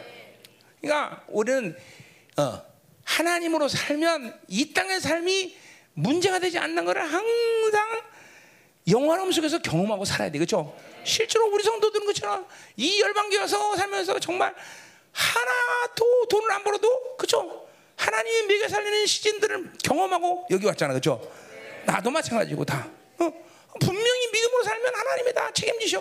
[0.80, 1.76] 그러니까 우리는
[2.36, 2.62] 어,
[3.04, 5.56] 하나님으로 살면 이 땅의 삶이
[5.92, 8.02] 문제가 되지 않는 것을 항상
[8.88, 10.74] 영화로움 속에서 경험하고 살아야 돼, 그렇죠?
[11.04, 12.44] 실제로 우리 성도들은 그렇잖아.
[12.76, 14.54] 이 열방교 와서 살면서 정말
[15.12, 17.66] 하나도 돈을 안 벌어도 그렇죠?
[17.96, 21.20] 하나님의 먹여 살리는 시즌들을 경험하고 여기 왔잖아, 그렇죠?
[21.84, 22.88] 나도 마찬가지고 다.
[23.18, 23.32] 어?
[23.80, 25.98] 분명히 믿음으로 살면 하나님이 다 책임지셔.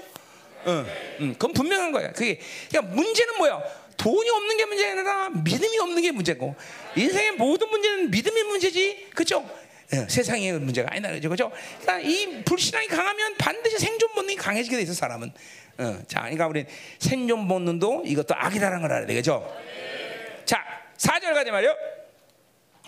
[0.66, 0.86] 어,
[1.20, 2.12] 음, 그건 분명한 거야.
[2.14, 2.40] 그게
[2.70, 3.62] 그러니까 문제는 뭐야?
[3.98, 6.56] 돈이 없는 게 문제가 아니라 믿음이 없는 게 문제고
[6.96, 9.48] 인생의 모든 문제는 믿음이 문제지, 그렇죠?
[9.92, 11.30] 어, 세상의 문제가 아니다, 그죠?
[11.30, 11.52] 그죠?
[11.82, 15.32] 그러니까 이 불신앙이 강하면 반드시 생존 본능이 강해지게 돼 있어 사람은.
[15.80, 16.66] 어, 자, 그러니까 우리
[17.00, 19.56] 생존 본능도 이것도 악이라는 걸 알아야 되겠죠?
[20.46, 20.64] 자,
[20.98, 21.76] 4절 가지 말이요.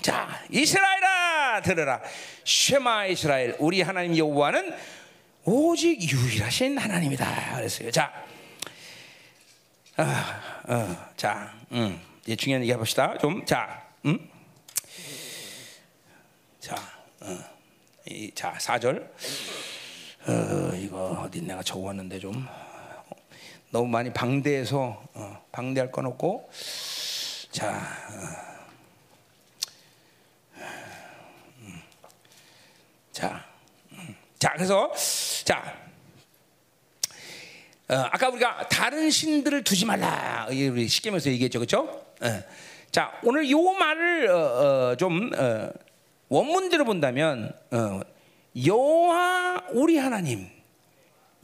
[0.01, 2.01] 자, 이스라엘아 들으라.
[2.43, 4.75] 쉐마 이스라엘 우리 하나님 여호와는
[5.45, 7.55] 오직 유일하신 하나님이다.
[7.55, 7.91] 그랬어요.
[7.91, 8.11] 자,
[9.97, 13.17] 아, 어, 자, 음, 이제 중요한 얘기 해봅시다.
[13.17, 14.29] 좀, 자, 음,
[16.65, 16.75] 자,
[17.21, 17.37] 어,
[18.07, 19.07] 이, 자, 4절.
[20.27, 23.03] 어, 이거 어디 내가 적어왔는데 좀 어,
[23.69, 26.49] 너무 많이 방대해서 어, 방대할 건 없고,
[27.51, 27.83] 자.
[30.57, 30.63] 어.
[33.11, 33.45] 자,
[33.91, 34.15] 음.
[34.39, 34.91] 자 그래서
[35.43, 35.77] 자
[37.89, 41.83] 어, 아까 우리가 다른 신들을 두지 말라 우리 십계명에서 얘기했죠, 그렇죠?
[42.21, 42.43] 어.
[42.89, 45.69] 자 오늘 요 말을 어, 어좀 어,
[46.29, 48.01] 원문대로 본다면 어,
[48.65, 50.49] 여호와 우리 하나님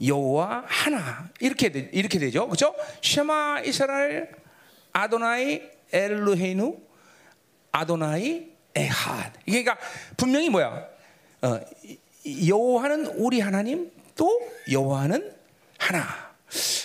[0.04, 2.74] 여호와 하나 이렇게 되, 이렇게 되죠, 그렇죠?
[3.02, 4.30] 쉐마 이스라엘
[4.92, 6.78] 아도나이 엘루헤누
[7.70, 9.32] 아도나이 에핫.
[9.44, 9.78] 그러니까
[10.16, 10.86] 분명히 뭐야?
[11.42, 11.60] 어,
[12.48, 14.40] 여호와는 우리 하나님 또
[14.70, 15.34] 여호와는
[15.78, 16.32] 하나.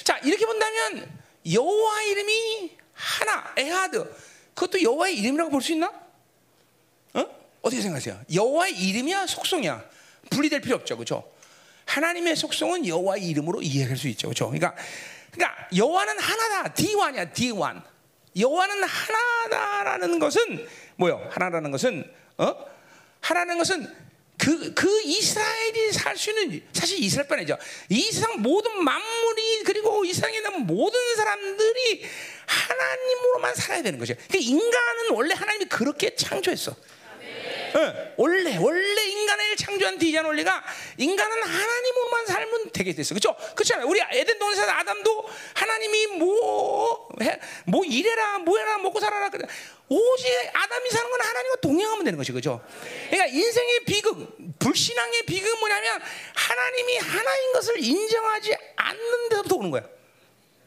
[0.04, 1.10] 자 이렇게 본다면
[1.52, 4.16] 여호와 이름이 하나 에하드
[4.56, 5.92] 그것도 여호와의 이름이라고 볼 수 있나?
[7.62, 7.68] 어?
[7.68, 8.20] 어떻게 생각하세요?
[8.34, 9.84] 여호와의 이름이야 속성이야
[10.30, 11.30] 분리될 필요 없죠, 그렇죠?
[11.86, 14.48] 하나님의 속성은 여호와의 이름으로 이해할 수 있죠, 그렇죠?
[14.50, 14.76] 그러니까
[15.32, 17.82] 그러니까 여호와는 하나다, D1이야, D1.
[18.40, 21.28] 여호와는 하나다라는 것은 뭐요?
[21.32, 22.56] 하나라는 것은 어?
[23.22, 24.08] 하나라는 것은
[24.38, 27.58] 그, 그 이스라엘이 살 수 있는 사실 이스라엘뿐 아니죠.
[27.90, 32.06] 이 세상 모든 만물이 그리고 이 세상에 있는 모든 사람들이
[32.46, 34.14] 하나님으로만 살아야 되는 거죠.
[34.28, 36.76] 그러니까 인간은 원래 하나님이 그렇게 창조했어.
[37.78, 38.14] 네.
[38.18, 40.64] 원래 원래 인간을 창조한 디자인 원리가
[40.98, 43.36] 인간은 하나님으로만 살면 되게 됐어, 그렇죠?
[43.54, 43.88] 그렇잖아요.
[43.88, 47.10] 우리 에덴 동산에서 아담도 하나님이 뭐뭐
[47.68, 49.46] 뭐 이래라 뭐해라 먹고 살아라 그래.
[49.90, 52.66] 오직 아담이 사는 건 하나님과 동행하면 되는 것이 그죠.
[53.10, 56.02] 그러니까 인생의 비극, 불신앙의 비극은 뭐냐면
[56.36, 59.84] 하나님이 하나인 것을 인정하지 않는 데서부터 오는 거야.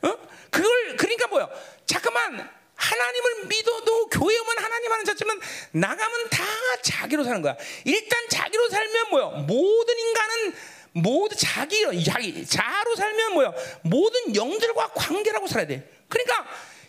[0.03, 0.17] 어?
[0.51, 1.49] 그걸 그러니까 뭐야?
[1.87, 2.49] 잠깐만
[2.81, 5.41] 하나님을 믿어도 교회 오면 하나님 하는 자지만
[5.73, 6.45] 나가면 다
[6.83, 7.57] 자기로 사는 거야.
[7.85, 9.27] 일단 자기로 살면 뭐야?
[9.47, 10.55] 모든 인간은
[10.93, 13.53] 모두 자기 자기 자로 살면 뭐야?
[13.83, 15.89] 모든 영들과 관계라고 살아야 돼.
[16.09, 16.47] 그러니까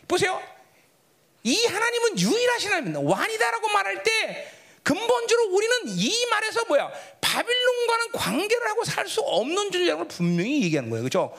[0.07, 0.41] 보세요.
[1.44, 2.99] 이 하나님은 유일하신 하나님입니다.
[3.15, 4.52] 완이다라고 말할 때
[4.84, 6.91] 근본적으로 우리는 이 말에서 뭐야?
[7.22, 11.03] 바빌론과는 관계를 하고 살 수 없는 존재라는 걸 분명히 얘기하는 거예요.
[11.03, 11.36] 그렇죠?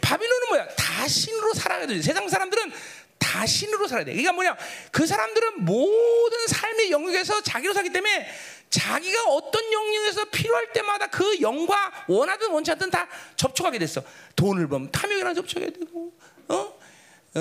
[0.00, 0.68] 바빌론은 뭐야?
[0.76, 2.00] 다신으로 살아야 돼.
[2.00, 2.72] 세상 사람들은
[3.18, 4.12] 다신으로 살아야 돼.
[4.12, 4.56] 그러니까 뭐냐?
[4.90, 8.28] 그 사람들은 모든 삶의 영역에서 자기로 살기 때문에
[8.70, 14.02] 자기가 어떤 영역에서 필요할 때마다 그 영과 원하든 원치 않든 다 접촉하게 됐어.
[14.34, 16.12] 돈을 벌면 탐욕이랑 접촉해야 되고,
[16.48, 16.78] 어?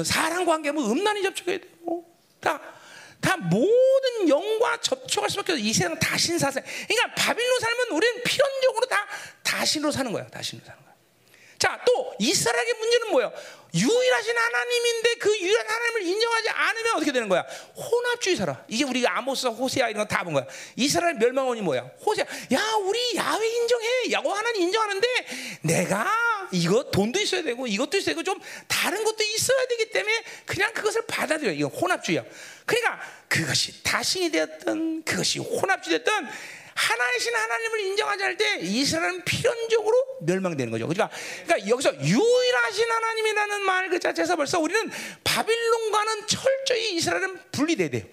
[0.04, 2.06] 사랑 관계면 음란히 접촉해야 되고,
[2.40, 2.62] 다,
[3.20, 5.64] 다 모든 영과 접촉할 수밖에 없어.
[5.64, 6.62] 이 세상 다신 사세.
[6.62, 9.08] 그러니까 바빌론 살면 우리는 필연적으로 다
[9.44, 10.28] 다신으로 사는 거야.
[10.28, 10.85] 다신으로 사는 거야.
[11.66, 13.34] 자, 또 이스라엘의 문제는 뭐예요?
[13.74, 17.42] 유일하신 하나님인데 그 유일한 하나님을 인정하지 않으면 어떻게 되는 거야?
[17.76, 18.64] 혼합주의 살아.
[18.68, 20.46] 이게 우리가 아모스, 호세아 이런 거 다 본 거야.
[20.76, 21.90] 이스라엘 멸망원이 뭐야?
[22.06, 22.26] 호세아.
[22.54, 23.88] 야, 우리 야훼 인정해.
[24.12, 25.08] 야고 하나님 인정하는데
[25.64, 26.08] 내가
[26.52, 31.02] 이거 돈도 있어야 되고 이것도 있어야 되고 좀 다른 것도 있어야 되기 때문에 그냥 그것을
[31.08, 31.52] 받아들여.
[31.52, 32.24] 이거 혼합주의야.
[32.68, 36.30] 그러니까 그것이 다신이 되었던 그것이 혼합주의 됐던
[36.76, 40.88] 하나이신 하나님을 인정하지 않을 때 이스라엘은 필연적으로 멸망되는 거죠.
[40.88, 41.10] 그러니까,
[41.46, 44.92] 그러니까 여기서 유일하신 하나님이라는 말 그 자체에서 벌써 우리는
[45.24, 48.04] 바빌론과는 철저히 이스라엘은 분리돼야 돼요.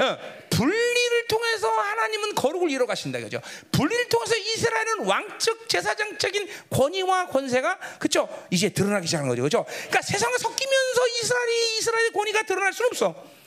[0.00, 0.18] 어,
[0.50, 3.40] 분리를 통해서 하나님은 거룩을 이뤄 가신다 그죠?
[3.72, 8.28] 분리를 통해서 이스라엘은 왕적 제사장적인 권위와 권세가 그죠?
[8.50, 9.42] 이제 드러나기 시작한 거죠.
[9.42, 9.64] 그죠?
[9.66, 13.37] 그러니까 세상에 섞이면서 이스라엘이 이스라엘의 권위가 드러날 수는 없어.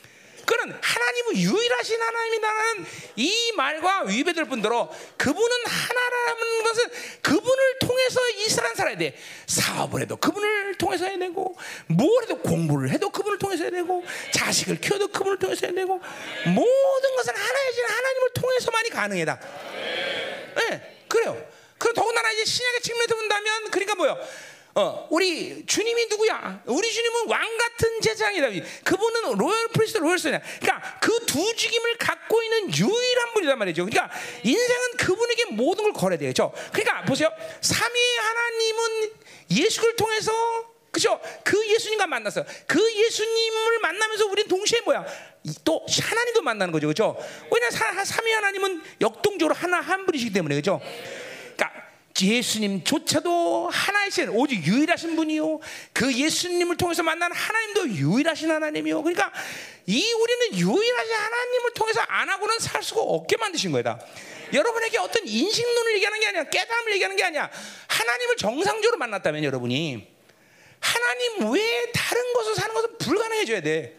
[0.52, 6.90] 그는 하나님은 유일하신 하나님이라는 이 말과 위배될 뿐더러 그분은 하나라는 것은
[7.22, 9.16] 그분을 통해서 이스라엘 살아야 돼.
[9.46, 11.56] 사업을 해도 그분을 통해서 해야 되고
[11.86, 15.98] 뭘 해도 공부를 해도 그분을 통해서 해야 되고 자식을 키워도 그분을 통해서 해야 되고
[16.44, 19.40] 모든 것은 하나이신 하나님을 통해서만이 가능하다.
[20.56, 21.46] 네, 그래요.
[21.78, 24.18] 그 더군다나 이제 신약의 측면에서 본다면 그러니까 뭐요?
[24.74, 26.62] 어, 우리 주님이 누구야?
[26.66, 28.48] 우리 주님은 왕 같은 제장이다.
[28.84, 30.40] 그분은 royal priest royal스냐.
[30.60, 33.86] 그러니까 그 두 직임을 갖고 있는 유일한 분이란 말이죠.
[33.86, 36.52] 그러니까 인생은 그분에게 모든 걸 걸어야 되겠죠.
[36.70, 37.30] 그러니까 보세요.
[37.62, 39.10] 삼위의 하나님은
[39.50, 40.30] 예수를 통해서
[40.90, 41.18] 그죠?
[41.42, 42.44] 그 예수님과 만났어.
[42.66, 45.06] 그 예수님을 만나면서 우리는 동시에 뭐야?
[45.64, 47.16] 또 하나님도 만나는 거죠, 그죠?
[47.50, 50.82] 왜냐면 삼위 하나님은 역동적으로 하나 한 분이시기 때문에 그죠?
[52.20, 55.60] 예수님조차도 하나이신 오직 유일하신 분이요.
[55.92, 59.02] 그 예수님을 통해서 만난 하나님도 유일하신 하나님이요.
[59.02, 59.32] 그러니까
[59.86, 63.98] 이 우리는 유일하신 하나님을 통해서 안 하고는 살 수가 없게 만드신 거다.
[64.52, 66.44] 여러분에게 어떤 인식론을 얘기하는 게 아니야.
[66.44, 67.50] 깨달음을 얘기하는 게 아니야.
[67.88, 70.06] 하나님을 정상적으로 만났다면 여러분이
[70.80, 73.96] 하나님 외에 다른 것을 사는 것은 불가능해져야 돼.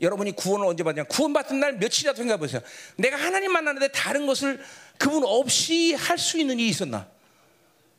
[0.00, 1.04] 여러분이 구원을 언제 받냐?
[1.04, 2.60] 구원 받은 날 며칠이라도 생각해 보세요.
[2.96, 4.60] 내가 하나님 만나는데 다른 것을
[5.02, 7.08] 그분 없이 할 수 있는 일이 있었나?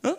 [0.03, 0.17] 어?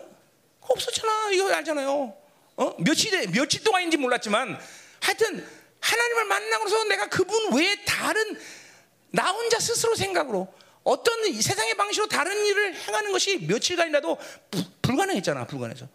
[0.61, 1.31] 없었잖아.
[1.31, 2.15] 이거 알잖아요.
[2.57, 2.75] 어?
[2.77, 4.59] 며칠 며칠 동안인지 몰랐지만
[5.01, 5.47] 하여튼
[5.79, 8.39] 하나님을 만나고서 내가 그분 외에 다른
[9.09, 10.53] 나 혼자 스스로 생각으로
[10.83, 14.19] 어떤 세상의 방식으로 다른 일을 행하는 것이 며칠간이라도
[14.51, 15.47] 부, 불가능했잖아.
[15.47, 15.87] 불가능해서.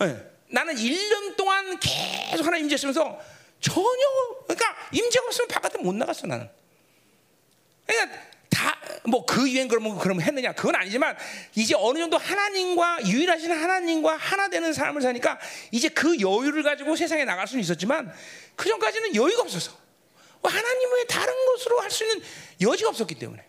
[0.00, 0.30] 네.
[0.48, 3.18] 나는 1년 동안 계속 하나님 임재 쓰면서
[3.58, 4.06] 전혀
[4.46, 6.50] 그러니까 임재가 없으면 바깥에 못 나갔어 나는.
[7.86, 8.33] 그러니까 다
[9.06, 11.16] 뭐 그 유행 그러면 그러면 했느냐 그건 아니지만
[11.54, 15.38] 이제 어느 정도 하나님과 유일하신 하나님과 하나 되는 삶을 사니까
[15.70, 18.12] 이제 그 여유를 가지고 세상에 나갈 수는 있었지만
[18.56, 19.72] 그 전까지는 여유가 없었어.
[20.40, 22.22] 뭐 하나님 외에 다른 것으로 할 수 있는
[22.60, 23.44] 여지가 없었기 때문에.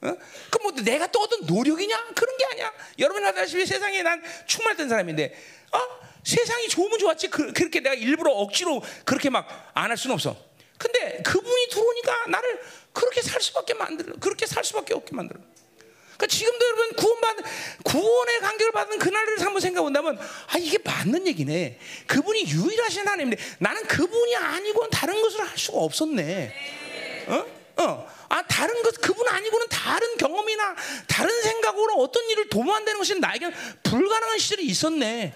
[0.00, 0.16] 어?
[0.50, 2.72] 그뭐 내가 또 어떤 노력이냐 그런 게 아니야.
[3.00, 5.34] 여러분 아다시피 세상에 난 충만했던 사람인데,
[5.72, 5.78] 어?
[6.24, 7.28] 세상이 좋으면 좋았지.
[7.30, 10.36] 그, 렇게 내가 일부러 억지로 그렇게 막 안 할 수는 없어.
[10.78, 12.60] 근데 그분이 들어오니까 나를
[12.98, 14.12] 그렇게 살 수밖에 만들어.
[14.18, 15.38] 그렇게 살 수밖에 없게 만들어.
[16.16, 17.36] 그러니까 지금도 여러분 구원받
[17.84, 21.78] 구원의 간격을 받은 그날을 한번 생각해 본다면 아 이게 맞는 얘기네.
[22.08, 26.54] 그분이 유일하신 하나님인데 나는 그분이 아니고는 다른 것을 할 수가 없었네.
[27.28, 27.46] 어?
[27.84, 28.18] 어.
[28.30, 30.74] 아 다른 것 그분 아니고는 다른 경험이나
[31.06, 33.48] 다른 생각으로 어떤 일을 도모한다는 것이 나에게
[33.84, 35.34] 불가능한 시절이 있었네.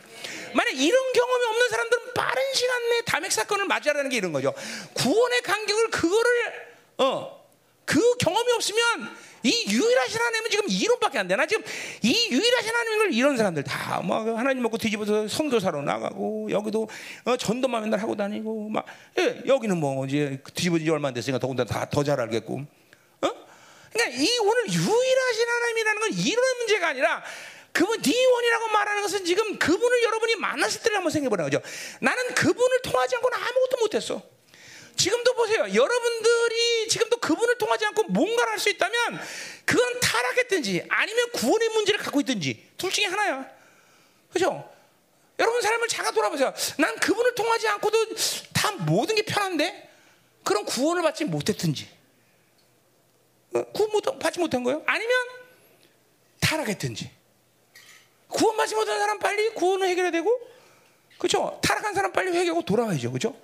[0.52, 4.52] 만약 이런 경험이 없는 사람들은 빠른 시간 내에 담핵 사건을 맞이하라는 게 이런 거죠.
[4.94, 7.41] 구원의 간격을 그거를 어.
[7.84, 11.64] 그 경험이 없으면 이 유일하신 하나님은 지금 이론밖에 안 되나 지금
[12.02, 16.88] 이 유일하신 하나님을 이런 사람들 다뭐 하나님 먹고 뒤집어서 성도사로 나가고 여기도
[17.24, 18.86] 어, 전도만 맨날 하고 다니고 막
[19.18, 22.54] 예, 여기는 뭐 이제 뒤집어진 지 얼마 안 됐으니까 더군다나 다 더 잘 알겠고
[23.22, 23.28] 어?
[23.92, 27.22] 그러니까 이 오늘 유일하신 하나님이라는 건 이런 문제가 아니라
[27.72, 31.64] 그분 니원이라고 말하는 것은 지금 그분을 여러분이 만났을 때를 한번 생각해 보라는 거죠.
[32.00, 34.22] 나는 그분을 통하지 않고는 아무것도 못했어.
[34.96, 35.60] 지금도 보세요.
[35.74, 39.20] 여러분들이 지금도 그분을 통하지 않고 뭔가를 할 수 있다면
[39.64, 43.50] 그건 타락했든지 아니면 구원의 문제를 갖고 있든지 둘 중에 하나야.
[44.32, 44.70] 그죠?
[45.38, 46.54] 여러분 삶을 잠깐 돌아보세요.
[46.78, 48.14] 난 그분을 통하지 않고도
[48.52, 49.90] 다 모든 게 편한데
[50.44, 51.88] 그런 구원을 받지 못했든지
[53.54, 54.82] 어, 구원 못, 받지 못한 거예요?
[54.86, 55.16] 아니면
[56.40, 57.10] 타락했든지
[58.28, 60.40] 구원 받지 못한 사람 빨리 구원을 해결해야 되고
[61.18, 61.58] 그죠?
[61.62, 63.12] 타락한 사람 빨리 회개하고 돌아와야죠.
[63.12, 63.36] 그죠?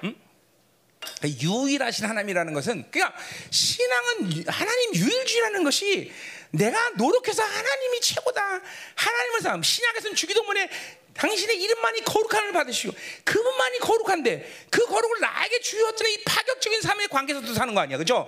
[0.00, 3.18] 그러니까 유일하신 하나님이라는 것은 그러니까
[3.50, 6.12] 신앙은 하나님 유일주의라는 것이
[6.50, 8.60] 내가 노력해서 하나님이 최고다.
[8.94, 10.68] 하나님을 사람 신약에서는 주기도문에
[11.14, 12.94] 당신의 이름만이 거룩함을 받으시고
[13.24, 18.26] 그분만이 거룩한데 그 거룩을 나에게 주었더니 이 파격적인 삶의 관계에서도 사는 거 아니야, 그죠?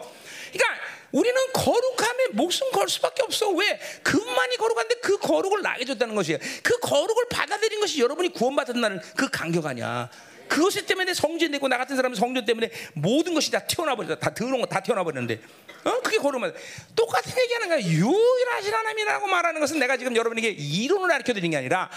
[0.53, 3.51] 그러니까 우리는 거룩함에 목숨 걸 수밖에 없어.
[3.51, 3.79] 왜?
[4.03, 6.39] 그분만이 거룩한데 그 거룩을 나에게 줬다는 것이에요.
[6.63, 10.11] 그 거룩을 받아들인 것이 여러분이 구원받은 날은 그 간격 아니야.
[10.53, 14.19] 그것 때문에 성전 되고 나 같은 사람은 성전 때문에 모든 것이 다 튀어나 버렸다.
[14.19, 15.41] 다 더러운 거 다 튀어나 버렸는데.
[15.85, 16.01] 어?
[16.03, 16.55] 그게 거룩한
[16.95, 17.81] 똑같은 얘기하는 거야.
[17.81, 21.91] 유일하신 하나님이라고 말하는 것은 내가 지금 여러분에게 이론을 가르쳐 드리는 게 아니라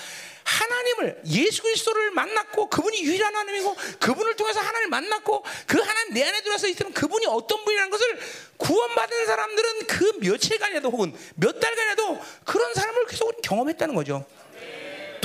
[0.44, 6.42] 하나님을 예수 그리스도를 만났고 그분이 유일한 하나님이고 그분을 통해서 하나님을 만났고 그 하나님 내 안에
[6.42, 8.20] 들어서 있으면 그분이 어떤 분이라는 것을
[8.58, 14.26] 구원받은 사람들은 그 며칠간이라도 혹은 몇 달간이라도 그런 사람을 계속 경험했다는 거죠.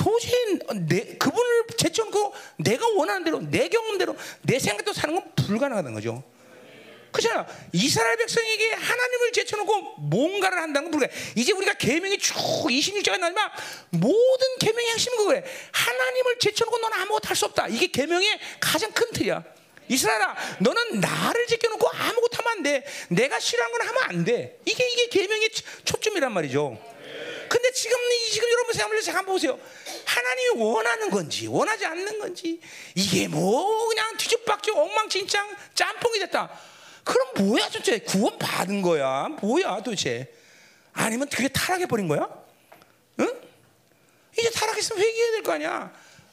[0.00, 6.24] 도저히 내, 그분을 제쳐놓고 내가 원하는 대로 내 경험대로 내 생각대로 사는 건 불가능하다는 거죠.
[7.12, 7.46] 그렇잖아.
[7.72, 11.14] 이스라엘 백성에게 하나님을 제쳐놓고 뭔가를 한다는 건 불가능.
[11.34, 13.50] 이제 우리가 계명이 쭉 26장에 나지만
[13.90, 15.42] 모든 계명의 핵심은 그거예요.
[15.72, 17.68] 하나님을 제쳐놓고 너는 아무것도 할 수 없다.
[17.68, 19.42] 이게 계명의 가장 큰 틀이야.
[19.88, 22.84] 이스라엘아, 너는 나를 제껴놓고 아무것도 하면 안 돼.
[23.08, 24.60] 내가 싫어하는 건 하면 안 돼.
[24.64, 25.50] 이게 이게 계명의
[25.84, 26.78] 초점이란 말이죠.
[27.50, 27.98] 근데 지금
[28.30, 29.58] 지금 여러분 생각을 잠깐 보세요.
[30.04, 32.60] 하나님이 원하는 건지 원하지 않는 건지
[32.94, 36.48] 이게 뭐 그냥 뒤집박죽 엉망진창 짬뽕이 됐다.
[37.02, 39.26] 그럼 뭐야 도대체 구원 받은 거야?
[39.42, 40.32] 뭐야 도대체?
[40.92, 42.28] 아니면 그게 타락해 버린 거야?
[43.18, 43.40] 응?
[44.38, 45.92] 이제 타락했으면 회개해야 될 거 아니야?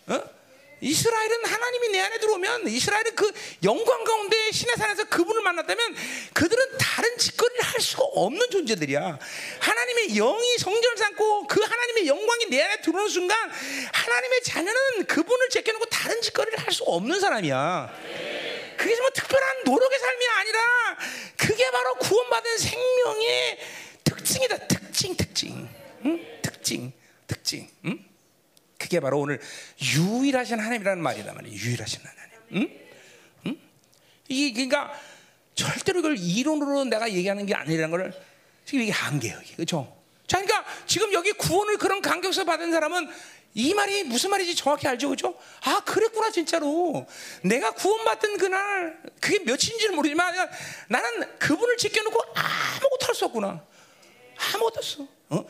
[0.10, 0.37] 어?
[0.80, 3.32] 이스라엘은 하나님이 내 안에 들어오면 이스라엘은 그
[3.64, 5.96] 영광 가운데 신의 산에서 그분을 만났다면
[6.34, 9.20] 그들은 다른 짓거리를 할 수가 없는 존재들이야.
[9.60, 13.38] 하나님의 영이 성전을 삼고 그 하나님의 영광이 내 안에 들어오는 순간
[13.92, 17.92] 하나님의 자녀는 그분을 제껴놓고 다른 짓거리를 할 수 없는 사람이야.
[18.78, 20.98] 그게 뭐 특별한 노력의 삶이 아니라
[21.38, 23.58] 그게 바로 구원받은 생명의
[24.04, 24.68] 특징이다.
[24.68, 25.70] 특징, 특징,
[26.06, 26.40] 응?
[26.44, 26.94] 특징,
[27.26, 27.70] 특징.
[27.86, 28.07] 응?
[28.88, 29.40] 그게 바로 오늘
[29.82, 31.54] 유일하신 하나님이라는 말이다 말이야.
[31.54, 32.38] 유일하신 하나님.
[32.54, 32.80] 응?
[33.48, 33.60] 응?
[34.30, 34.98] 이게 그러니까
[35.56, 38.14] 절대로 이걸 이론으로 내가 얘기하는 게 아니라는 걸
[38.64, 39.38] 지금 이게 한계예요.
[39.58, 39.94] 그렇죠?
[40.26, 43.10] 자, 그러니까 지금 여기 구원을 그런 간격에서 받은 사람은
[43.56, 45.38] 이 말이 무슨 말인지 정확히 알죠, 그죠?
[45.64, 47.08] 아, 그랬구나, 진짜로.
[47.44, 50.34] 내가 구원받은 그날, 그게 며칠인지는 모르지만,
[50.90, 53.66] 나는 그분을 지켜놓고 아무것도 할 수 없구나.
[54.54, 55.08] 아무것도 없어.
[55.30, 55.46] 어?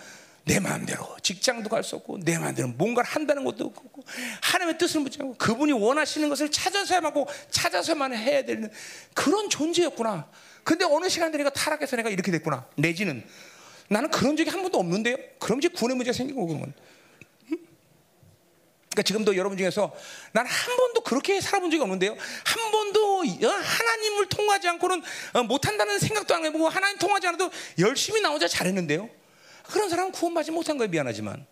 [0.48, 4.04] 내 마음대로 직장도 갈 수 없고 내 마음대로 뭔가를 한다는 것도 없고
[4.42, 8.72] 하나님의 뜻을 묻지 고 그분이 원하시는 것을 찾아서야만 하고 찾아서만 해야 되는
[9.14, 10.30] 그런 존재였구나.
[10.64, 12.66] 근데 어느 시간 되니까 타락해서 내가 이렇게 됐구나.
[12.76, 13.24] 내지는
[13.90, 15.18] 나는 그런 적이 한 번도 없는데요.
[15.40, 16.74] 그럼 이제 구원의 문제가 생기고 그런 건.
[18.90, 19.94] 그러니까 지금도 여러분 중에서
[20.32, 22.12] 난 한 번도 그렇게 살아본 적이 없는데요.
[22.46, 25.04] 한 번도 어, 하나님을 통하지 않고는
[25.34, 29.10] 어, 못한다는 생각도 안 해보고 하나님 통하지 않아도 열심히 나오자 잘했는데요.
[29.72, 30.90] 그런 사람은 구원받지 못한 거예요.
[30.90, 31.46] 미안하지만.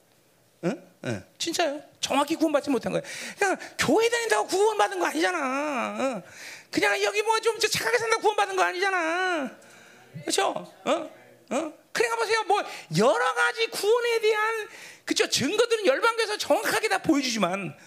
[0.64, 0.84] 응?
[1.06, 1.26] 응.
[1.38, 1.82] 진짜요.
[2.00, 3.04] 정확히 구원받지 못한 거예요.
[3.38, 5.98] 그냥 교회 다닌다고 구원받은 거 아니잖아.
[6.00, 6.24] 응.
[6.72, 9.52] 그냥 여기 뭐 좀 착하게 산다고 구원받은 거 아니잖아.
[10.22, 10.48] 그렇죠?
[10.86, 10.92] 어?
[11.52, 11.74] 어?
[11.92, 12.44] 그러니까 보세요.
[12.44, 12.64] 뭐
[12.98, 14.68] 여러 가지 구원에 대한
[15.06, 17.78] 그죠 증거들은 열방교에서 정확하게 다 보여주지만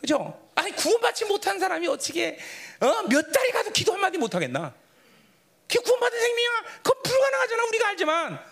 [0.00, 0.48] 그죠?
[0.54, 2.38] 아니 구원받지 못한 사람이 어떻게
[2.80, 3.02] 어?
[3.08, 4.74] 몇 달이 가도 기도 한 마디 못 하겠나?
[5.68, 6.62] 그 구원받은 생명이야.
[6.82, 7.64] 그건 불가능하잖아.
[7.64, 8.51] 우리가 알지만.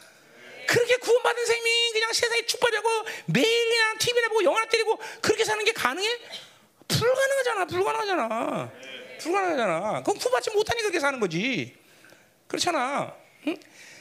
[0.66, 2.88] 그렇게 구원받은 생명이 그냥 세상에 축복하고
[3.26, 6.18] 매일 그냥 TV나 보고 영화나 때리고 그렇게 사는 게 가능해?
[6.88, 8.70] 불가능하잖아, 불가능하잖아,
[9.20, 10.02] 불가능하잖아.
[10.02, 11.76] 그럼 구원받지 못하니 그렇게 사는 거지.
[12.46, 13.14] 그렇잖아.
[13.46, 13.56] 응?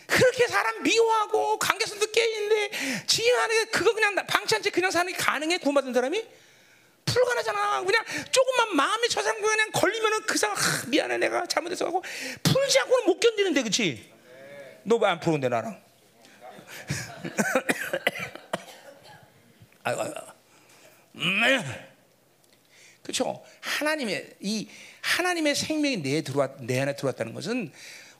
[0.07, 5.60] 그렇게 사람 미워하고 관계성도 깨있는데 지 안에 그거 그냥 방치한 그냥 사는 게 가능해?
[5.60, 6.26] 구원받은 사람이?
[7.06, 7.84] 불가능하잖아.
[7.84, 12.03] 그냥 조금만 마음이 저 사람 그냥 걸리면은 그 사람 아, 미안해 내가 잘못해서 하고
[12.44, 14.11] 풀지 않고는 못 견디는데 그렇지?
[14.84, 15.89] 너왜안 푸는데 나랑?
[19.84, 21.64] 아이고, 아이고.
[23.03, 23.44] 그렇죠.
[23.61, 24.68] 하나님의 이
[25.02, 27.72] 하나님의 생명이 내 들어왔 내 안에 들어왔다는 것은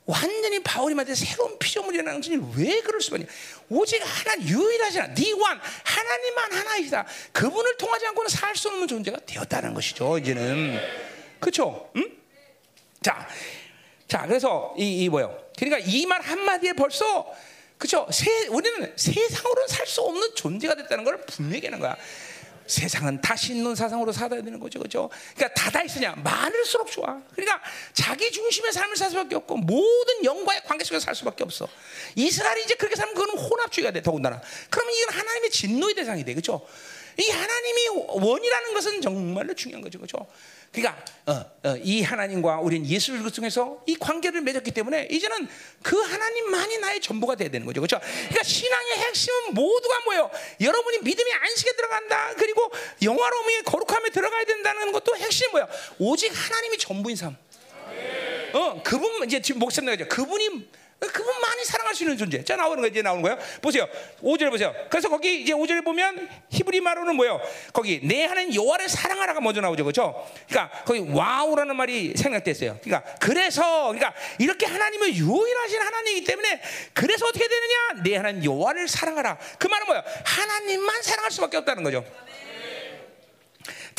[0.06, 3.28] 완전히 바울이 말한 새로운 피조물이라는 것이 왜 그럴 수밖에
[3.70, 7.06] 오직 하나 유일하시나 니완 하나님만 하나이다.
[7.32, 10.18] 그분을 통하지 않고는 살 수 없는 존재가 되었다는 것이죠.
[10.18, 10.80] 이제는
[11.40, 11.92] 그렇죠.
[11.98, 12.12] 응?
[13.04, 13.28] 자,
[14.08, 15.40] 자 그래서 이, 이 뭐요?
[15.56, 17.32] 그러니까 이 말 한마디에 벌써
[17.80, 18.08] 그죠?
[18.50, 21.98] 우리는 세상으로는 살 수 없는 존재가 됐다는 걸 분명히 하는 거야.
[22.68, 25.10] 세상은 다시 있는 사상으로 살아야 되는 거죠, 그죠?
[25.36, 27.20] 그러니까 다다 있으냐 많을수록 좋아.
[27.34, 27.60] 그러니까
[27.94, 31.68] 자기 중심의 삶을 살 수밖에 없고 모든 영과의 관계 속에서 살 수밖에 없어.
[32.16, 34.40] 이스라엘이 이제 그렇게 살면 그거는 혼합주의가 돼, 더군다나.
[34.70, 36.68] 그러면 이건 하나님의 진노의 대상이 돼, 그죠?
[37.18, 40.28] 이 하나님이 원이라는 것은 정말로 중요한 거죠, 그죠?
[40.72, 41.34] 그러니까 어,
[41.64, 45.48] 어, 이 하나님과 우리는 예수 를 통해서 이 관계를 맺었기 때문에 이제는
[45.82, 48.00] 그 하나님만이 나의 전부가 돼야 되는 거죠, 그렇죠?
[48.00, 50.32] 그러니까 신앙의 핵심은 모두가 뭐예요?
[50.62, 52.72] 여러분이 믿음이 안식에 들어간다, 그리고
[53.02, 55.68] 영화로움의 거룩함에 들어가야 된다는 것도 핵심이 뭐야?
[55.98, 57.36] 오직 하나님이 전부인 삶.
[58.54, 60.08] 어, 그분 이제 지금 목사님 나죠.
[60.08, 60.70] 그분이
[61.08, 62.44] 그분 많이 사랑할 수 있는 존재.
[62.44, 63.38] 자 나오는 거 이제 나오는 거예요.
[63.62, 63.88] 보세요.
[64.22, 64.74] 5절 보세요.
[64.90, 67.42] 그래서 거기 이제 5절에 보면 히브리 말로는 뭐예요?
[67.72, 69.84] 거기 내 하나님 여호와를 사랑하라가 먼저 나오죠.
[69.84, 70.28] 그렇죠?
[70.50, 72.80] 그러니까 거기 와우라는 말이 생각됐어요.
[72.84, 76.62] 그러니까 그래서 그러니까 이렇게 하나님은 유일하신 하나님이기 때문에
[76.94, 78.04] 그래서 어떻게 되느냐?
[78.04, 79.38] 내 하나님 여호와를 사랑하라.
[79.58, 80.04] 그 말은 뭐예요?
[80.26, 82.04] 하나님만 사랑할 수밖에 없다는 거죠.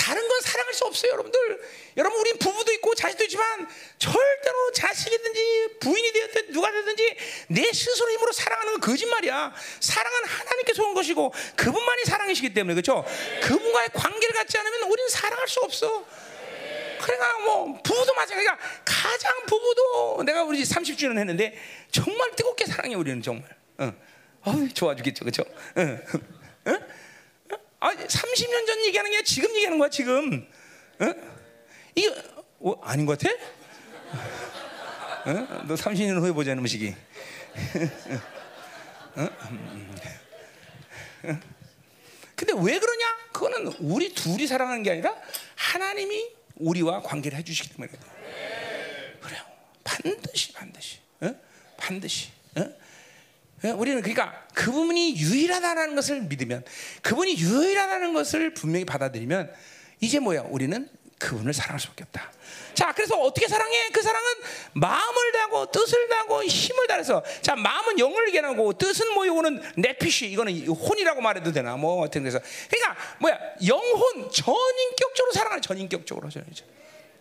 [0.00, 1.60] 다른 건 사랑할 수 없어요, 여러분들.
[1.98, 3.68] 여러분, 우린 부부도 있고 자식도 있지만
[3.98, 7.16] 절대로 자식이든지 부인이 되었든 누가 되든지
[7.48, 9.54] 내 스스로 힘으로 사랑하는 건 거짓말이야.
[9.80, 13.04] 사랑은 하나님께서 온 것이고 그분만이 사랑이시기 때문에 그렇죠.
[13.42, 16.06] 그분과의 관계를 갖지 않으면 우리는 사랑할 수 없어.
[17.02, 18.58] 그러니까 뭐 부부도 마찬가지야.
[18.86, 21.58] 가장 부부도 내가 우리 30주년 했는데
[21.90, 23.44] 정말 뜨겁게 사랑해 우리는 정말.
[23.78, 23.92] 어.
[24.46, 25.42] 어 좋아 죽겠죠, 그렇죠?
[25.76, 26.70] 어?
[26.70, 26.99] 어?
[27.80, 30.46] 아, 30년 전 얘기하는 게 지금 얘기하는 거야, 지금.
[31.00, 31.14] 어?
[31.94, 32.14] 이거
[32.60, 33.34] 어, 아닌 것 같아?
[35.24, 35.64] 어?
[35.66, 36.94] 너 30년 후에 보자는 음식이.
[39.16, 39.28] 어?
[42.36, 43.18] 근데 왜 그러냐?
[43.32, 45.14] 그거는 우리 둘이 사랑하는 게 아니라
[45.56, 47.92] 하나님이 우리와 관계를 해주시기 때문에
[49.20, 49.42] 그래요.
[49.84, 51.34] 반드시 반드시 어?
[51.76, 52.79] 반드시 어?
[53.64, 53.74] 어?
[53.76, 56.64] 우리는 그러니까 그분이 유일하다는 것을 믿으면
[57.02, 59.52] 그분이 유일하다는 것을 분명히 받아들이면
[60.00, 60.88] 이제 뭐야 우리는
[61.18, 62.32] 그분을 사랑할 수밖에 없다.
[62.72, 63.90] 자, 그래서 어떻게 사랑해?
[63.92, 64.26] 그 사랑은
[64.72, 70.66] 마음을 다하고 뜻을 다하고 힘을 다해서 자, 마음은 영을 얘기하고 뜻은 뭐 이거는 내피시 이거는
[70.66, 76.64] 혼이라고 말해도 되나 뭐 어떤 그래서 그러니까 뭐야 영혼 전인격적으로 사랑하는 전인격적으로 전이죠.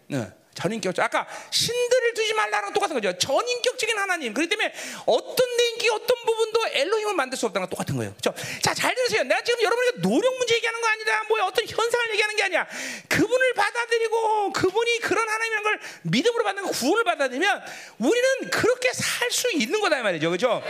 [0.08, 0.32] 네.
[0.56, 3.18] 전인격 아까 신들을 두지 말라랑 똑같은 거죠.
[3.18, 4.34] 전인격적인 하나님.
[4.34, 4.74] 그렇기 때문에
[5.06, 8.14] 어떤 내 인기 어떤 부분도 엘로힘을 만들 수 없다는 건 똑같은 거예요.
[8.20, 8.34] 그렇죠?
[8.62, 9.24] 자, 잘 들으세요.
[9.24, 12.68] 내가 지금 여러분에게 노력 문제 얘기하는 거 아니라 뭐 어떤 현상을 얘기하는 게 아니야.
[13.08, 17.64] 그분을 받아들이고 그분이 그런 하나님이라는 걸 믿음으로 받는 거 구원을 받아들이면
[18.00, 20.28] 우리는 그렇게 살 수 있는 거다 이 말이죠.
[20.30, 20.62] 그렇죠?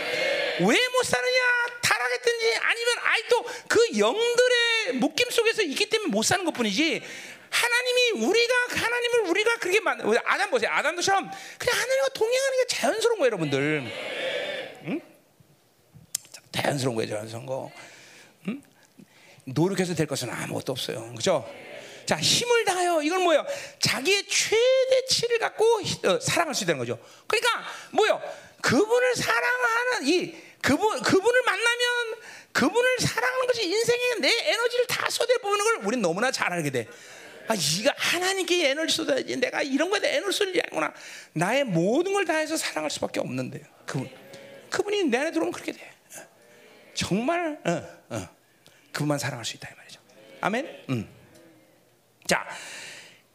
[0.60, 1.40] 왜 못 사느냐?
[1.82, 7.02] 타락했든지 아니면 아직도 그 영들의 묶임 속에서 있기 때문에 못 사는 것뿐이지.
[7.50, 10.72] 하나님이 우리가 하나님을 우리가 그렇게 만 아담 보세요.
[10.72, 13.92] 아담도처럼 그냥 하나님과 동행하는 게 자연스러운 거예요, 여러분들.
[14.86, 15.02] 응?
[16.52, 17.72] 자연스러운 거예요, 자연스러운 거.
[18.48, 18.62] 응?
[19.46, 21.50] 노력해서 될 것은 아무것도 없어요, 그렇죠?
[22.06, 23.46] 자, 힘을 다하여 이건 뭐예요?
[23.80, 26.98] 자기의 최대치를 갖고 어, 사랑할 수 있다는 거죠.
[27.28, 28.20] 그러니까 뭐요?
[28.62, 32.16] 그분을 사랑하는 이 그분 그분을 만나면
[32.52, 36.88] 그분을 사랑하는 것이 인생의 내 에너지를 다 쏟아부는 걸 우리는 너무나 잘 알게 돼.
[37.50, 39.36] 아, 이가 하나님께 에너지 쏟아야지.
[39.38, 40.94] 내가 이런 거에 에너지 쏟지 않구나.
[41.34, 44.08] 나의 모든 걸 다해서 사랑할 수밖에 없는데 그분,
[44.70, 45.80] 그분이 내 안에 들어오면 그렇게 돼.
[46.94, 48.30] 정말 어, 어.
[48.92, 50.00] 그분만 사랑할 수 있다 이 말이죠.
[50.42, 50.84] 아멘.
[50.90, 51.10] 음.
[52.28, 52.48] 자,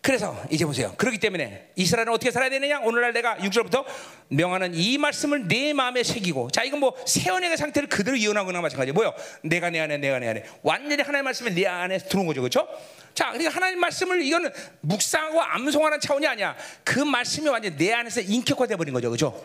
[0.00, 0.94] 그래서 이제 보세요.
[0.96, 2.80] 그렇기 때문에 이스라엘은 어떻게 살아야 되느냐?
[2.82, 3.84] 오늘날 내가 6절부터
[4.28, 6.50] 명하는 이 말씀을 내 마음에 새기고.
[6.52, 8.92] 자, 이건 뭐 세원의 상태를 그대로 이어나거나 마찬가지.
[8.92, 9.12] 뭐요?
[9.42, 10.44] 내가 내 안에, 내가 내 안에.
[10.62, 12.68] 완전히 하나님의 말씀이 내 안에 들어온 거죠, 그렇죠?
[13.14, 14.50] 자, 그러니까 하나님 말씀을 이거는
[14.80, 16.56] 묵상하고 암송하는 차원이 아니야.
[16.82, 19.44] 그 말씀이 완전 내 안에서 인격화돼 버린 거죠, 그렇죠?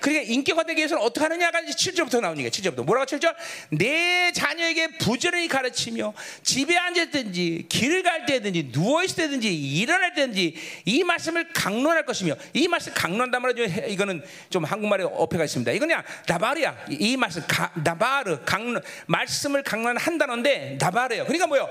[0.00, 3.34] 그러니까 인격화되기 위해서는 어떻게 하느냐가 이제 7절부터 나오는 게 7절부터 뭐라고 7절?
[3.70, 10.54] 내 자녀에게 부지런히 가르치며 집에 앉았든지 길을 갈 때든지 누워 있을 때든지 일어날 때든지
[10.86, 13.64] 이 말씀을 강론할 것이며 이 말씀 강론한단 말이죠.
[13.88, 15.72] 이거는 좀 한국말에 어폐가 있습니다.
[15.78, 16.86] 그냥 나바르야.
[16.88, 21.24] 이 말씀 가, 나바르 강론 말씀을 강론한다는데 나바르예요.
[21.24, 21.68] 그러니까 뭐요?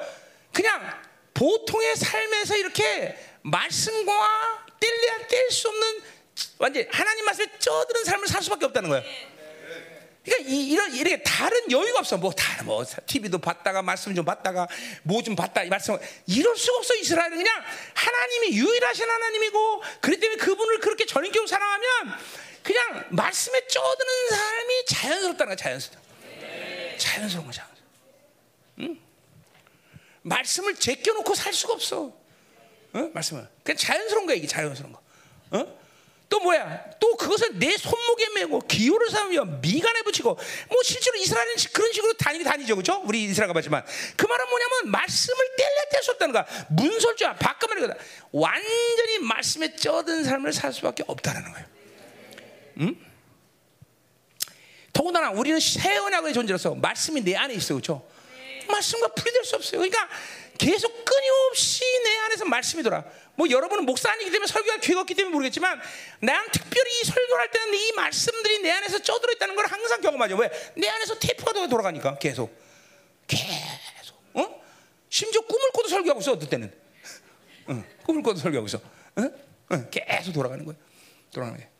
[0.53, 0.81] 그냥
[1.33, 6.01] 보통의 삶에서 이렇게 말씀과 뗄래야 뗄 수 없는
[6.57, 9.03] 완전 하나님 말씀에 쪄드는 삶을 살 수밖에 없다는 거예요.
[10.23, 12.17] 그러니까 이, 런 이렇게 다른 여유가 없어.
[12.17, 14.67] 뭐 다른 뭐 TV도 봤다가 말씀 좀 봤다가
[15.03, 15.97] 뭐 좀 봤다 이 말씀
[16.27, 22.19] 이럴 수가 없어 이스라엘은 그냥 하나님이 유일하신 하나님이고 그렇기 때문에 그분을 그렇게 전인격으로 사랑하면
[22.61, 25.99] 그냥 말씀에 쪄드는 삶이 자연스럽다는 거야 자연스럽.
[26.97, 27.63] 자연스러운 거죠.
[28.79, 28.99] 응?
[30.21, 32.13] 말씀을 제껴놓고 살 수가 없어.
[32.93, 33.09] 어?
[33.13, 35.01] 말씀을 그냥 자연스러운 거야 이게 자연스러운 거.
[35.51, 35.79] 어?
[36.29, 36.91] 또 뭐야?
[36.99, 42.45] 또 그것을 내 손목에 메고 기호를 삼으며 미간에 붙이고 뭐 실제로 이스라엘은 그런 식으로 다니긴
[42.45, 43.01] 다니죠, 그렇죠?
[43.03, 43.83] 우리 이스라엘 가봤지만
[44.15, 46.45] 그 말은 뭐냐면 말씀을 뗄래 뗄수 없다는 거야.
[46.69, 47.95] 문설주야 바깥말이거든.
[48.31, 51.67] 완전히 말씀에 쪄든 삶을 살 수밖에 없다는 거예요.
[52.81, 52.95] 응?
[54.93, 58.07] 더군다나 우리는 새 언약의 존재로서 말씀이 내 안에 있어, 그렇죠?
[58.69, 59.79] 말씀과 분리될 수 없어요.
[59.79, 60.07] 그러니까
[60.57, 63.03] 계속 끊임없이 내 안에서 말씀이 돌아.
[63.35, 65.79] 뭐 여러분은 목사 아니기 때문에 설교할 기회가 없기 때문에 모르겠지만
[66.19, 70.35] 난 특별히 설교할 때는 이 말씀들이 내 안에서 쪄들어 있다는 걸 항상 경험하죠.
[70.35, 70.49] 왜?
[70.75, 72.53] 내 안에서 테이프가 돌아가니까 계속
[73.27, 74.21] 계속.
[74.33, 74.61] 어?
[75.09, 76.73] 심지어 꿈을 꿔도 설교하고 있어 어떨 때는.
[77.69, 78.81] 응, 꿈을 꿔도 설교하고 있어.
[79.19, 79.33] 응?
[79.71, 80.75] 응, 계속 돌아가는 거야.
[81.31, 81.59] 돌아가는.
[81.61, 81.78] 응?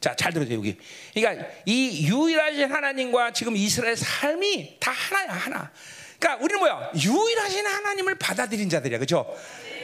[0.00, 0.76] 자, 잘 들으세요, 여기.
[1.14, 5.70] 그러니까 이 유일하신 하나님과 지금 이스라엘 삶이 다 하나야, 하나.
[6.18, 6.92] 그러니까 우리는 뭐야?
[6.94, 8.98] 유일하신 하나님을 받아들인 자들이야.
[8.98, 9.26] 그렇죠?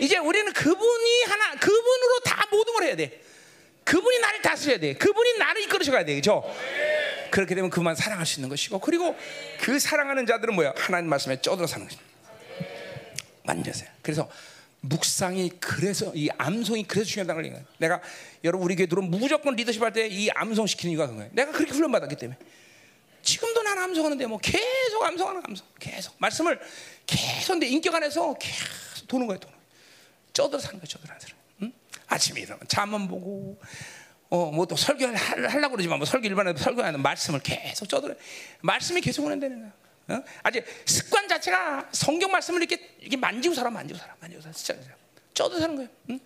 [0.01, 3.21] 이제 우리는 그분이 하나 그분으로 다 모든 걸 해야 돼.
[3.85, 4.95] 그분이 나를 다스려야 돼.
[4.95, 6.13] 그분이 나를 이끌으셔 가야 돼.
[6.13, 6.43] 그렇죠?
[7.31, 9.17] 그렇게 되면 그만 사랑할 수 있는 것이고 그리고
[9.61, 10.75] 그 사랑하는 자들은 뭐야?
[10.77, 11.99] 하나님 말씀에 쪄들어 사는 거지.
[13.45, 13.89] 만져세요.
[14.03, 14.29] 그래서
[14.89, 17.65] 묵상이 그래서 이 암송이 그래서 중요하다는 거예요.
[17.79, 18.01] 내가
[18.45, 21.31] 여러분 우리 교회 들어오면 무조건 리더십 할 때 이 암송 시키는 이유가 그거예요.
[21.33, 22.39] 내가 그렇게 훈련 받았기 때문에.
[23.23, 26.61] 지금도 난 암송하는데 뭐 계속 암송하는 암송, 계속 말씀을
[27.07, 29.57] 계속 내 인격 안에서 계속 도는 거예요, 도는.
[30.33, 31.35] 쪄들어 사는 거예요, 쪄들어 사는.
[31.63, 31.73] 응?
[32.07, 33.61] 아침에 일어나면 잠만 보고,
[34.29, 38.15] 어, 뭐또 설교 하려고 그러지만 뭐 설교 일반에도 설교하는 말씀을 계속 쪄들어.
[38.61, 39.73] 말씀이 계속 오는다는 거야.
[40.09, 40.23] 어?
[40.43, 44.81] 아직 습관 자체가 성경 말씀을 이렇게 이렇게 만지고 살아, 만지고 살아, 만지고 살아, 진짜
[45.35, 45.91] 쪄들어 사는 거예요.
[46.11, 46.21] 응?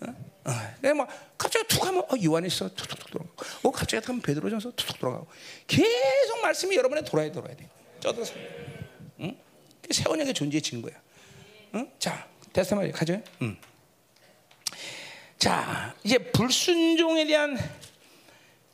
[0.00, 0.14] 어?
[0.44, 0.52] 어.
[0.80, 5.26] 내가 막 갑자기 툭 하면 어, 요한에서 툭툭툭 돌아가고, 어 갑자기 하면 베드로전서 툭툭 돌아가고,
[5.66, 7.68] 계속 말씀이 여러분에 돌아야 돌아야 돼.
[8.00, 8.34] 쪄들어서,
[9.20, 9.36] 응?
[9.90, 10.94] 세원에게 존재의 증거야.
[11.74, 11.90] 응?
[11.98, 13.22] 자, 테스트만 가죠.
[13.42, 13.56] 응.
[15.38, 17.58] 자, 이제 불순종에 대한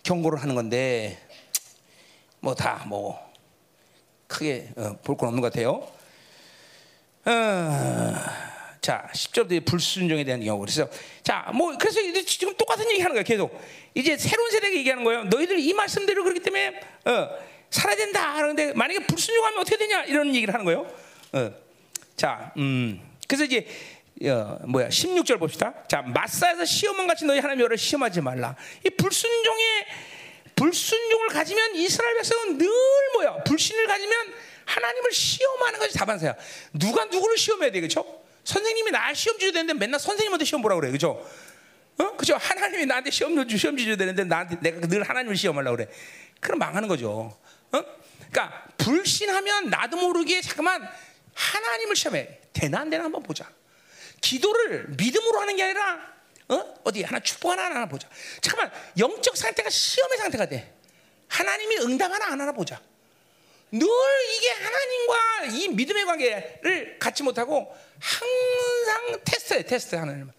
[0.02, 1.18] 경고를 하는 건데
[2.40, 3.31] 뭐 다 뭐
[4.32, 5.86] 크게 어, 볼건 없는 것 같아요.
[7.24, 8.14] 어,
[8.80, 10.60] 자, 10절도 불순종에 대한 경고.
[10.60, 10.88] 그래서
[11.22, 13.60] 자, 뭐 그래서 지금 똑같은 얘기 하는 거야, 계속.
[13.94, 15.24] 이제 새로운 세대에게 얘기하는 거예요.
[15.24, 17.28] 너희들 이 말씀대로 그렇기 때문에 어,
[17.70, 18.34] 살아야 된다.
[18.36, 20.04] 그런데 만약에 불순종하면 어떻게 되냐?
[20.04, 20.86] 이런 얘기를 하는 거예요.
[21.32, 21.52] 어.
[22.16, 23.00] 자, 음.
[23.28, 23.66] 그래서 이제
[24.24, 25.74] 어, 뭐야 16절 봅시다.
[25.88, 28.56] 자 마사에서 시험만 같이 너희 하나님 여를 시험하지 말라.
[28.84, 29.86] 이 불순종의
[30.56, 32.68] 불순종을 가지면 이스라엘 백성은 늘
[33.14, 34.34] 뭐야 불신을 가지면
[34.64, 36.34] 하나님을 시험하는 것이 다반사야.
[36.72, 38.22] 누가 누구를 시험해야 돼, 그렇죠?
[38.44, 41.24] 선생님이 나 시험 주셔야 되는데 맨날 선생님한테 시험 보라 그래, 그렇죠?
[41.98, 42.36] 어, 그죠?
[42.36, 45.88] 하나님이 나한테 시험 주 시험 주셔야 되는데 나한테 내가 늘 하나님을 시험하려고 그래.
[46.40, 47.38] 그럼 망하는 거죠.
[47.72, 47.84] 어?
[48.30, 50.88] 그러니까 불신하면 나도 모르게 잠깐만
[51.34, 52.40] 하나님을 시험해.
[52.52, 53.48] 되나 안 되나 한번 보자.
[54.20, 56.11] 기도를 믿음으로 하는 게 아니라
[56.52, 56.74] 어?
[56.84, 58.08] 어디 하나 축복 하나 하나 보자.
[58.40, 60.74] 잠깐만 영적 상태가 시험의 상태가 돼.
[61.28, 62.80] 하나님이 응답 하나 안 하나 보자.
[63.70, 63.88] 늘
[64.36, 70.30] 이게 하나님과 이 믿음의 관계를 갖지 못하고 항상 테스트해 테스트 하나님.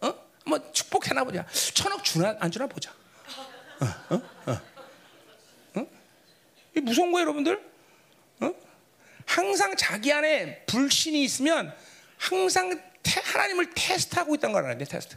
[0.00, 0.14] 어?
[0.44, 1.46] 뭐 축복 하나 보자.
[1.72, 2.92] 천억 주나 안 주나 보자.
[3.80, 4.14] 어?
[4.14, 4.22] 어?
[4.46, 4.60] 어?
[5.80, 5.86] 어?
[6.76, 7.58] 이 무서운 거예요, 여러분들.
[8.40, 8.54] 어?
[9.24, 11.74] 항상 자기 안에 불신이 있으면
[12.18, 12.68] 항상
[13.02, 15.16] 테, 하나님을 테스트하고 있다는 걸 알아야 돼, 테스트.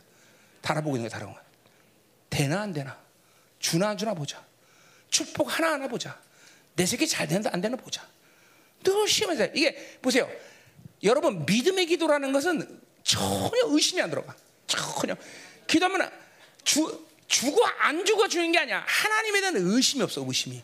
[0.61, 1.39] 달아보고 있는 거야, 달아보고.
[2.29, 2.97] 되나 안 되나?
[3.59, 4.43] 주나 안 주나 보자.
[5.09, 6.19] 축복 하나 하나 보자.
[6.75, 8.07] 내 새끼 잘 되는데 안 되나 보자.
[8.83, 10.29] 늘 시험해서 이게 보세요.
[11.03, 14.35] 여러분 믿음의 기도라는 것은 전혀 의심이 안 들어가.
[14.67, 15.15] 전혀
[15.67, 16.09] 기도하면
[16.63, 18.83] 주 주고 안 주고 주는 게 아니야.
[18.88, 20.23] 하나님에 대한 의심이 없어.
[20.25, 20.61] 의심이.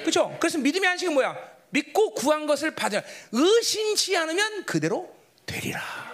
[0.00, 0.36] 그렇죠?
[0.40, 1.36] 그래서 믿음의 안식은 뭐야?
[1.70, 5.14] 믿고 구한 것을 받아 의심치 않으면 그대로
[5.46, 6.11] 되리라.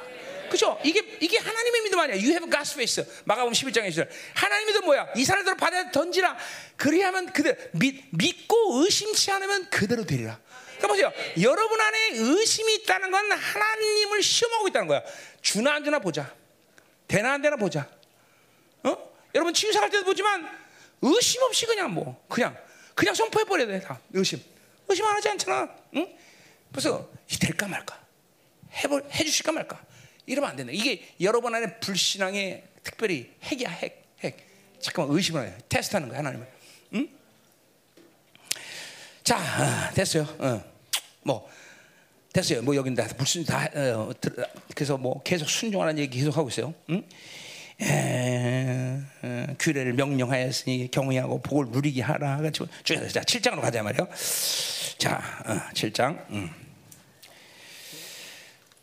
[0.48, 0.78] 그죠?
[0.84, 2.16] 이게 이게 하나님의 믿음 아니야.
[2.16, 3.22] You have God's faith.
[3.24, 4.04] 마가복음 11장에 있어.
[4.34, 5.08] 하나님의 믿음 뭐야?
[5.16, 6.36] 이 사람들을 바다에 던지라.
[6.76, 10.38] 그리하면 그대로 믿, 믿고 의심치 않으면 그대로 되리라.
[10.78, 11.12] 그러니까 보세요.
[11.42, 15.02] 여러분 안에 의심이 있다는 건 하나님을 시험하고 있다는 거야.
[15.42, 16.32] 주나 안 주나 보자.
[17.06, 17.88] 되나 안 되나 보자.
[18.84, 18.96] 어?
[19.34, 20.48] 여러분 치유사 갈 때도 보지만
[21.02, 22.56] 의심 없이 그냥 뭐 그냥
[22.94, 24.00] 그냥 선포해 버려야 돼 다.
[24.12, 24.40] 의심.
[24.88, 25.68] 의심 안 하지 않잖아.
[25.96, 26.16] 응?
[26.70, 27.08] 그래서
[27.40, 27.98] 될까 말까.
[28.84, 29.80] 해볼 해주실까 말까.
[30.28, 30.72] 이러면 안 된다.
[30.74, 34.46] 이게 여러분 안에 불신앙의 특별히 핵이야 핵 핵.
[34.78, 35.54] 잠깐만 의심을 해.
[35.68, 36.46] 테스트하는 거야 하나님을.
[36.94, 37.08] 응?
[39.24, 40.22] 자 어, 됐어요.
[40.38, 40.62] 어.
[41.22, 41.48] 뭐
[42.32, 42.62] 됐어요.
[42.62, 44.12] 뭐 여긴 다 불순 다 어,
[44.74, 46.74] 그래서 뭐 계속 순종하는 얘기 계속 하고 있어요.
[46.90, 47.02] 응?
[47.80, 52.38] 에, 에, 규례를 명령하였으니 경외하고 복을 누리게 하라.
[52.50, 52.64] 자
[53.22, 54.06] 7장으로 가자 말이요.
[54.98, 56.30] 자 어, 7장.
[56.30, 56.50] 음.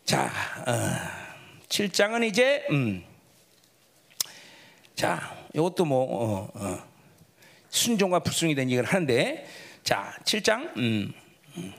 [0.04, 0.32] 자
[0.66, 1.25] 어,
[1.68, 3.04] 7장은 이제 음.
[4.94, 6.78] 자 이것도 뭐 어, 어.
[7.70, 9.46] 순종과 불순이 된 얘기를 하는데
[9.82, 11.12] 자 7장 음.
[11.56, 11.74] 음.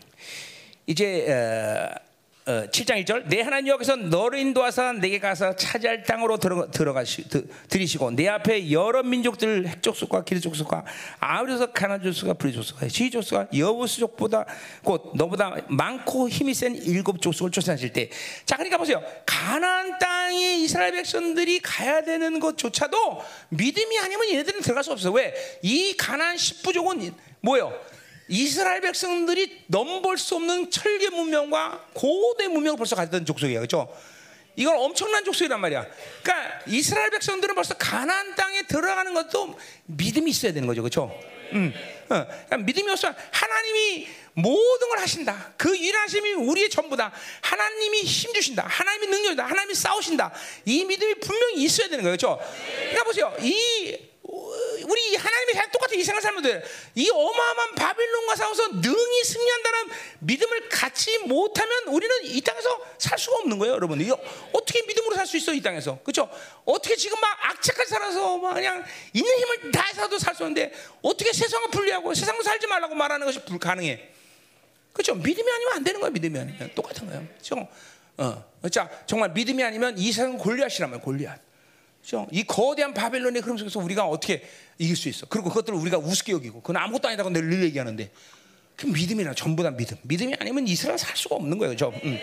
[0.85, 2.07] 이제 어,
[2.48, 7.45] 어, 7장 1절 내 하나님 여기서 너를 인도하사 내게 가서 차지할 땅으로 들어, 들어가시 드,
[7.68, 10.86] 들이시고 내 앞에 여러 민족들 핵족속과 기르족속과
[11.19, 14.45] 아우려서 가나족속과 브리족속과 시족속과 여부수족보다
[14.82, 19.03] 곧 너보다 많고 힘이 센 일곱 족속을 쫓아내실 때자 그러니까 보세요.
[19.26, 25.34] 가나안 땅에 이스라엘 백성들이 가야 되는 것조차도 믿음이 아니면 얘네들은 들어갈 수 없어 왜
[25.64, 27.74] 이 가나안 십부족은 뭐예요
[28.28, 33.94] 이스라엘 백성들이 넘볼 수 없는 철계 문명과 고대 문명을 벌써 가졌던 족속이야, 그렇죠?
[34.56, 35.86] 이건 엄청난 족속이란 말이야.
[36.24, 41.18] 그러니까 이스라엘 백성들은 벌써 가나안 땅에 들어가는 것도 믿음이 있어야 되는 거죠, 그렇죠?
[41.54, 41.74] 음,
[42.10, 45.54] 어, 그러니까 믿음이 없으면 하나님이 모든 걸 하신다.
[45.58, 47.12] 그 일하심이 우리의 전부다.
[47.41, 48.66] 하나님이 힘 주신다.
[48.68, 49.45] 하나님이 능력이다.
[49.45, 50.34] 하나님이 싸우신다.
[50.66, 52.40] 이 믿음이 분명히 있어야 되는 거예요, 그렇죠?
[52.66, 53.98] 그러니까 보세요, 이
[54.88, 56.64] 우리 하나님의 잘 똑같은 이 생활 살면들
[56.95, 59.89] 이 어마어마한 바빌론과 싸워서 능히 승리한다는
[60.19, 63.99] 믿음을 갖지 못하면 우리는 이 땅에서 살 수가 없는 거예요, 여러분.
[63.99, 64.18] 이거
[64.53, 66.30] 어떻게 믿음으로 살 수 있어 이 땅에서, 그렇죠?
[66.64, 68.84] 어떻게 지금 막 악착같이 살아서 막 그냥
[69.14, 74.09] 있는 힘을 다해서도 살수 없는데 어떻게 세상을 분리하고 세상으로 살지 말라고 말하는 것이 불가능해?
[74.93, 75.14] 그렇죠?
[75.15, 77.68] 믿음이 아니면 안 되는 거야, 믿음이 아니면 똑같은 거예요, 그렇죠?
[78.18, 81.47] 어, 자 정말 믿음이 아니면 이 세상 골리앗이라면 골리앗.
[82.32, 84.42] 이 거대한 바벨론의 흐름 속에서 우리가 어떻게
[84.78, 85.26] 이길 수 있어?
[85.28, 88.12] 그리고 그것들을 우리가 우습게 여기고 그건 아무것도 아니다고 늘 얘기하는데
[88.78, 89.98] 그 믿음이나 전부 다 믿음.
[90.04, 91.92] 믿음이 아니면 이스라엘 살 수가 없는 거예요, 저.
[92.04, 92.20] 음.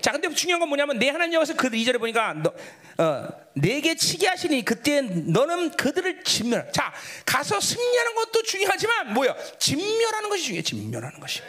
[0.00, 2.54] 자, 근데 중요한 건 뭐냐면 내 하나님 여기서 그 이절에 보니까 너,
[3.02, 6.70] 어, 내게 치게 하시니 그때 너는 그들을 진멸.
[6.72, 6.94] 자,
[7.26, 9.34] 가서 승리하는 것도 중요하지만 뭐야?
[9.58, 10.62] 진멸하는 것이 중요해.
[10.62, 11.40] 진멸하는 것이.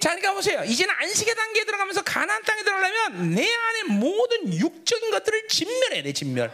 [0.00, 0.64] 자, 그러니까 보세요.
[0.64, 6.50] 이제는 안식의 단계에 들어가면서 가나안 땅에 들어가려면 내 안에 모든 육적인 것들을 진멸해야 돼, 진멸.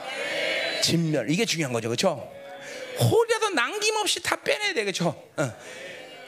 [0.82, 2.28] 진멸 이게 중요한 거죠, 그렇죠?
[2.98, 5.30] 홀이라도 남김없이 다 빼내야 돼, 그렇죠?
[5.36, 5.56] 어.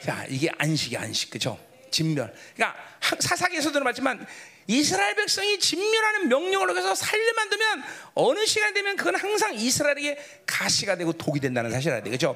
[0.01, 1.59] 자, 이게 안식이 안식, 그렇죠?
[1.91, 2.33] 진멸.
[2.55, 2.79] 그러니까
[3.19, 4.25] 사사기에서도 말했지만
[4.69, 7.83] 이스라엘 백성이 진멸하는 명령을 해서 살려만 두면
[8.13, 10.15] 어느 시간 되면 그건 항상 이스라엘에게
[10.45, 12.35] 가시가 되고 독이 된다는 사실을 알아야 되죠.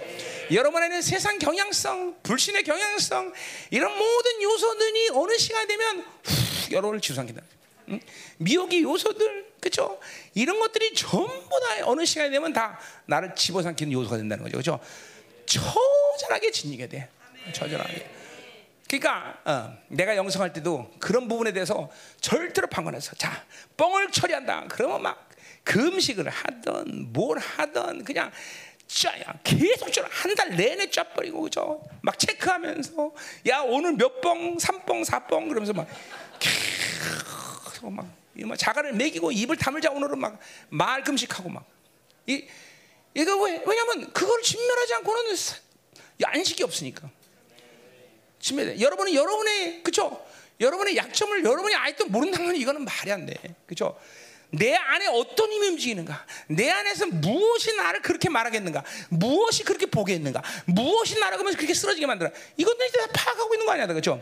[0.52, 3.34] 여러분에는 세상 경향성, 불신의 경향성
[3.70, 7.44] 이런 모든 요소들이 어느 시간 되면 후, 여러분을 지수삼킨다.
[7.90, 8.00] 응?
[8.38, 10.00] 미혹의 요소들, 그죠?
[10.34, 14.80] 이런 것들이 전부 다 어느 시간이 되면 다 나를 집어삼키는 요소가 된다는 거죠, 그죠?
[15.46, 17.10] 처절하게 진리게 돼,
[17.54, 18.23] 처절하게.
[18.88, 21.90] 그러니까 어, 내가 영성할 때도 그런 부분에 대해서
[22.22, 23.44] 절대로 방관해서 자
[23.78, 24.66] 뻥을 처리한다.
[24.70, 25.30] 그러면 막
[25.64, 28.32] 금식을 하던 뭘 하던 그냥
[28.86, 31.84] 짜야 계속 한달 내내 짜버리고 그죠?
[32.02, 33.12] 막 체크하면서
[33.48, 35.88] 야 오늘 몇 뻥, 삼뻥, 사뻥 그러면서 막
[36.40, 38.06] 계속 막,
[38.36, 40.40] 막 자가를 먹이고 입을 다물자 오늘은 막
[40.70, 41.66] 말 금식하고 막
[42.28, 42.46] 이,
[43.16, 45.36] 이거 왜 왜냐면 그걸 진멸하지 않고는
[46.24, 47.10] 안식이 없으니까.
[48.44, 48.80] 침해돼.
[48.80, 50.24] 여러분은 여러분의 그죠?
[50.60, 53.34] 여러분의 약점을 여러분이 아직도 모른다면 이거는 말이 안 돼.
[53.65, 53.98] 그죠?
[54.52, 56.26] 내 안에 어떤 힘이 움직이는가?
[56.48, 58.84] 내 안에서 무엇이 나를 그렇게 말하겠는가?
[59.10, 60.44] 무엇이 그렇게 보게 했는가?
[60.65, 62.30] 무엇이 나를 그러면 그렇게 쓰러지게 만들어?
[62.57, 64.22] 이것들 다 파악하고 있는 거 아니야, 그죠?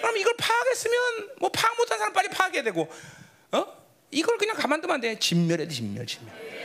[0.00, 2.88] 그럼 이걸 파악했으면 뭐 파악 못한 사람 빨리 파악해야 되고,
[3.52, 3.66] 어?
[4.12, 5.18] 이걸 그냥 가만두면 안 돼.
[5.18, 6.55] 진멸해, 진멸, 진멸.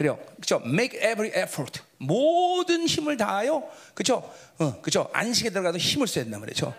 [0.00, 0.18] 그래요.
[0.40, 0.62] 그죠?
[0.64, 1.82] Make every effort.
[1.98, 4.32] 모든 힘을 다하여, 그죠?
[4.56, 5.10] 어, 그죠?
[5.12, 6.74] 안식에 들어가도 힘을 써야 된단 말이죠.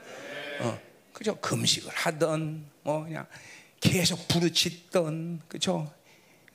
[0.62, 0.80] 어,
[1.14, 1.36] 그죠?
[1.40, 3.28] 금식을 하던, 뭐 그냥
[3.80, 5.94] 계속 부르짖던, 그죠?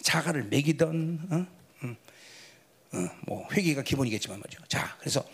[0.03, 1.47] 자가를 먹이던, 어?
[1.85, 1.97] 음,
[2.95, 4.65] 어, 뭐 회개가 기본이겠지만 말이죠.
[4.67, 5.25] 자, 그래서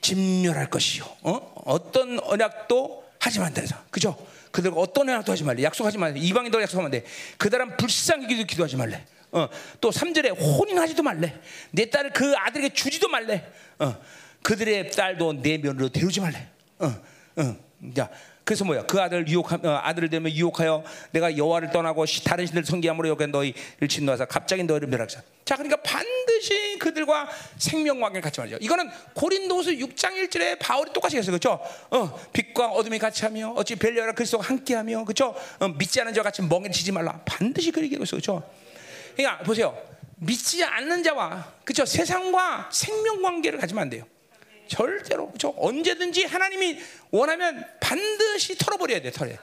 [0.00, 1.04] 진멸할 것이요.
[1.22, 1.54] 어?
[1.64, 3.84] 어떤 언약도 하지 말자.
[3.90, 4.16] 그죠?
[4.52, 5.64] 그들과 어떤 언약도 하지 말래.
[5.64, 6.20] 약속하지 말래.
[6.20, 7.04] 이방인들 약속하면 돼.
[7.36, 9.04] 그들은 불쌍히 기도 기도하지 말래.
[9.36, 9.48] 어,
[9.82, 11.38] 또 3절에 혼인하지도 말래.
[11.70, 13.46] 내 딸을 그 아들에게 주지도 말래.
[13.78, 13.94] 어,
[14.42, 16.48] 그들의 딸도 내 면으로 데우지 말래.
[16.78, 16.86] 어,
[17.36, 17.56] 어.
[17.94, 18.08] 자,
[18.44, 18.86] 그래서 뭐야?
[18.86, 23.88] 그 아들 유혹 어, 아들을 되면 유혹하여 내가 여호와를 떠나고 다른 신들 성기함으로 여겨 너희를
[23.88, 25.20] 진노하사 갑자기 너희를 멸하자.
[25.44, 28.56] 자, 그러니까 반드시 그들과 생명 관계를 같이 말이죠.
[28.62, 31.32] 이거는 고린도서 6장 1절에 바울이 똑같이 했어요.
[31.32, 31.60] 그렇죠?
[31.90, 35.34] 어, 빛과 어둠이 같이 하며 어찌 벨리아라 그리스도와 함께 하며 그렇죠?
[35.60, 37.20] 어, 믿지 않은 자와 같이 멍에 치지 말라.
[37.26, 38.20] 반드시 그 얘기하고 있어요.
[38.20, 38.65] 그렇죠?
[39.16, 39.76] 그러니까 보세요.
[40.18, 44.06] 믿지 않는 자와 그죠 세상과 생명 관계를 가지면 안 돼요.
[44.68, 46.78] 절대로 그죠 언제든지 하나님이
[47.10, 49.38] 원하면 반드시 털어버려야 돼 털에.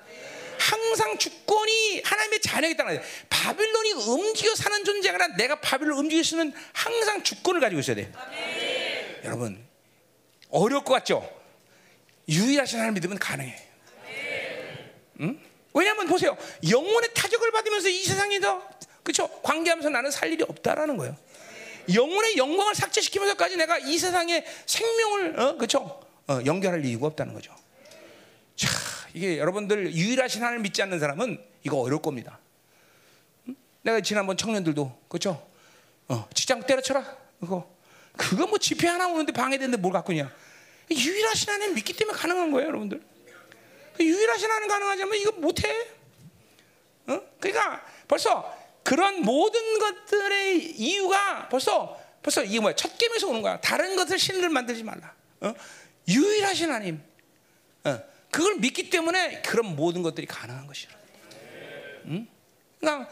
[0.60, 2.92] 항상 주권이 하나님의 자녀에 따라
[3.30, 8.12] 바빌론이 움직여 사는 존재가 아니라 내가 바빌론 움직일 수 있는 항상 주권을 가지고 있어야 돼.
[8.16, 9.22] 아멘.
[9.26, 9.68] 여러분
[10.50, 11.28] 어려울 것 같죠?
[12.30, 13.70] 유일하신 하나님 믿으면 가능해.
[15.22, 15.40] 응?
[15.74, 16.38] 왜냐하면 보세요
[16.70, 18.70] 영혼의 타격을 받으면서 이 세상에서
[19.04, 19.28] 그렇죠?
[19.42, 21.16] 관계하면서 나는 살 일이 없다라는 거예요.
[21.94, 25.56] 영혼의 영광을 삭제시키면서까지 내가 이 세상에 생명을 어?
[25.58, 26.02] 그렇죠?
[26.28, 27.54] 어, 연결할 이유가 없다는 거죠.
[28.56, 28.70] 자,
[29.14, 32.40] 이게 여러분들 유일하신 하나님을 믿지 않는 사람은 이거 어려울 겁니다.
[33.50, 33.56] 응?
[33.82, 35.46] 내가 지난번 청년들도 그렇죠?
[36.08, 37.18] 어, 직장 때려쳐라.
[37.42, 37.70] 그거
[38.16, 40.32] 그거 뭐 집회 하나 오는데 방해되는데 뭘 갖고 있냐?
[40.90, 43.02] 유일하신 하나님 믿기 때문에 가능한 거예요, 여러분들.
[44.00, 45.70] 유일하신 하나님 가능하자면 이거 못해.
[47.08, 47.22] 어?
[47.40, 53.60] 그러니까 벌써 그런 모든 것들의 이유가 벌써 벌써 이게 뭐야 첫 gem에서 오는 거야.
[53.60, 55.14] 다른 것을 신을 만들지 말라.
[55.42, 55.54] 어?
[56.08, 57.02] 유일하신 하나님.
[57.84, 58.00] 어.
[58.32, 60.92] 그걸 믿기 때문에 그런 모든 것들이 가능한 것이야.
[62.08, 62.28] 응?
[62.80, 63.10] 그러니까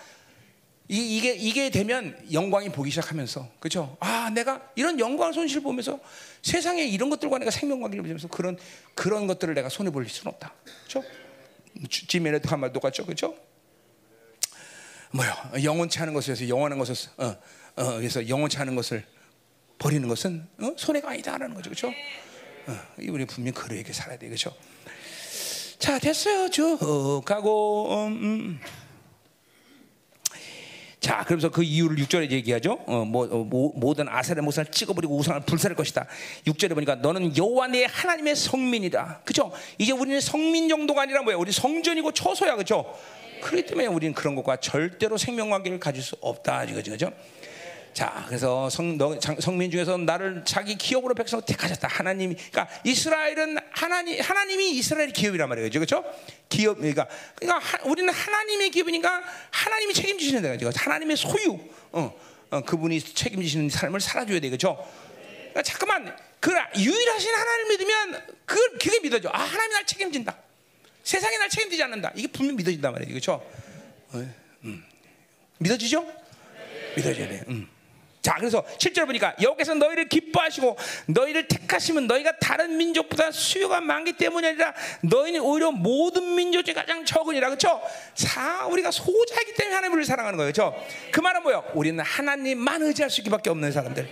[0.88, 3.96] 이, 이게 이게 되면 영광이 보기 시작하면서 그렇죠?
[4.00, 6.00] 아 내가 이런 영광 손실 보면서
[6.42, 8.58] 세상에 이런 것들과 내가 생명관계를 보면서 그런
[8.94, 10.54] 그런 것들을 내가 손해 볼 수는 없다.
[10.88, 11.04] 그렇죠?
[11.90, 13.36] 지메레도 한말 똑같죠, 그렇죠?
[15.12, 15.34] 뭐요?
[15.64, 17.36] 영원치 않은 위해서 영원한 것을 어,
[17.76, 19.06] 어, 그래서 영원치 않은 것을
[19.78, 20.74] 버리는 것은 어?
[20.78, 21.90] 손해가 아니다라는 거죠, 그렇죠?
[21.90, 22.80] 어,
[23.10, 24.56] 우리 분명 그러게 살아야 돼, 그렇죠?
[25.80, 28.06] 자, 됐어요, 쭉 가고.
[28.08, 28.60] 음, 음.
[31.02, 32.78] 자, 그러면서 그 이유를 6절에 얘기하죠.
[32.86, 36.06] 어, 뭐, 어, 모, 모든 아사의 모상을 찍어버리고 우상을 불살할 것이다.
[36.46, 39.22] 6절에 보니까 너는 여호와 내 하나님의 성민이다.
[39.26, 39.52] 그죠?
[39.80, 41.38] 이제 우리는 성민 정도가 아니라 뭐야?
[41.38, 42.86] 우리 성전이고 처소야, 그죠?
[43.42, 47.12] 그렇기 때문에 우리는 그런 것과 절대로 생명관계를 가질 수 없다 이거죠, 그죠?
[47.94, 51.88] 자, 그래서 성, 너, 성민 중에서 나를 자기 기업으로 백성으로 택하셨다.
[51.88, 56.04] 하나님이, 그러니까 이스라엘은 하나님, 하나님이 이스라엘 기업이란 말이에요, 그죠?
[56.48, 60.72] 기업, 그러니까, 그러니까 하, 우리는 하나님의 기업이니까 하나님이 책임지시는 거죠.
[60.74, 61.60] 하나님의 소유,
[61.92, 62.18] 어,
[62.50, 64.78] 어, 그분이 책임지시는 삶을 살아줘야 돼, 그죠?
[65.50, 69.30] 그러니까 잠깐만, 그 유일하신 하나님을 믿으면 그걸 그게 믿어져.
[69.34, 70.38] 아, 하나님이 날 책임진다.
[71.04, 72.12] 세상이 날 책임지지 않는다.
[72.16, 73.10] 이게 분명 믿어진단 말이에요.
[73.10, 73.46] 그렇죠?
[74.64, 74.84] 음.
[75.60, 76.08] 믿어지죠?
[76.96, 77.44] 믿어줘야 돼.
[77.50, 77.68] 음.
[78.22, 80.78] 자, 그래서 실제로 보니까 여기서 너희를 기뻐하시고
[81.08, 87.04] 너희를 택하시면 너희가 다른 민족보다 수요가 많기 때문이 아니라 너희는 오히려 모든 민족 중에 가장
[87.04, 87.48] 적으니라.
[87.48, 87.82] 그렇죠?
[88.14, 90.52] 사 우리가 소자이기 때문에 하나님을 사랑하는 거예요.
[90.54, 90.86] 그렇죠?
[91.12, 91.64] 그 말은 뭐예요?
[91.74, 94.08] 우리는 하나님만 의지할 수밖에 없는 사람들.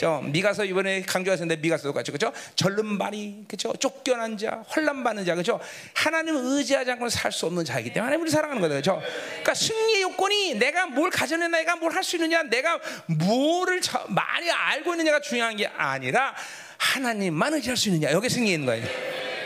[0.00, 2.32] 저 미가서 이번에 강조하셨는데 미가서도 같이 그죠?
[2.56, 3.70] 절름발이 그죠?
[3.74, 5.60] 쫓겨난 자, 혼란 받는 자 그죠?
[5.92, 8.76] 하나님을 의지하지 않고는 살 수 없는 자이기 때문에 하나님을 사랑하는 거예요.
[8.76, 8.98] 그죠?
[9.28, 14.50] 그러니까 승리의 요건이 내가 뭘 가져내 내가 뭘 할 수 있느냐, 내가 뭐를 저- 많이
[14.50, 16.34] 알고 있느냐가 중요한 게 아니라
[16.78, 18.10] 하나님만 의지할 수 있느냐.
[18.12, 18.86] 여기 있는 거예요.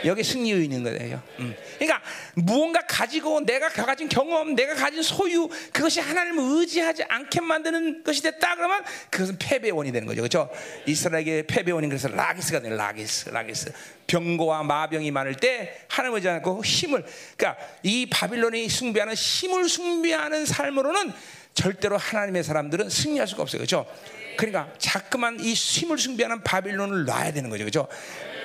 [0.05, 1.21] 여기 승리에 있는 거예요.
[1.39, 1.55] 음.
[1.77, 2.01] 그러니까
[2.35, 8.55] 무언가 가지고 내가 가진 경험, 내가 가진 소유 그것이 하나님을 의지하지 않게 만드는 것이 됐다
[8.55, 10.21] 그러면 그것은 패배의 원이 되는 거죠.
[10.21, 10.49] 그렇죠?
[10.85, 13.71] 이스라엘의 패배의 원인 그래서 라기스가 되는 라기스, 라기스.
[14.07, 17.03] 병고와 마병이 많을 때 하나님을 의지 않고 힘을
[17.35, 21.11] 그러니까 이 바빌론이 숭배하는 힘을 숭배하는 삶으로는
[21.55, 23.59] 절대로 하나님의 사람들은 승리할 수가 없어요.
[23.59, 23.85] 그렇죠?
[24.37, 27.63] 그러니까 자꾸만 이 힘을 숭배하는 바빌론을 놔야 되는 거죠.
[27.63, 27.87] 그렇죠?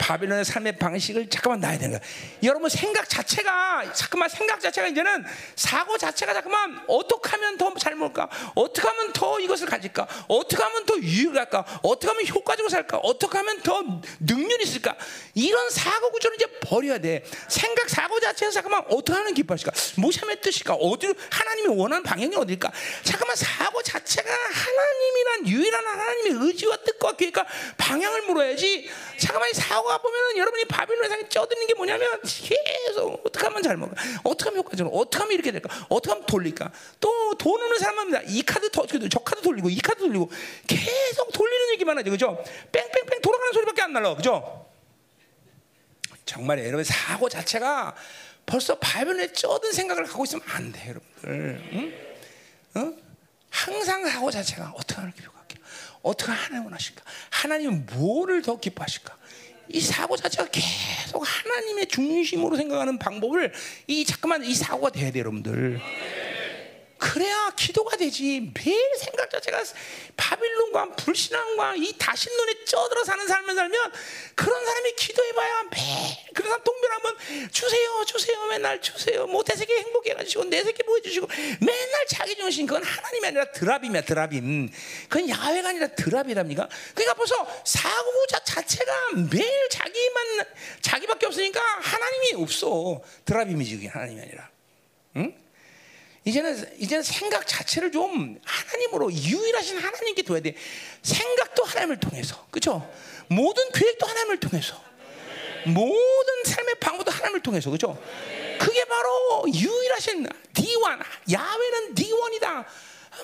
[0.01, 2.10] 바빌론의 삶의 방식을 잠깐만 놔야 되는 거야.
[2.43, 5.24] 여러분 생각 자체가 잠깐만 생각 자체가 이제는
[5.55, 8.28] 사고 자체가 잠깐만 어떻게 하면 더 잘 먹을까?
[8.55, 10.06] 어떻게 하면 더 이것을 가질까?
[10.28, 11.81] 어떻게 하면 더 유익할까?
[11.82, 12.98] 어떻게 하면 효과적으로 살까?
[12.98, 13.82] 어떻게 하면 더
[14.20, 14.97] 능률이 있을까?
[15.35, 17.24] 이런 사고 구조를 이제 버려야 돼.
[17.48, 19.72] 생각 사고 자체에서 잠깐만 어떻게 하는 기뻐하실까?
[19.97, 20.74] 무엇의 뜻일까?
[20.74, 22.72] 어디로 하나님이 원하는 방향이 어딜까?
[23.05, 27.47] 잠깐만 사고 자체가 하나님이란 유일한 하나님의 의지와 뜻과 계획과
[27.77, 28.90] 방향을 물어야지.
[29.18, 33.76] 잠깐만 이 사고 가 보면은 여러분이 바빌론 상에 쪄드는 게 뭐냐면 계속 어떻게 하면 잘
[33.76, 33.92] 먹어?
[34.22, 34.96] 어떻게 하면 효과적으로?
[34.96, 35.86] 어떻게 하면 이렇게 될까?
[35.88, 36.70] 어떻게 하면 돌릴까?
[37.00, 37.10] 또
[37.40, 40.30] 돈 없는 사람은 이 카드 더 저 카드 돌리고 이 카드 돌리고
[40.66, 42.44] 계속 돌리는 얘기만 하죠, 그죠?
[42.70, 44.66] 뺑뺑뺑 돌아가는 소리밖에 안 날라, 그죠?
[46.26, 47.94] 정말 여러분 사고 자체가
[48.46, 51.70] 벌써 바벨론에 쩌든 생각을 갖고 있으면 안 돼, 여러분들.
[51.72, 51.94] 응?
[52.74, 52.94] 어?
[53.50, 55.54] 항상 사고 자체가 어떻게 하나님 기뻐할까?
[56.02, 57.02] 어떻게 하나님 원하실까?
[57.30, 59.16] 하나님은 뭐를 더 기뻐하실까?
[59.72, 63.52] 이 사고 자체가 계속 하나님의 중심으로 생각하는 방법을
[63.86, 65.80] 이 잠깐만 이 사고가 돼야 돼, 여러분들.
[67.01, 68.52] 그래야 기도가 되지.
[68.55, 69.62] 매일 생각 자체가
[70.16, 73.93] 바빌론과 불신앙과 이 다신론에 쪄들어 사는 삶을 살면
[74.35, 79.27] 그런 사람이 기도해봐야 매일 그런 사람 동별하면 주세요, 주세요, 맨날 주세요.
[79.27, 81.27] 뭐내 새끼 행복해 가지고 내 새끼 뭐 해주시고
[81.60, 84.70] 맨날 자기 중심 그건 하나님이 아니라 드라빔이야, 드라빔.
[85.09, 86.68] 그건 야훼가 아니라 드라비랍니까?
[86.94, 88.93] 그러니까 벌써 사고자 자체가
[89.31, 90.44] 매일 자기만
[90.82, 93.01] 자기밖에 없으니까 하나님이 없어.
[93.24, 94.51] 드라빔이지 그게 하나님이 아니라.
[95.16, 95.49] 응?
[96.24, 100.55] 이제는 이제는 생각 자체를 좀 하나님으로 유일하신 하나님께 둬야 돼.
[101.02, 102.88] 생각도 하나님을 통해서, 그렇죠?
[103.28, 104.82] 모든 계획도 하나님을 통해서,
[105.64, 108.01] 모든 삶의 방법도 하나님을 통해서, 그렇죠?
[108.59, 112.66] 그게 바로 유일하신 D1, 야훼는 D1이다.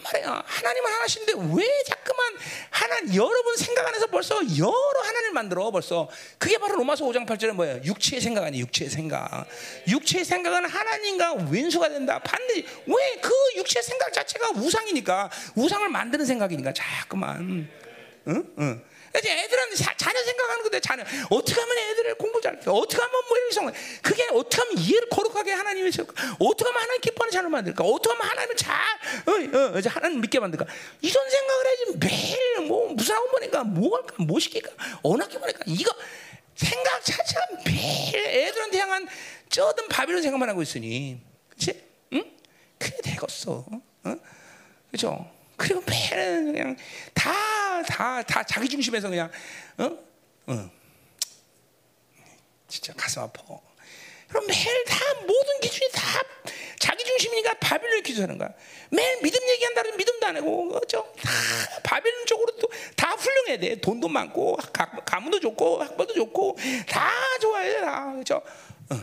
[0.03, 0.43] 말이야.
[0.47, 2.35] 하나님은 하나신데 왜 자꾸만
[2.71, 6.09] 하나 여러분 생각 안에서 벌써 여러 하나님을 만들어 벌써.
[6.39, 7.81] 그게 바로 로마서 5장 8절에 뭐예요?
[7.85, 8.63] 육체의 생각 아니에요?
[8.65, 9.47] 육체의 생각.
[9.89, 12.19] 육체의 생각은 하나님과 왼수가 된다.
[12.21, 12.67] 반드시.
[12.87, 13.21] 왜?
[13.21, 15.31] 그 육체의 생각 자체가 우상이니까.
[15.55, 16.73] 우상을 만드는 생각이니까.
[16.73, 17.69] 자꾸만.
[18.29, 18.55] 응?
[18.59, 18.83] 응.
[19.19, 23.39] 이제 애들은 자, 자녀 생각하는 건데 자녀 어떻게 하면 애들을 공부 잘 어떻게 하면 뭐
[23.39, 23.73] 이런 성
[24.03, 28.29] 그게 어떻게 하면 이해를 거룩하게 하나님을 세울까 어떻게 하면 하나님 기뻐하는 자녀를 만들까 어떻게 하면
[28.29, 28.75] 하나님을 잘
[29.27, 30.67] 어, 어, 이제 하나님 믿게 만들까
[31.01, 34.71] 이런 생각을 해야지 매일 뭐 학원 보니까 뭐 할까 뭐 시킬까
[35.03, 35.93] 어느 학교 보니까 이거
[36.55, 39.09] 생각 자체가 매일 애들한테 향한
[39.49, 41.83] 쩌든 바빌론 생각만 하고 있으니 그치?
[42.13, 42.25] 응?
[42.79, 43.65] 그게 되겠어
[44.05, 44.17] 어?
[44.91, 45.31] 그죠?
[45.57, 46.77] 그리고 매일 그냥
[47.15, 47.33] 다
[47.89, 49.31] 다 다 자기 중심에서 그냥
[49.79, 49.85] 어?
[50.47, 50.71] 어.
[52.69, 53.43] 진짜 가슴 아파.
[54.29, 56.21] 그럼 매일 다 모든 기준이 다
[56.81, 58.51] 자기 중심이니까 바빌론 기준하는 거야.
[58.91, 61.13] 매일 믿음 얘기한다 면 믿음도 안 하고 그죠?
[61.23, 61.31] 다
[61.85, 62.53] 바빌론 쪽으로
[62.97, 63.81] 다 훌륭해야 돼.
[63.81, 66.57] 돈도 많고 가, 가문도 좋고 학벌도 좋고
[66.89, 67.11] 다
[67.41, 68.43] 좋아해 다 그죠?
[68.91, 68.97] 어.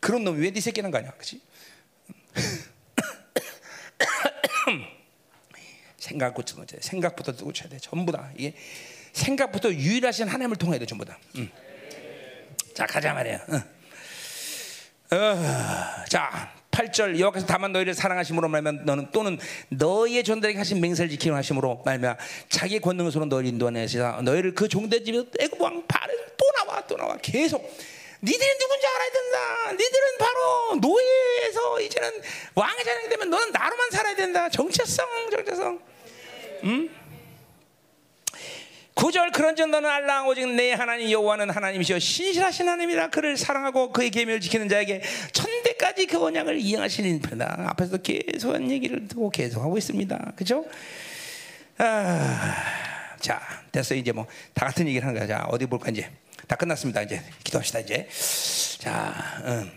[0.00, 1.40] 그런 놈이 왜네 새끼는 거냐, 그렇지?
[6.08, 6.78] 생각 고쳐야 돼.
[6.80, 7.78] 생각부터 고쳐야 돼.
[7.78, 8.54] 전부 다 이게
[9.12, 10.86] 생각부터 유일하신 하나님을 통해야 돼.
[10.86, 11.18] 전부 다.
[11.36, 11.50] 응.
[12.74, 13.44] 자 가자 말이야.
[13.50, 13.62] 응.
[15.10, 19.38] 어, 자 8절 여호와께서 다만 너희를 사랑하심으로 말면 너는 또는
[19.70, 22.16] 너희의 존들에게 하신 맹세를 지키려 하심으로 말면
[22.48, 26.96] 자기 권능을 손으로 너희를 인도하시사 너희를 그 종대 집에서 애굽 왕 발에서 또 나와 또
[26.96, 27.60] 나와 계속
[28.22, 29.72] 니들이 누군지 알아야 된다.
[29.72, 32.22] 니들은 바로 노예에서 이제는
[32.84, 34.48] 자녀이 되면 너는 나로만 살아야 된다.
[34.48, 35.87] 정체성, 정체성.
[36.64, 36.90] 음?
[38.94, 44.40] 구절 그런즉 너는 알라 오직 내 하나님 여호와는 하나님이시여 신실하신 하나님이라 그를 사랑하고 그의 계명을
[44.40, 45.02] 지키는 자에게
[45.32, 47.66] 천대까지 그 언약을 이행하시는 편이다.
[47.70, 50.32] 앞에서도 계속 한 얘기를 듣고 계속 하고 있습니다.
[50.34, 50.64] 그죠?
[51.78, 52.56] 아,
[53.20, 53.40] 자,
[53.70, 53.94] 됐어.
[53.94, 55.28] 이제 뭐 다 같은 얘기를 하는 거야.
[55.28, 56.10] 자, 어디 볼까 이제.
[56.48, 57.02] 다 끝났습니다.
[57.02, 57.78] 이제 기도합시다.
[57.78, 58.08] 이제.
[58.80, 59.14] 자,
[59.44, 59.70] 음.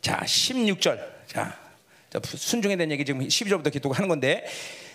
[0.00, 0.80] 자, 16절.
[0.80, 1.58] 자, 자,
[2.24, 4.44] 순종에 대한 얘기 지금 12절부터 기도가 하는 건데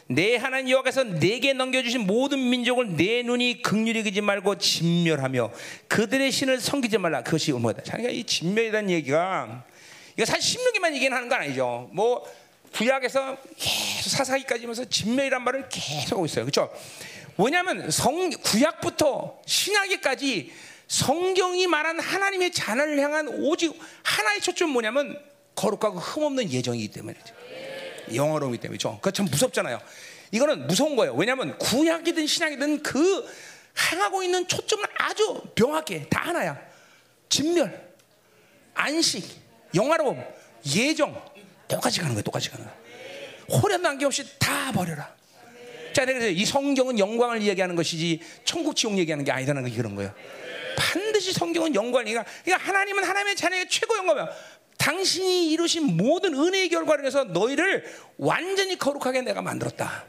[0.09, 5.51] 내 하나님 여호와께서 내게 넘겨주신 모든 민족을 내 눈이 극률히 그지 말고 진멸하며
[5.87, 7.51] 그들의 신을 섬기지 말라 그것이.
[7.51, 9.65] 자, 그러니까 이 진멸이라는 얘기가
[10.15, 11.89] 이거 사실 16기만 얘기하는 건 아니죠.
[11.91, 12.25] 뭐
[12.73, 16.45] 구약에서 계속 사사기까지 하면서 진멸이란 말을 계속 하고 있어요.
[16.45, 16.71] 그렇죠?
[17.35, 20.51] 뭐냐면 성 구약부터 신약에까지
[20.87, 25.19] 성경이 말한 하나님의 자녀를 향한 오직 하나의 초점 뭐냐면
[25.57, 27.35] 거룩하고 흠없는 예정이기 때문이죠.
[28.13, 28.99] 영어로이기 때문에 그렇죠?
[29.01, 29.81] 그참 무섭잖아요.
[30.31, 31.13] 이거는 무서운 거예요.
[31.15, 33.27] 왜냐하면 구약이든 신약이든 그
[33.75, 36.07] 향하고 있는 초점은 아주 명확해.
[36.09, 36.59] 다 하나야.
[37.29, 37.91] 진멸,
[38.73, 39.25] 안식,
[39.75, 40.23] 영화로움,
[40.75, 41.21] 예정
[41.67, 42.23] 똑같이 가는 거예요.
[42.23, 43.61] 똑같이 가는 거예요.
[43.61, 45.15] 호련 남김없이 다 버려라.
[45.93, 50.13] 자, 그래서 이 성경은 영광을 이야기하는 것이지 천국 지옥 얘기하는 게 아니다는 게 그런 거예요.
[50.77, 51.73] 반드시 성경은
[52.09, 52.23] 얘기하.
[52.43, 54.29] 그러니까 하나님은 하나님의 자녀의 최고 영광이야.
[54.87, 57.83] 당신이 이루신 모든 은혜의 결과를 해서 너희를
[58.15, 60.05] 완전히 거룩하게 내가 만들었다.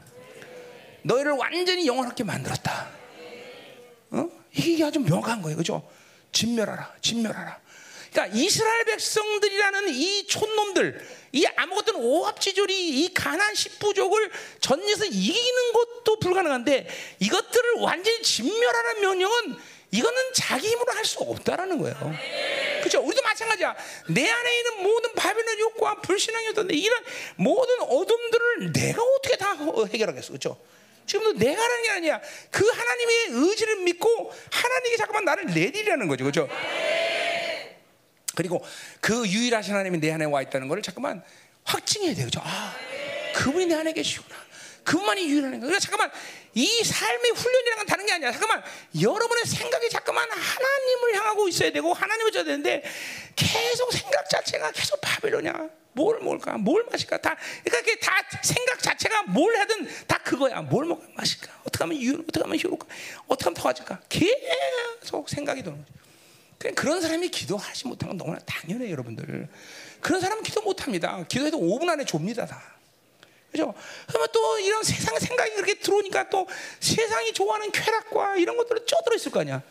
[1.01, 2.89] 너희를 완전히 영원하게 만들었다.
[4.11, 4.29] 어?
[4.55, 5.57] 이게 아주 명확한 거예요.
[5.57, 5.85] 그죠?
[6.31, 6.95] 진멸하라.
[7.01, 7.59] 진멸하라.
[8.13, 14.31] 그러니까 이스라엘 백성들이라는 이 촌놈들, 이 아무것도 오합지졸이 이 가난 십부족을
[14.61, 16.87] 전에서 이기는 것도 불가능한데
[17.19, 19.55] 이것들을 완전히 진멸하라는 명령은
[19.91, 22.13] 이거는 자기 힘으로 할 수 없다라는 거예요.
[22.79, 23.01] 그렇죠?
[23.01, 23.75] 우리도 마찬가지야.
[24.09, 27.03] 내 안에 있는 모든 바벨론 욕구와 불신앙이었던 이런
[27.35, 29.55] 모든 어둠들을 내가 어떻게 다
[29.91, 30.29] 해결하겠어?
[30.29, 30.59] 그렇죠?
[31.05, 32.21] 지금도 내가 하는 게 아니야.
[32.51, 36.23] 그 하나님의 의지를 믿고 하나님이 잠깐만 나를 내리라는 거죠.
[36.23, 36.47] 그렇죠?
[38.35, 38.63] 그리고
[39.01, 41.23] 그 유일하신 하나님이 내 안에 와 있다는 것을 잠깐만
[41.63, 42.27] 확증해야 돼요.
[42.29, 42.41] 그렇죠?
[42.43, 42.75] 아,
[43.35, 44.48] 그분이 내 안에 계시구나.
[44.83, 45.59] 그분만이 유일한 거예요.
[45.61, 46.11] 그러니까 잠깐만
[46.53, 48.31] 이 삶의 훈련이라는 건 다른 게 아니야.
[48.31, 48.63] 잠깐만
[48.99, 52.83] 여러분의 생각이 잠깐만 하나님을 향하고 있어야 되고 하나님을 져야 되는데
[53.35, 55.69] 계속 생각 자체가 계속 바벨로냐.
[55.93, 56.57] 뭘 먹을까?
[56.57, 57.17] 뭘 마실까?
[57.17, 60.61] 다 그러니까 다 생각 자체가 뭘 하든 다 그거야.
[60.61, 61.51] 뭘 먹 마실까?
[61.61, 62.87] 어떻게 하면 유 어떻게 하면 효울까?
[63.27, 63.99] 어떻게 하면 더 가질까?
[64.07, 65.99] 계속 생각이 도는 거죠.
[66.57, 69.47] 그냥 그런 사람이 기도하지 못하는 건 너무나 당연해요, 여러분들.
[70.01, 71.23] 그런 사람은 기도 못합니다.
[71.27, 72.61] 기도해도 5분 안에 줍니다, 다.
[73.51, 73.73] 그죠?
[74.07, 76.47] 그러면 또 이런 세상 생각이 그렇게 들어오니까 또
[76.79, 79.61] 세상이 좋아하는 쾌락과 이런 것들을 쪄들어 있을 거 아니야.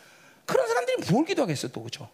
[0.47, 2.09] 그런 사람들이 뭘 기도하겠어, 또 그죠?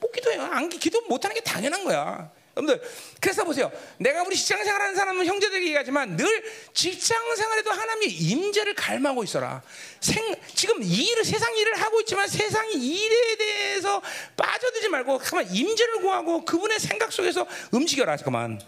[0.00, 0.42] 못 기도해요.
[0.42, 2.30] 안 기도 못하는 게 당연한 거야.
[2.56, 2.88] 여러분들,
[3.20, 3.70] 그래서 보세요.
[3.98, 9.60] 내가 우리 직장 생활하는 사람은 형제들에게 얘기하지만 늘 직장 생활에도 하나님의 임재를 갈망하고 있어라.
[10.00, 14.00] 생, 지금 일을, 세상 일을 하고 있지만 세상 일에 대해서
[14.36, 18.16] 빠져들지 말고 가만 임재를 구하고 그분의 생각 속에서 움직여라.
[18.16, 18.60] 잠깐만.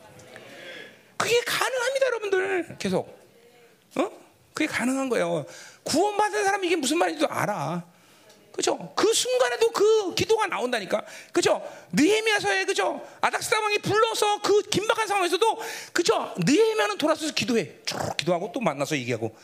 [1.16, 2.76] 그게 가능합니다, 여러분들.
[2.78, 3.08] 계속.
[3.96, 4.10] 어?
[4.52, 5.46] 그게 가능한 거예요.
[5.84, 7.84] 구원받은 사람이 이게 무슨 말인지도 알아.
[8.56, 8.92] 그죠?
[8.96, 11.04] 그 순간에도 그 기도가 나온다니까.
[11.30, 11.62] 그죠?
[11.92, 13.06] 느헤미야서에 그죠?
[13.20, 15.62] 아닥스다 왕이 불러서 그 긴박한 상황에서도
[15.92, 16.34] 그죠?
[16.38, 17.84] 느헤미야는 돌아서서 기도해.
[17.84, 19.36] 쭉 기도하고 또 만나서 얘기하고.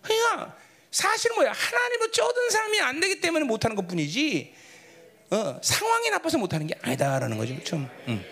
[0.00, 0.56] 그러니까
[0.90, 1.52] 사실은 뭐야?
[1.52, 4.54] 하나님으로 쪄든 사람이 안 되기 때문에 못 하는 것뿐이지.
[5.30, 7.54] 어, 상황이 나빠서 못 하는 게 아니다라는 거죠.
[7.54, 7.76] 그렇죠?
[8.08, 8.24] 음.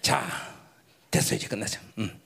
[0.00, 0.57] 자,
[1.10, 1.78] 됐어 이제 끝났어.
[1.98, 2.20] 음.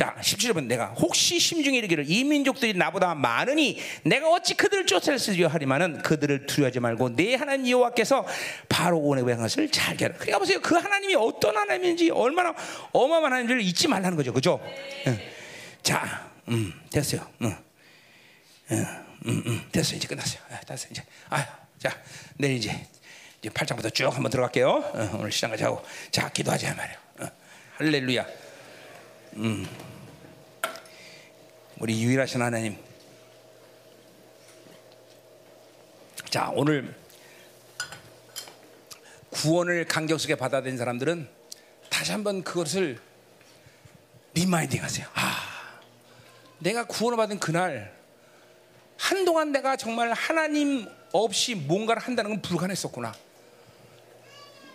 [0.00, 6.00] 자, 17번 내가 혹시 심중에 이르기를 이 민족들이 나보다 많으니 내가 어찌 그들을 쫓아내려 하리마는
[6.00, 8.26] 그들을 두려워하지 말고 내 하나님 여호와께서
[8.66, 10.14] 바로 오는 것을 잘 알라.
[10.14, 10.58] 그러니까 보세요.
[10.62, 12.54] 그 하나님이 어떤 하나님인지 얼마나
[12.92, 14.32] 어마어마한 하나님을 잊지 말라는 거죠.
[14.32, 14.58] 그죠?
[15.06, 15.18] 응.
[15.82, 17.26] 자, 음, 됐어요.
[17.42, 17.54] 응.
[18.72, 18.86] 응,
[19.26, 19.98] 음, 음, 됐어요.
[19.98, 20.40] 이제 끝났어요.
[20.50, 20.88] 아, 됐어요.
[20.92, 21.04] 이제.
[21.28, 21.44] 아유,
[21.78, 21.94] 자,
[22.38, 22.86] 내일 이제
[23.40, 24.68] 이제 8장부터 쭉 한번 들어갈게요.
[24.68, 25.84] 어, 오늘 칠장까지 하고.
[26.10, 26.98] 자, 기도하자 말이에요.
[27.80, 28.26] 어, 할렐루야.
[29.36, 29.66] 음.
[31.78, 32.76] 우리 유일하신 하나님.
[36.28, 36.94] 자, 오늘
[39.30, 41.26] 구원을 감격스럽게 받아들인 사람들은
[41.88, 43.00] 다시 한번 그것을
[44.34, 45.08] reminding 하세요.
[45.14, 45.80] 아,
[46.58, 47.96] 내가 구원을 받은 그날
[48.98, 53.14] 한동안 내가 정말 하나님 없이 뭔가를 한다는 건 불가능했었구나.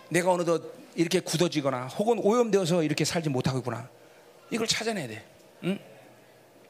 [0.09, 3.89] 내가 어느덧 이렇게 굳어지거나 혹은 오염되어서 이렇게 살지 못하고 있구나.
[4.49, 5.25] 이걸 찾아내야 돼.
[5.63, 5.79] 응?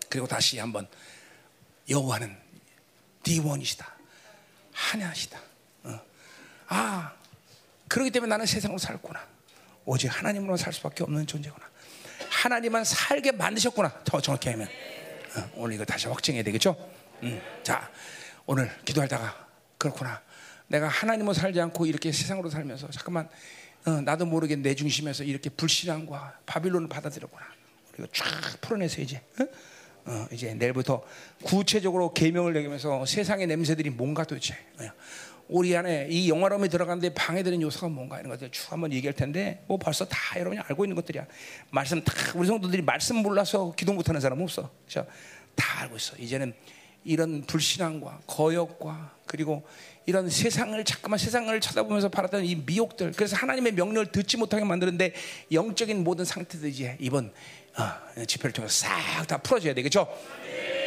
[0.09, 0.87] 그리고 다시 한번
[1.89, 2.35] 여호와는
[3.23, 3.93] 네 원이시다.
[4.73, 5.39] 하나시다.
[5.83, 5.99] 어.
[6.67, 7.13] 아,
[7.87, 9.25] 그렇기 때문에 나는 세상으로 살구나.
[9.85, 11.69] 오직 하나님으로 살 수밖에 없는 존재구나.
[12.29, 14.03] 하나님만 살게 만드셨구나.
[14.03, 14.67] 더 정확히 하면
[15.37, 16.75] 어, 오늘 이거 다시 확증해야 되겠죠?
[17.23, 17.41] 음.
[17.63, 17.89] 자,
[18.45, 19.47] 오늘 기도하다가
[19.77, 20.21] 그렇구나.
[20.67, 23.29] 내가 하나님으로 살지 않고 이렇게 세상으로 살면서 잠깐만
[23.85, 27.45] 어, 나도 모르게 내 중심에서 이렇게 불신앙과 바빌론을 받아들였구나.
[27.93, 29.47] 우리가 쫙 풀어내서 이제 어?
[30.07, 31.03] 어, 이제 내일부터
[31.43, 34.89] 구체적으로 계명을 내면서 세상의 냄새들이 뭔가 도대체 어,
[35.47, 39.77] 우리 안에 이 영화로움이 들어가는데 방해되는 요소가 뭔가 이런 것들 쭉 한번 얘기할 텐데 뭐
[39.77, 41.25] 벌써 다 여러분이 알고 있는 것들이야.
[41.69, 44.71] 말씀 다 우리 성도들이 말씀 몰라서 기도 못하는 사람 없어.
[44.87, 45.07] 그렇죠?
[45.55, 46.15] 다 알고 있어.
[46.17, 46.53] 이제는
[47.03, 49.63] 이런 불신앙과 거역과 그리고
[50.05, 55.13] 이런 세상을 잠깐만 세상을 쳐다보면서 바랐던 이 미혹들 그래서 하나님의 명령을 듣지 못하게 만드는데
[55.51, 57.31] 영적인 모든 상태들 이제 이번
[57.77, 60.07] 어, 집회를 통해서 싹 다 풀어줘야 되겠죠.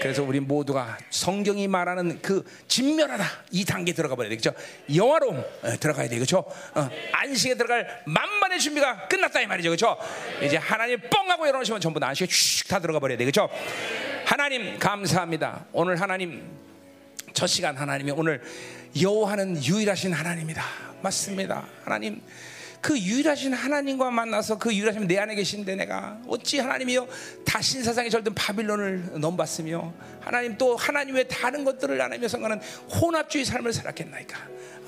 [0.00, 4.52] 그래서 우리 모두가 성경이 말하는 그 진멸하라 이 단계 들어가 버려야 되겠죠.
[4.94, 6.38] 영화로움 어, 들어가야 되겠죠.
[6.38, 9.98] 어, 안식에 들어갈 만반의 준비가 끝났다 이 말이죠, 그렇죠?
[10.42, 13.48] 이제 하나님 뻥하고 열어놓으시면 전부 다 안식에 슉다 들어가 버려야 되겠죠.
[14.24, 15.66] 하나님 감사합니다.
[15.72, 16.48] 오늘 하나님
[17.32, 18.42] 첫 시간 하나님이 오늘
[19.00, 20.62] 여호와는 유일하신 하나님이다.
[21.02, 21.66] 맞습니다.
[21.84, 22.20] 하나님
[22.80, 27.08] 그 유일하신 하나님과 만나서 그 유일하신 내 안에 계신데 내가 어찌 하나님이요
[27.44, 32.60] 다신 사상에 절든 바빌론을 넘봤으며 하나님 또 하나님 외 다른 것들을 하나님의 성가는
[33.00, 34.38] 혼합주의 삶을 살았겠나이까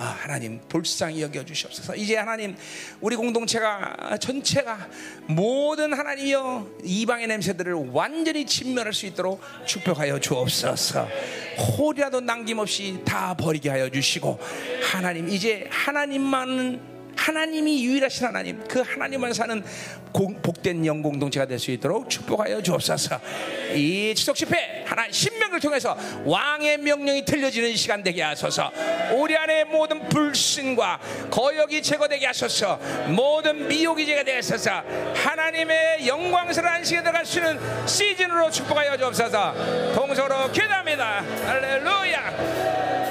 [0.01, 1.95] 아, 하나님 불쌍히 여겨 주시옵소서.
[1.95, 2.57] 이제 하나님
[3.03, 4.89] 우리 공동체가 전체가
[5.27, 11.07] 모든 하나님이여 이방의 냄새들을 완전히 진멸할 수 있도록 축복하여 주옵소서.
[11.77, 14.41] 홀이라도 남김없이 다 버리게 하여 주시고
[14.91, 19.63] 하나님 이제 하나님만 하나님이 유일하신 하나님, 그 하나님만 사는
[20.11, 23.21] 공, 복된 영공동체가 될 수 있도록 축복하여 주옵소서.
[23.75, 25.95] 이 추석 집회 하나 신명을 통해서
[26.25, 28.73] 왕의 명령이 들려지는 시간 되게 하소서.
[29.15, 30.99] 우리 안에 모든 불신과
[31.31, 32.81] 거역이 제거되게 하소서.
[33.09, 34.83] 모든 미혹이 제거되게 하소서.
[35.15, 39.93] 하나님의 영광스러운 안식에 들어갈 수 있는 시즌으로 축복하여 주옵소서.
[39.95, 41.23] 동서로 기도합니다.
[41.45, 43.10] 할렐루야.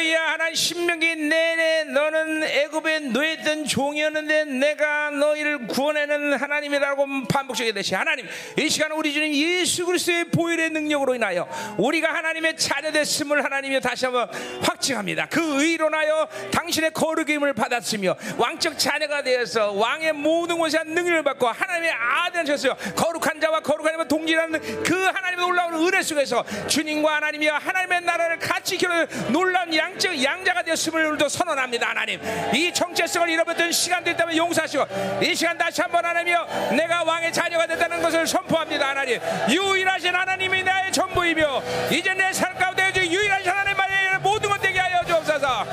[0.00, 8.26] 할렐루야 하나님 신명기 내내 너는 애굽에 노예던 종이었는데 내가 너희를 구원하는 하나님이라고 반복적이 되시 하나님
[8.58, 11.46] 이 시간 우리 주님 예수 그리스도의 보혈의 능력으로 인하여
[11.76, 14.30] 우리가 하나님의 자녀됐음을 하나님이 다시 한번
[14.62, 15.26] 확증합니다.
[15.28, 21.92] 그 의로 나여 당신의 거룩임을 받았으며 왕적 자녀가 되어서 왕의 모든 것에 능력을 받고 하나님의
[21.92, 22.74] 아들 되셨어요.
[22.96, 28.78] 거룩한 자와 거룩한 자와 동질하는 그 하나님의 놀라운 은혜 속에서 주님과 하나님이여 하나님의 나라를 같이
[28.78, 32.20] 기로 놀라운 양적 양자가 되었음을 오늘도 선언합니다 하나님.
[32.54, 34.86] 이 정체성을 잃어버렸던 시간들 때문에 용서하시고
[35.22, 36.46] 이 시간 다시 한번 하나님이여
[36.76, 39.20] 내가 왕의 자녀가 됐다는 것을 선포합니다 하나님.
[39.48, 45.04] 유일하신 하나님이 나의 전부이며 이제 내 삶 가운데 유일하신 하나님 말에 모든 것 되게 하여
[45.04, 45.64] 주옵소서.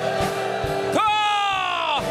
[0.93, 2.01] 더!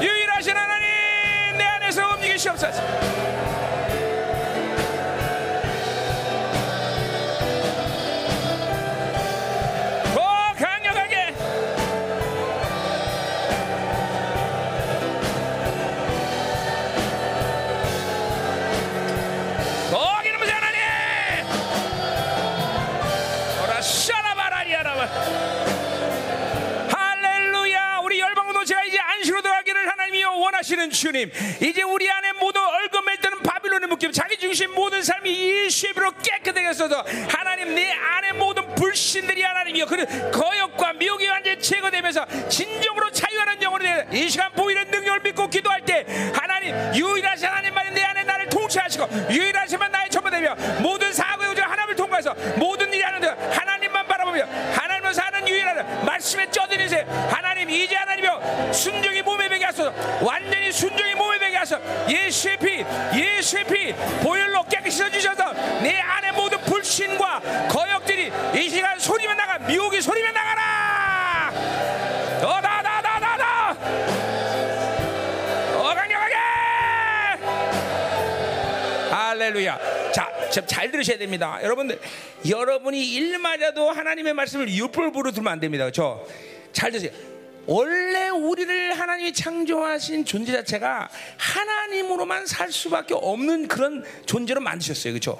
[0.00, 3.17] 유일하신 하나님 내 안에서 움직이시옵소서
[30.58, 31.30] 원하시는 주님
[31.62, 33.18] 이제 우리 안에 모두 얼거맬
[33.78, 36.88] 바빌론의 묶임 자기 중심 모든 삶이 예수의 비로 깨끗하게 해서
[37.28, 39.86] 하나님 내 안에 모든 불신들이 하나님이여.
[39.86, 46.04] 그 거역과 미혹이 완전히 제거되면서 진정으로 자유하는 영혼이 이 시간 보이는 능력을 믿고 기도할 때
[46.34, 52.34] 하나님 유일하신 하나님만이 내 안에 나를 통치하시고 유일하시면 나의 전부되며 모든 사고의 우주 하나님을 통과해서
[52.56, 54.44] 모든 일이 하는데 하나님만 바라보며
[54.74, 56.48] 하나님을 사는 유일한 말씀에
[56.88, 59.92] 새 하나님 이제 하나님이여 순종이 몸에 배게 하소서.
[60.24, 62.84] 완전히 순종이 몸에 배게 하소서 예수의 피
[63.14, 63.92] 예수의 피
[64.22, 71.52] 보혈로 깨끗이 씻어주셔서 내 안에 모든 불신과 거역들이 이 시간 소리면 나가 미혹이 소리면 나가라
[75.72, 76.34] 더 강력하게
[79.10, 79.98] 할렐루야
[80.50, 81.58] 자, 잘 들으셔야 됩니다.
[81.62, 82.00] 여러분들,
[82.48, 85.84] 여러분이 일마저도 하나님의 말씀을 유불부로 들으면 안 됩니다.
[85.84, 86.26] 그렇죠?
[86.72, 87.10] 잘 드세요.
[87.68, 95.12] 원래 우리를 하나님이 창조하신 존재 자체가 하나님으로만 살 수밖에 없는 그런 존재로 만드셨어요.
[95.12, 95.38] 그렇죠?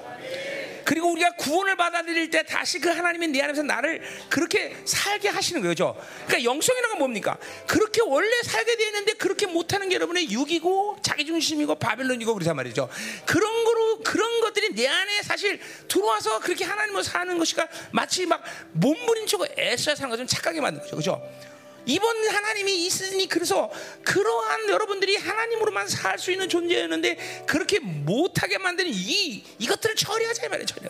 [0.84, 5.96] 그리고 우리가 구원을 받아들일 때 다시 그 하나님이 내 안에서 나를 그렇게 살게 하시는 거죠.
[6.26, 7.38] 그러니까 영성이라는 건 뭡니까?
[7.66, 12.90] 그렇게 원래 살게 되는데 그렇게 못하는 게 여러분의 육이고 자기 중심이고 바벨론이고 그러단 말이죠.
[13.24, 18.42] 그런 거로 그런 것들이 내 안에 사실 들어와서 그렇게 하나님을 사는 것이가 마치 막
[18.72, 20.96] 몸부림치고 애써야 사는 것처럼 착하게 만든 거죠.
[20.96, 21.47] 그렇죠?
[21.88, 23.70] 이번 하나님이 있으니 그래서
[24.04, 30.66] 그러한 여러분들이 하나님으로만 살 수 있는 존재였는데 그렇게 못하게 만드는 이 이것들을 처리하자 이 말이에요.
[30.66, 30.88] 처리.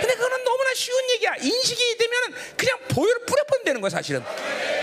[0.00, 1.34] 근데 그거는 너무나 쉬운 얘기야.
[1.40, 4.22] 인식이 되면 그냥 보혈을 뿌려버리면 되는 거야 사실은.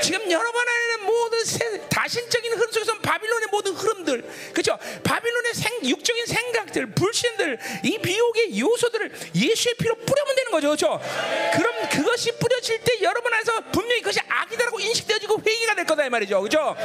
[0.02, 4.24] 지금 여러분 안에는 모든 세, 다신적인 흐름 속에서 바빌론의 모든 흐름들,
[4.54, 4.78] 그렇죠?
[5.04, 11.00] 바빌론의 생, 육적인 생각들, 불신들, 이 비옥의 요소들을 예수의 피로 뿌려면 되는 거죠, 그렇죠?
[11.54, 16.42] 그럼 그것이 뿌려질 때 여러분 안에서 분명히 그것이 악이다라고 인식되어지고 회개가 될 거다 이 말이죠,
[16.42, 16.76] 그렇죠?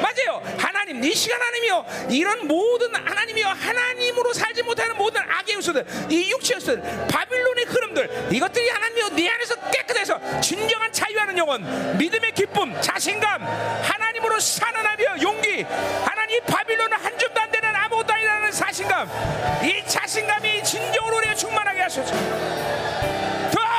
[0.00, 0.42] 맞아요.
[0.58, 6.54] 하나님, 이 시간 하나님이요, 이런 모든 하나님이요, 하나님으로 살지 못하는 모든 악의 요소들, 이 육체
[6.54, 13.42] 요소들, 바빌 론의 흐름들, 이것들이 하나님이요, 내 안에서 깨끗해서 진정한 자유하는 영혼, 믿음의 기쁨, 자신감,
[13.82, 15.62] 하나님으로 사는 하나님이요, 용기,
[16.04, 19.08] 하나님 바빌론은 한 줌도 안 되는 아무것도 아니라는 자신감,
[19.62, 22.14] 이 자신감이 진정으로 우리가 충만하게 하소서.
[23.52, 23.69] 더!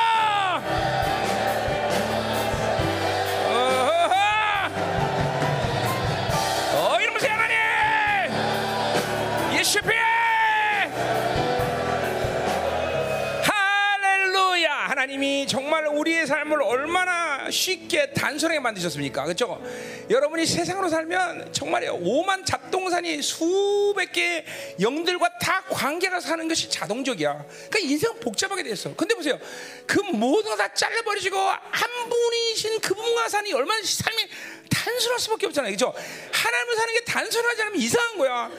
[15.22, 19.24] 하나님이 정말 우리의 삶을 얼마나 쉽게 단순하게 만드셨습니까?
[19.24, 19.62] 그렇죠?
[20.10, 24.44] 여러분이 세상으로 살면 정말요 오만 잡동산이 수백 개의
[24.80, 27.46] 영들과 다 관계가 사는 것이 자동적이야.
[27.48, 28.94] 그러니까 인생 복잡하게 됐어.
[28.96, 29.38] 근데 보세요,
[29.86, 34.28] 그 모든 거다 잘라버리시고 한 분이신 그분과 사니 얼마나 삶이
[34.70, 35.76] 단순할 수밖에 없잖아요.
[35.76, 35.94] 그렇죠?
[36.32, 38.50] 하나님을 사는 게 단순하지 않으면 이상한 거야.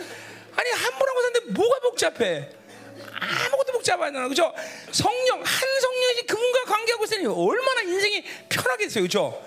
[0.56, 2.63] 아니 한 분하고 사는데 뭐가 복잡해?
[3.24, 4.28] 아무것도 복잡하지 않아.
[4.28, 4.54] 그죠?
[4.92, 9.04] 성령, 한 성령이 그분과 관계하고 있으니 얼마나 인생이 편하겠어요.
[9.04, 9.44] 그죠?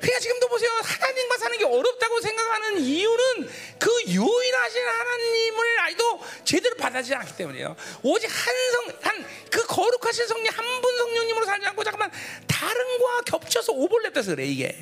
[0.00, 0.68] 그러니까 지금도 보세요.
[0.82, 7.76] 하나님과 사는 게 어렵다고 생각하는 이유는 그 유일하신 하나님을 아직도 제대로 받아들이지 않기 때문이에요.
[8.02, 12.10] 오직 한 성, 한, 그 거룩하신 성령, 한 분 성령님으로 살지 않고 잠깐만
[12.48, 14.76] 다른과 겹쳐서 오버랩돼서 그래, 이게.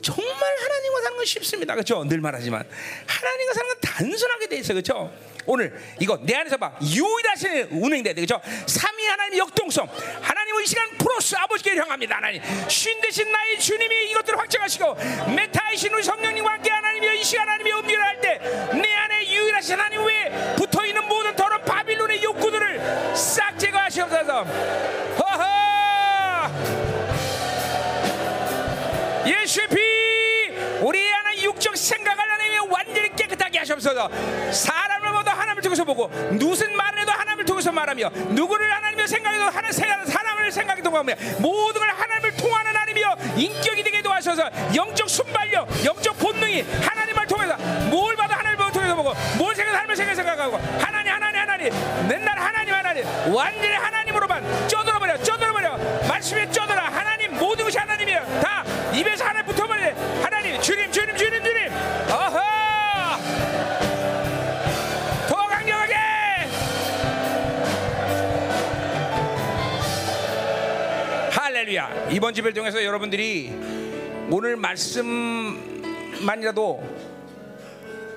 [0.00, 1.74] 정말 하나님과 사는 건 쉽습니다.
[1.74, 2.04] 그렇죠?
[2.04, 2.64] 늘 말하지만
[3.06, 4.74] 하나님과 사는 건 단순하게 돼 있어요.
[4.74, 5.12] 그렇죠?
[5.46, 8.14] 오늘 이거 내 안에서 봐 유일하신 돼.
[8.14, 8.40] 그렇죠?
[8.66, 9.88] 삼위 하나님의 역동성.
[10.20, 12.16] 하나님은 이 시간 프로스 아버지께 향합니다.
[12.16, 14.96] 하나님 신 대신 나의 주님이 이것들을 확정하시고
[15.34, 18.38] 메타이신 우리 성령님과 함께 하나님이 이 시간 하나님이 움직여 할때
[18.80, 24.44] 내 안에 유일하신 하나님 위에 붙어 있는 모든 더러운 바빌론의 욕구들을 싹 제거하시옵소서.
[25.18, 25.52] 허허!
[29.26, 29.76] 예수의 피
[30.80, 33.08] 우리 안에 육적 생각을 하나님이 완전히
[33.62, 34.08] 하시옵소서.
[34.52, 39.72] 사람을 보도 하나님을 통해서 보고 무슨 말을 해도 하나님을 통해서 말하며 누구를 하나님을 생각해도 하나님
[39.72, 44.50] 사람을 생각해 통하며 모든 걸 하나님을 통하는 하나님이여 인격이 되게 도와셔서.
[44.74, 47.56] 영적 순발력 영적 본능이 하나님을 통해서
[47.90, 52.74] 뭘 봐도 하나님을 통해서 보고 뭘 생각해도 하나님을 생각 생각하고 하나님 하나님 하나님 맨날 하나님
[52.74, 55.76] 하나님 완전히 하나님으로만 쪄들어버려 쪄들어버려.
[56.08, 56.80] 말씀에 쪄들어.
[56.82, 58.40] 하나님 모든 것이 하나님이에요.
[58.42, 59.94] 다 입에서 하나 붙어버려.
[60.22, 61.72] 하나님 주님 주님 주님 주님.
[62.10, 62.41] 어허
[71.72, 73.50] 할렐루야 이번 집을 통해서 여러분들이
[74.30, 76.22] 오늘 말씀만이라도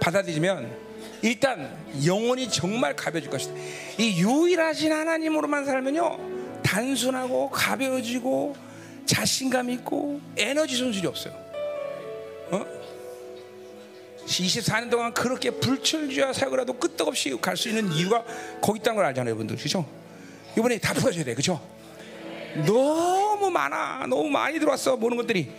[0.01, 0.85] 받아들이면
[1.21, 1.73] 일단
[2.05, 3.53] 영혼이 정말 가벼워질 것이다.
[3.97, 8.55] 이 유일하신 하나님으로만 살면요 단순하고 가벼워지고
[9.05, 11.33] 자신감 있고 에너지 손실이 없어요.
[12.51, 12.65] 어?
[14.25, 18.25] 24년 동안 그렇게 불철주야 사고라도 끄떡없이 갈 수 있는 이유가
[18.61, 19.55] 거기 있다는 걸 알잖아요, 여러분들.
[19.55, 19.87] 그죠?
[20.57, 21.61] 이번에 다 풀어줘야 돼, 그죠?
[22.65, 25.49] 너무 많아, 너무 많이 들어왔어, 모든 것들이.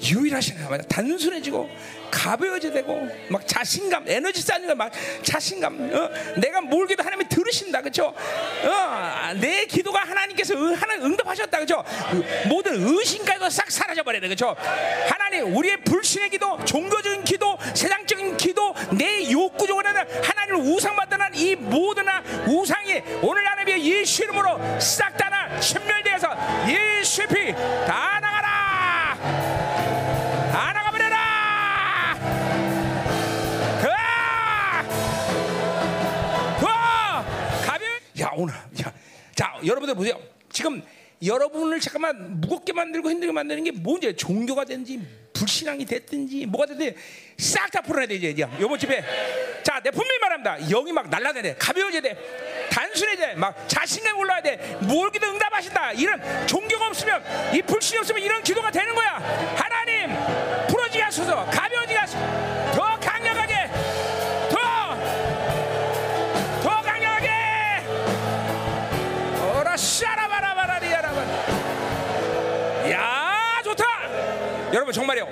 [0.00, 1.68] 유일하신 하나님, 단순해지고
[2.10, 4.92] 가벼워져 되고 막 자신감, 에너지 쌓는 거막
[5.22, 5.90] 자신감.
[5.94, 6.10] 어?
[6.40, 8.06] 내가 뭘 기도 하나님이 들으신다, 그렇죠?
[8.64, 11.84] 어, 내 기도가 하나님께서 응, 하나님 응답하셨다, 그렇죠?
[12.48, 14.56] 모든 의심까지도 싹 사라져 버려야 돼, 그렇죠?
[15.08, 22.04] 하나님, 우리의 불신의 기도, 종교적인 기도, 세상적인 기도, 내 욕구적으로 하나님을 우상받는 이 모든
[22.46, 25.28] 우상이 오늘 하나님의 예수 이름으로 싹다
[25.60, 26.28] 신멸되어서
[26.68, 28.67] 예수의 피다 나가라.
[38.20, 38.92] 야, 오늘, 야.
[39.34, 40.18] 자, 여러분들 보세요.
[40.50, 40.82] 지금
[41.24, 45.00] 여러분을 잠깐만 무겁게 만들고 힘들게 만드는 게 뭔지 종교가 됐든지
[45.32, 46.94] 불신앙이 됐든지 뭐가 됐든지
[47.38, 49.02] 싹 다 풀어내야 돼 이제 요번 집에.
[49.62, 50.56] 자내 분명히 말합니다.
[50.68, 51.42] 영이 막 날라다녀.
[51.42, 52.16] 돼 가벼워져야 돼.
[52.70, 53.34] 단순해져야 돼.
[53.36, 55.92] 막 자신감이 올라야 돼뭘 기도 응답하신다.
[55.92, 57.22] 이런 종교가 없으면
[57.54, 59.18] 이 불신이 없으면 이런 기도가 되는 거야.
[59.56, 60.16] 하나님
[60.66, 61.46] 풀어지게 하소서.
[61.46, 62.72] 가벼워지게 하소서.
[62.74, 63.70] 더 강력하게.
[64.50, 64.58] 더!
[66.62, 67.28] 더 강력하게!
[69.54, 71.20] 어라 샤라바라바라리야라바.
[72.90, 73.84] 야 좋다!
[74.72, 75.28] 여러분 정말요.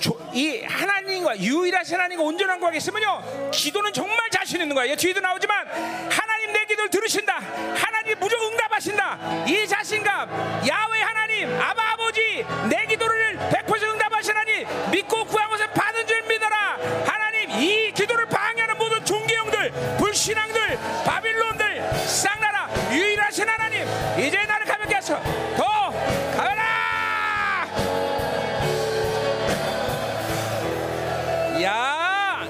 [0.00, 0.87] 조, 이 하나
[1.18, 5.66] 님과 유일하신 하나님과 온전한 관계 있으면요 기도는 정말 자신 있는 거예요 뒤에도 나오지만
[6.10, 7.40] 하나님 내 기도를 들으신다
[7.74, 9.44] 하나님 무조건 응답하신다.
[9.46, 10.30] 이 자신감,
[10.66, 16.78] 야외 하나님, 아바 아버지, 내 기도를 100% 응답하신 하나님 믿고 구한 것을 받은 줄 믿어라.
[17.06, 23.82] 하나님 이 기도를 방해하는 모든 종교형들, 불신앙들, 바빌론들 쌍나라 유일하신 하나님
[24.18, 25.20] 이제 나를 가볍게 하셔.
[25.56, 25.92] 더
[26.36, 26.77] 가라.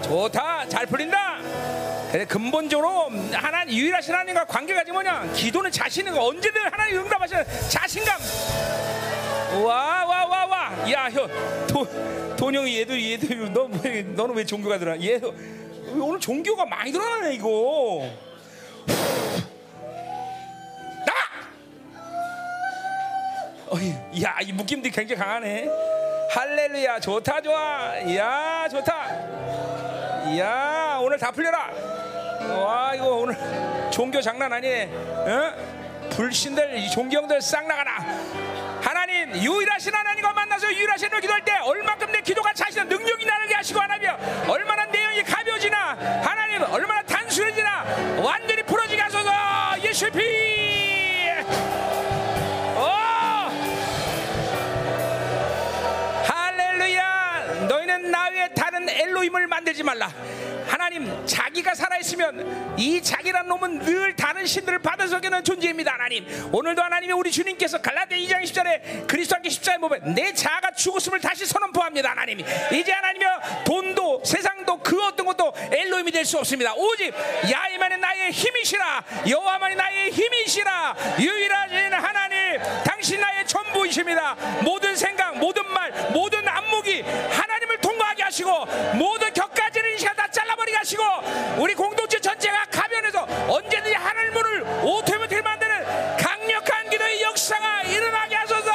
[0.08, 1.38] 좋다 잘 풀린다.
[2.10, 5.30] 그래 근본적으로 하나님 유일하신 하나님과 관계가 지 뭐냐?
[5.34, 8.18] 기도는 자신은 언제든 하나님 응답하시는 자신감.
[9.64, 15.18] 와 와 와 와야형 돈영이 얘도 얘도 너 왜, 너는 왜 종교가 들어 얘
[15.98, 18.10] 오늘 종교가 많이 들어가네 이거
[23.70, 25.68] 어이 야 이 묶임들이 굉장히 강하네.
[26.30, 28.16] 할렐루야 좋다 좋아.
[28.16, 30.38] 야 좋다.
[30.38, 31.70] 야 오늘 다 풀려라.
[32.64, 33.36] 와 이거 오늘
[33.90, 34.84] 종교 장난 아니네.
[34.92, 35.54] 어?
[36.10, 37.98] 불신들 이 종교형들 싹 나가라.
[38.80, 43.80] 하나님 유일하신 하나님과 만나서 유일하신 을 기도할 때 얼마큼 내 기도가 자신의 능력이 나르게 하시고
[43.80, 44.16] 하나며
[44.48, 47.84] 얼마나 내 영이 가벼워지나 하나님 얼마나 단순해지나
[48.22, 49.30] 완전히 풀어지게 하소서.
[49.82, 50.67] 예수의 피
[58.88, 60.10] 다른 엘로힘을 만들지 말라.
[60.66, 66.26] 하나님 자기가 살아있으면 이 자기란 놈은 늘 다른 신들을 받아 적이는 존재입니다 하나님.
[66.52, 71.46] 오늘도 하나님이 우리 주님께서 갈라데 2장 10절에 그리스도 함께 십자가에 보면 내 자아가 죽었음을 다시
[71.46, 72.40] 선언포합니다 하나님.
[72.72, 76.74] 이제 하나님이여 돈도 세상도 그 어떤 것도 엘로힘이 될 수 없습니다.
[76.74, 77.14] 오직
[77.50, 79.04] 야이만이 나의 힘이시라.
[79.28, 80.96] 여호와만이 나의 힘이시라.
[81.18, 84.34] 유일하신 하나님 당신 나의 전부이십니다.
[84.62, 87.97] 모든 생각 모든 말 모든 안목이 하나님을 통과
[88.28, 91.02] 하시고 모든 격가지는 이 시간 다 잘라버리게 하시고
[91.58, 98.70] 우리 공동체 전체가 가변해서 언제든지 하늘 문을 오토매틱 만드는 강력한 기도의 역사가 일어나게 하소서.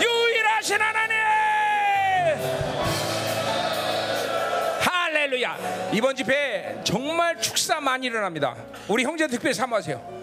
[0.00, 1.18] 유일하신 하나님!
[4.80, 5.90] 할렐루야.
[5.92, 8.54] 이번 집회 정말 축사 많이 일어납니다.
[8.86, 10.18] 우리 형제 특별히 사모하세요.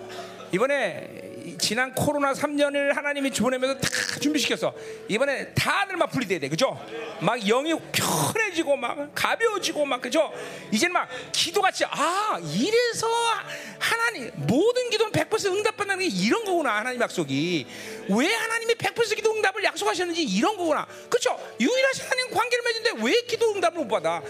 [0.52, 1.25] 이번에
[1.66, 3.90] 지난 코로나 3년을 하나님이 보내면서 다
[4.22, 4.72] 준비시켰어.
[5.08, 6.48] 이번에 다들 막 분리돼야 돼.
[6.48, 6.80] 그죠?
[7.20, 10.32] 막 영이 편해지고 막 가벼워지고 막 그죠?
[10.72, 13.08] 이제는 막 기도같이 아, 이래서
[13.80, 16.76] 하나님 모든 기도는 100% 응답받는 게 이런 거구나.
[16.76, 17.66] 하나님 약속이.
[18.10, 20.86] 왜 하나님이 100% 기도 응답을 약속하셨는지 이런 거구나.
[21.10, 21.36] 그렇죠?
[21.60, 24.22] 유일하신 하나님 관계를 맺는데 왜 기도 응답을 못 받아?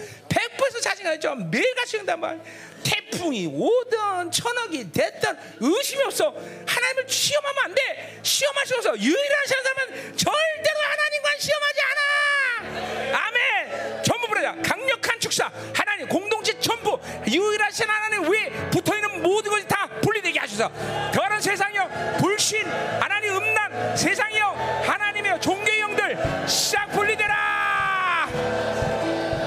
[0.56, 1.34] 100% 자신감이죠.
[1.34, 2.42] 매일같이 응답만
[2.82, 6.34] 태풍이 오든 천억이 됐든 의심이 없어.
[6.66, 8.20] 하나님을 시험하면 안 돼.
[8.22, 8.96] 시험할 수 없어.
[8.98, 13.26] 유일하신 사람은 절대로 하나님과 시험하지 않아.
[13.26, 14.02] 아멘.
[14.04, 14.54] 전부 부르자.
[14.62, 15.50] 강력한 축사.
[15.74, 20.70] 하나님 공동체 전부 유일하신 하나님 위에 붙어 있는 모든 것이 다 분리되게 하셔서
[21.12, 22.64] 더러운 세상이요 불신
[23.00, 27.56] 하나님 음란 세상이요 하나님의 종교의 영들 싹 분리되라.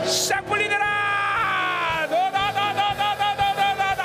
[0.10, 0.40] 싹.
[2.10, 4.04] 너너너너너너너너너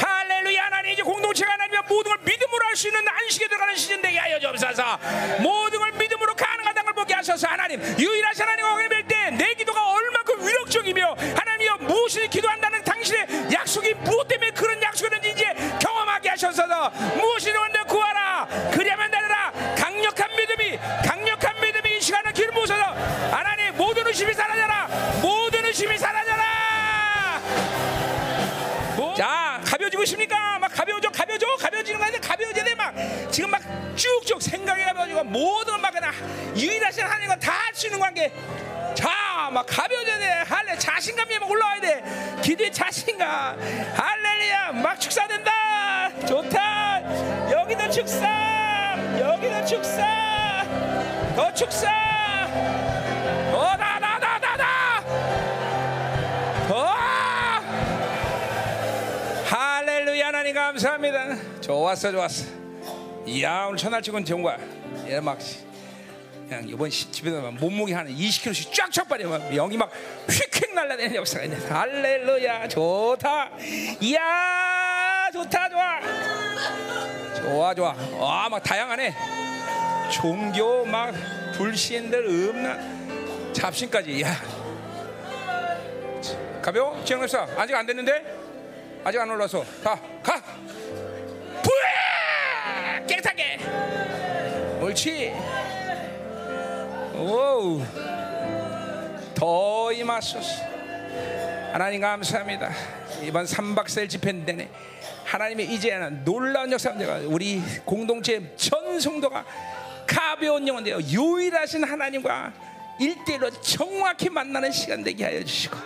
[0.00, 4.18] 할렐루야 하나님 이제 공동체가 하나님의 모든 걸 믿음으로 할 수 있는 안식에 들어가는 시즌 되게
[4.18, 5.00] 하여 주옵소서
[5.40, 11.16] 모든 걸 믿음으로 가능하다는 걸 보게 하셔서 하나님 유일하신 하나님과 관계될 때내 기도가 얼마큼 위력적이며
[11.36, 18.46] 하나님이여 무엇을 기도한다는 당신의 약속이 무엇 때문에 그런 약속이든지 이제 경험하게 하셔서 무엇이 원대 구하라
[18.72, 20.78] 그리하면 되리라 강력한 믿음이 이
[22.08, 24.88] 시간을 기름 부어서 하나님 모든 의심이 사라져라.
[25.20, 26.42] 모든 의심이 사라져라.
[29.14, 30.58] 자 가벼워지고 있습니까?
[30.58, 31.46] 막 가벼워져 가벼워져?
[31.60, 32.94] 가벼워지는 거 아닌데 가벼워져야 돼막.
[33.30, 33.60] 지금 막
[33.94, 36.12] 쭉쭉 생각이 가벼워지고 모든 걸막 그냥
[36.56, 38.32] 유일하신 하나님과 다 할 수 있는 관계.
[38.94, 42.02] 자막 가벼워져야 돼 할래 자신감이 막 올라와야 돼.
[42.42, 43.60] 기도의 자신감.
[43.94, 44.72] 할렐루야.
[44.72, 46.10] 막 축사된다.
[46.26, 47.52] 좋다.
[47.52, 48.96] 여기도 축사.
[49.20, 50.18] 여기도 축사
[51.38, 51.86] 더 축사!
[53.52, 55.04] 더다다다다다
[56.66, 56.84] 더!
[59.46, 61.60] 할렐루야 하나님 감사합니다.
[61.60, 62.44] 좋았어 좋았어.
[63.24, 64.58] 이야 오늘 첫날 찍은 거야
[65.06, 65.38] 얘막
[66.48, 69.92] 그냥 이번 시- 집에서 막 몸무게 한 20kg씩 쫙쫙 빠져 막 영이 막
[70.28, 71.68] 휙휙 날라다니는 역사가 있네.
[71.68, 73.50] 할렐루야 좋다.
[74.00, 76.00] 이야 좋다 좋아.
[77.36, 77.94] 좋아 좋아.
[78.18, 79.14] 와 막 다양하네
[80.10, 81.14] 종교 막
[81.56, 84.22] 불신들 음란 잡신까지.
[84.22, 84.34] 야.
[86.62, 87.02] 가벼워?
[87.04, 88.36] 지영랩사 아직 안 됐는데?
[89.04, 89.64] 아직 안 올라서.
[89.82, 90.42] 가 가!
[91.62, 93.58] 부에 깨끗하게.
[94.80, 95.32] 옳지.
[97.14, 97.82] 오우.
[99.34, 100.62] 더 임하소서.
[101.72, 102.70] 하나님 감사합니다.
[103.22, 104.68] 이번 3박 4일 집회인데
[105.24, 109.44] 하나님의 이제는 놀라운 역사가 우리 공동체 전 성도가
[110.08, 112.52] 가벼운 영혼 되어 유일하신 하나님과
[112.98, 115.76] 일대일로 정확히 만나는 시간 되게 하여 주시고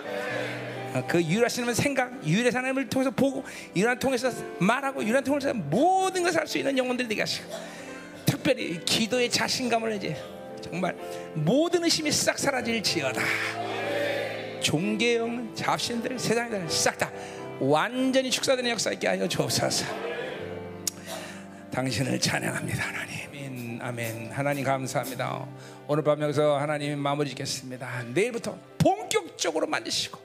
[0.94, 3.44] 어, 그 유일하신 생각, 유일한 하나님을 통해서 보고
[3.74, 7.50] 유일한 통해서 말하고 유일한 통해서 모든 것을 할 수 있는 영혼들이 되게 하시고
[8.24, 10.16] 특별히 기도의 자신감을 이제
[10.62, 10.94] 정말
[11.34, 13.20] 모든 의심이 싹 사라질지어다.
[14.60, 17.10] 종교형 잡신들 세상들 싹 다
[17.58, 19.84] 완전히 축사되는 역사 있게 하여 주옵소서.
[21.72, 23.31] 당신을 찬양합니다, 하나님.
[23.82, 24.30] 아멘.
[24.30, 25.44] 하나님 감사합니다.
[25.88, 28.04] 오늘 밤 여기서 하나님 마무리 짓겠습니다.
[28.14, 30.20] 내일부터 본격적으로 만드시고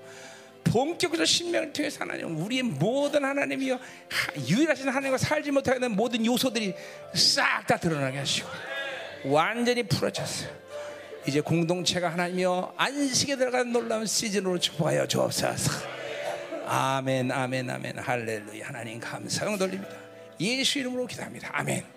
[0.63, 3.79] 본격적으로 신명을 통해서 하나님 우리의 모든 하나님이여
[4.47, 6.75] 유일하신 하나님과 살지 못하게 된 모든 요소들이
[7.15, 8.47] 싹 다 드러나게 하시고
[9.25, 10.49] 완전히 풀어졌어요.
[11.25, 15.71] 이제 공동체가 하나님이여 안식에 들어가는 놀라운 시즌으로 축복하여 주옵소서.
[16.67, 18.67] 아멘, 아멘, 아멘, 할렐루야.
[18.67, 19.95] 하나님 감사용 돌립니다.
[20.39, 21.49] 예수 이름으로 기도합니다.
[21.53, 21.96] 아멘.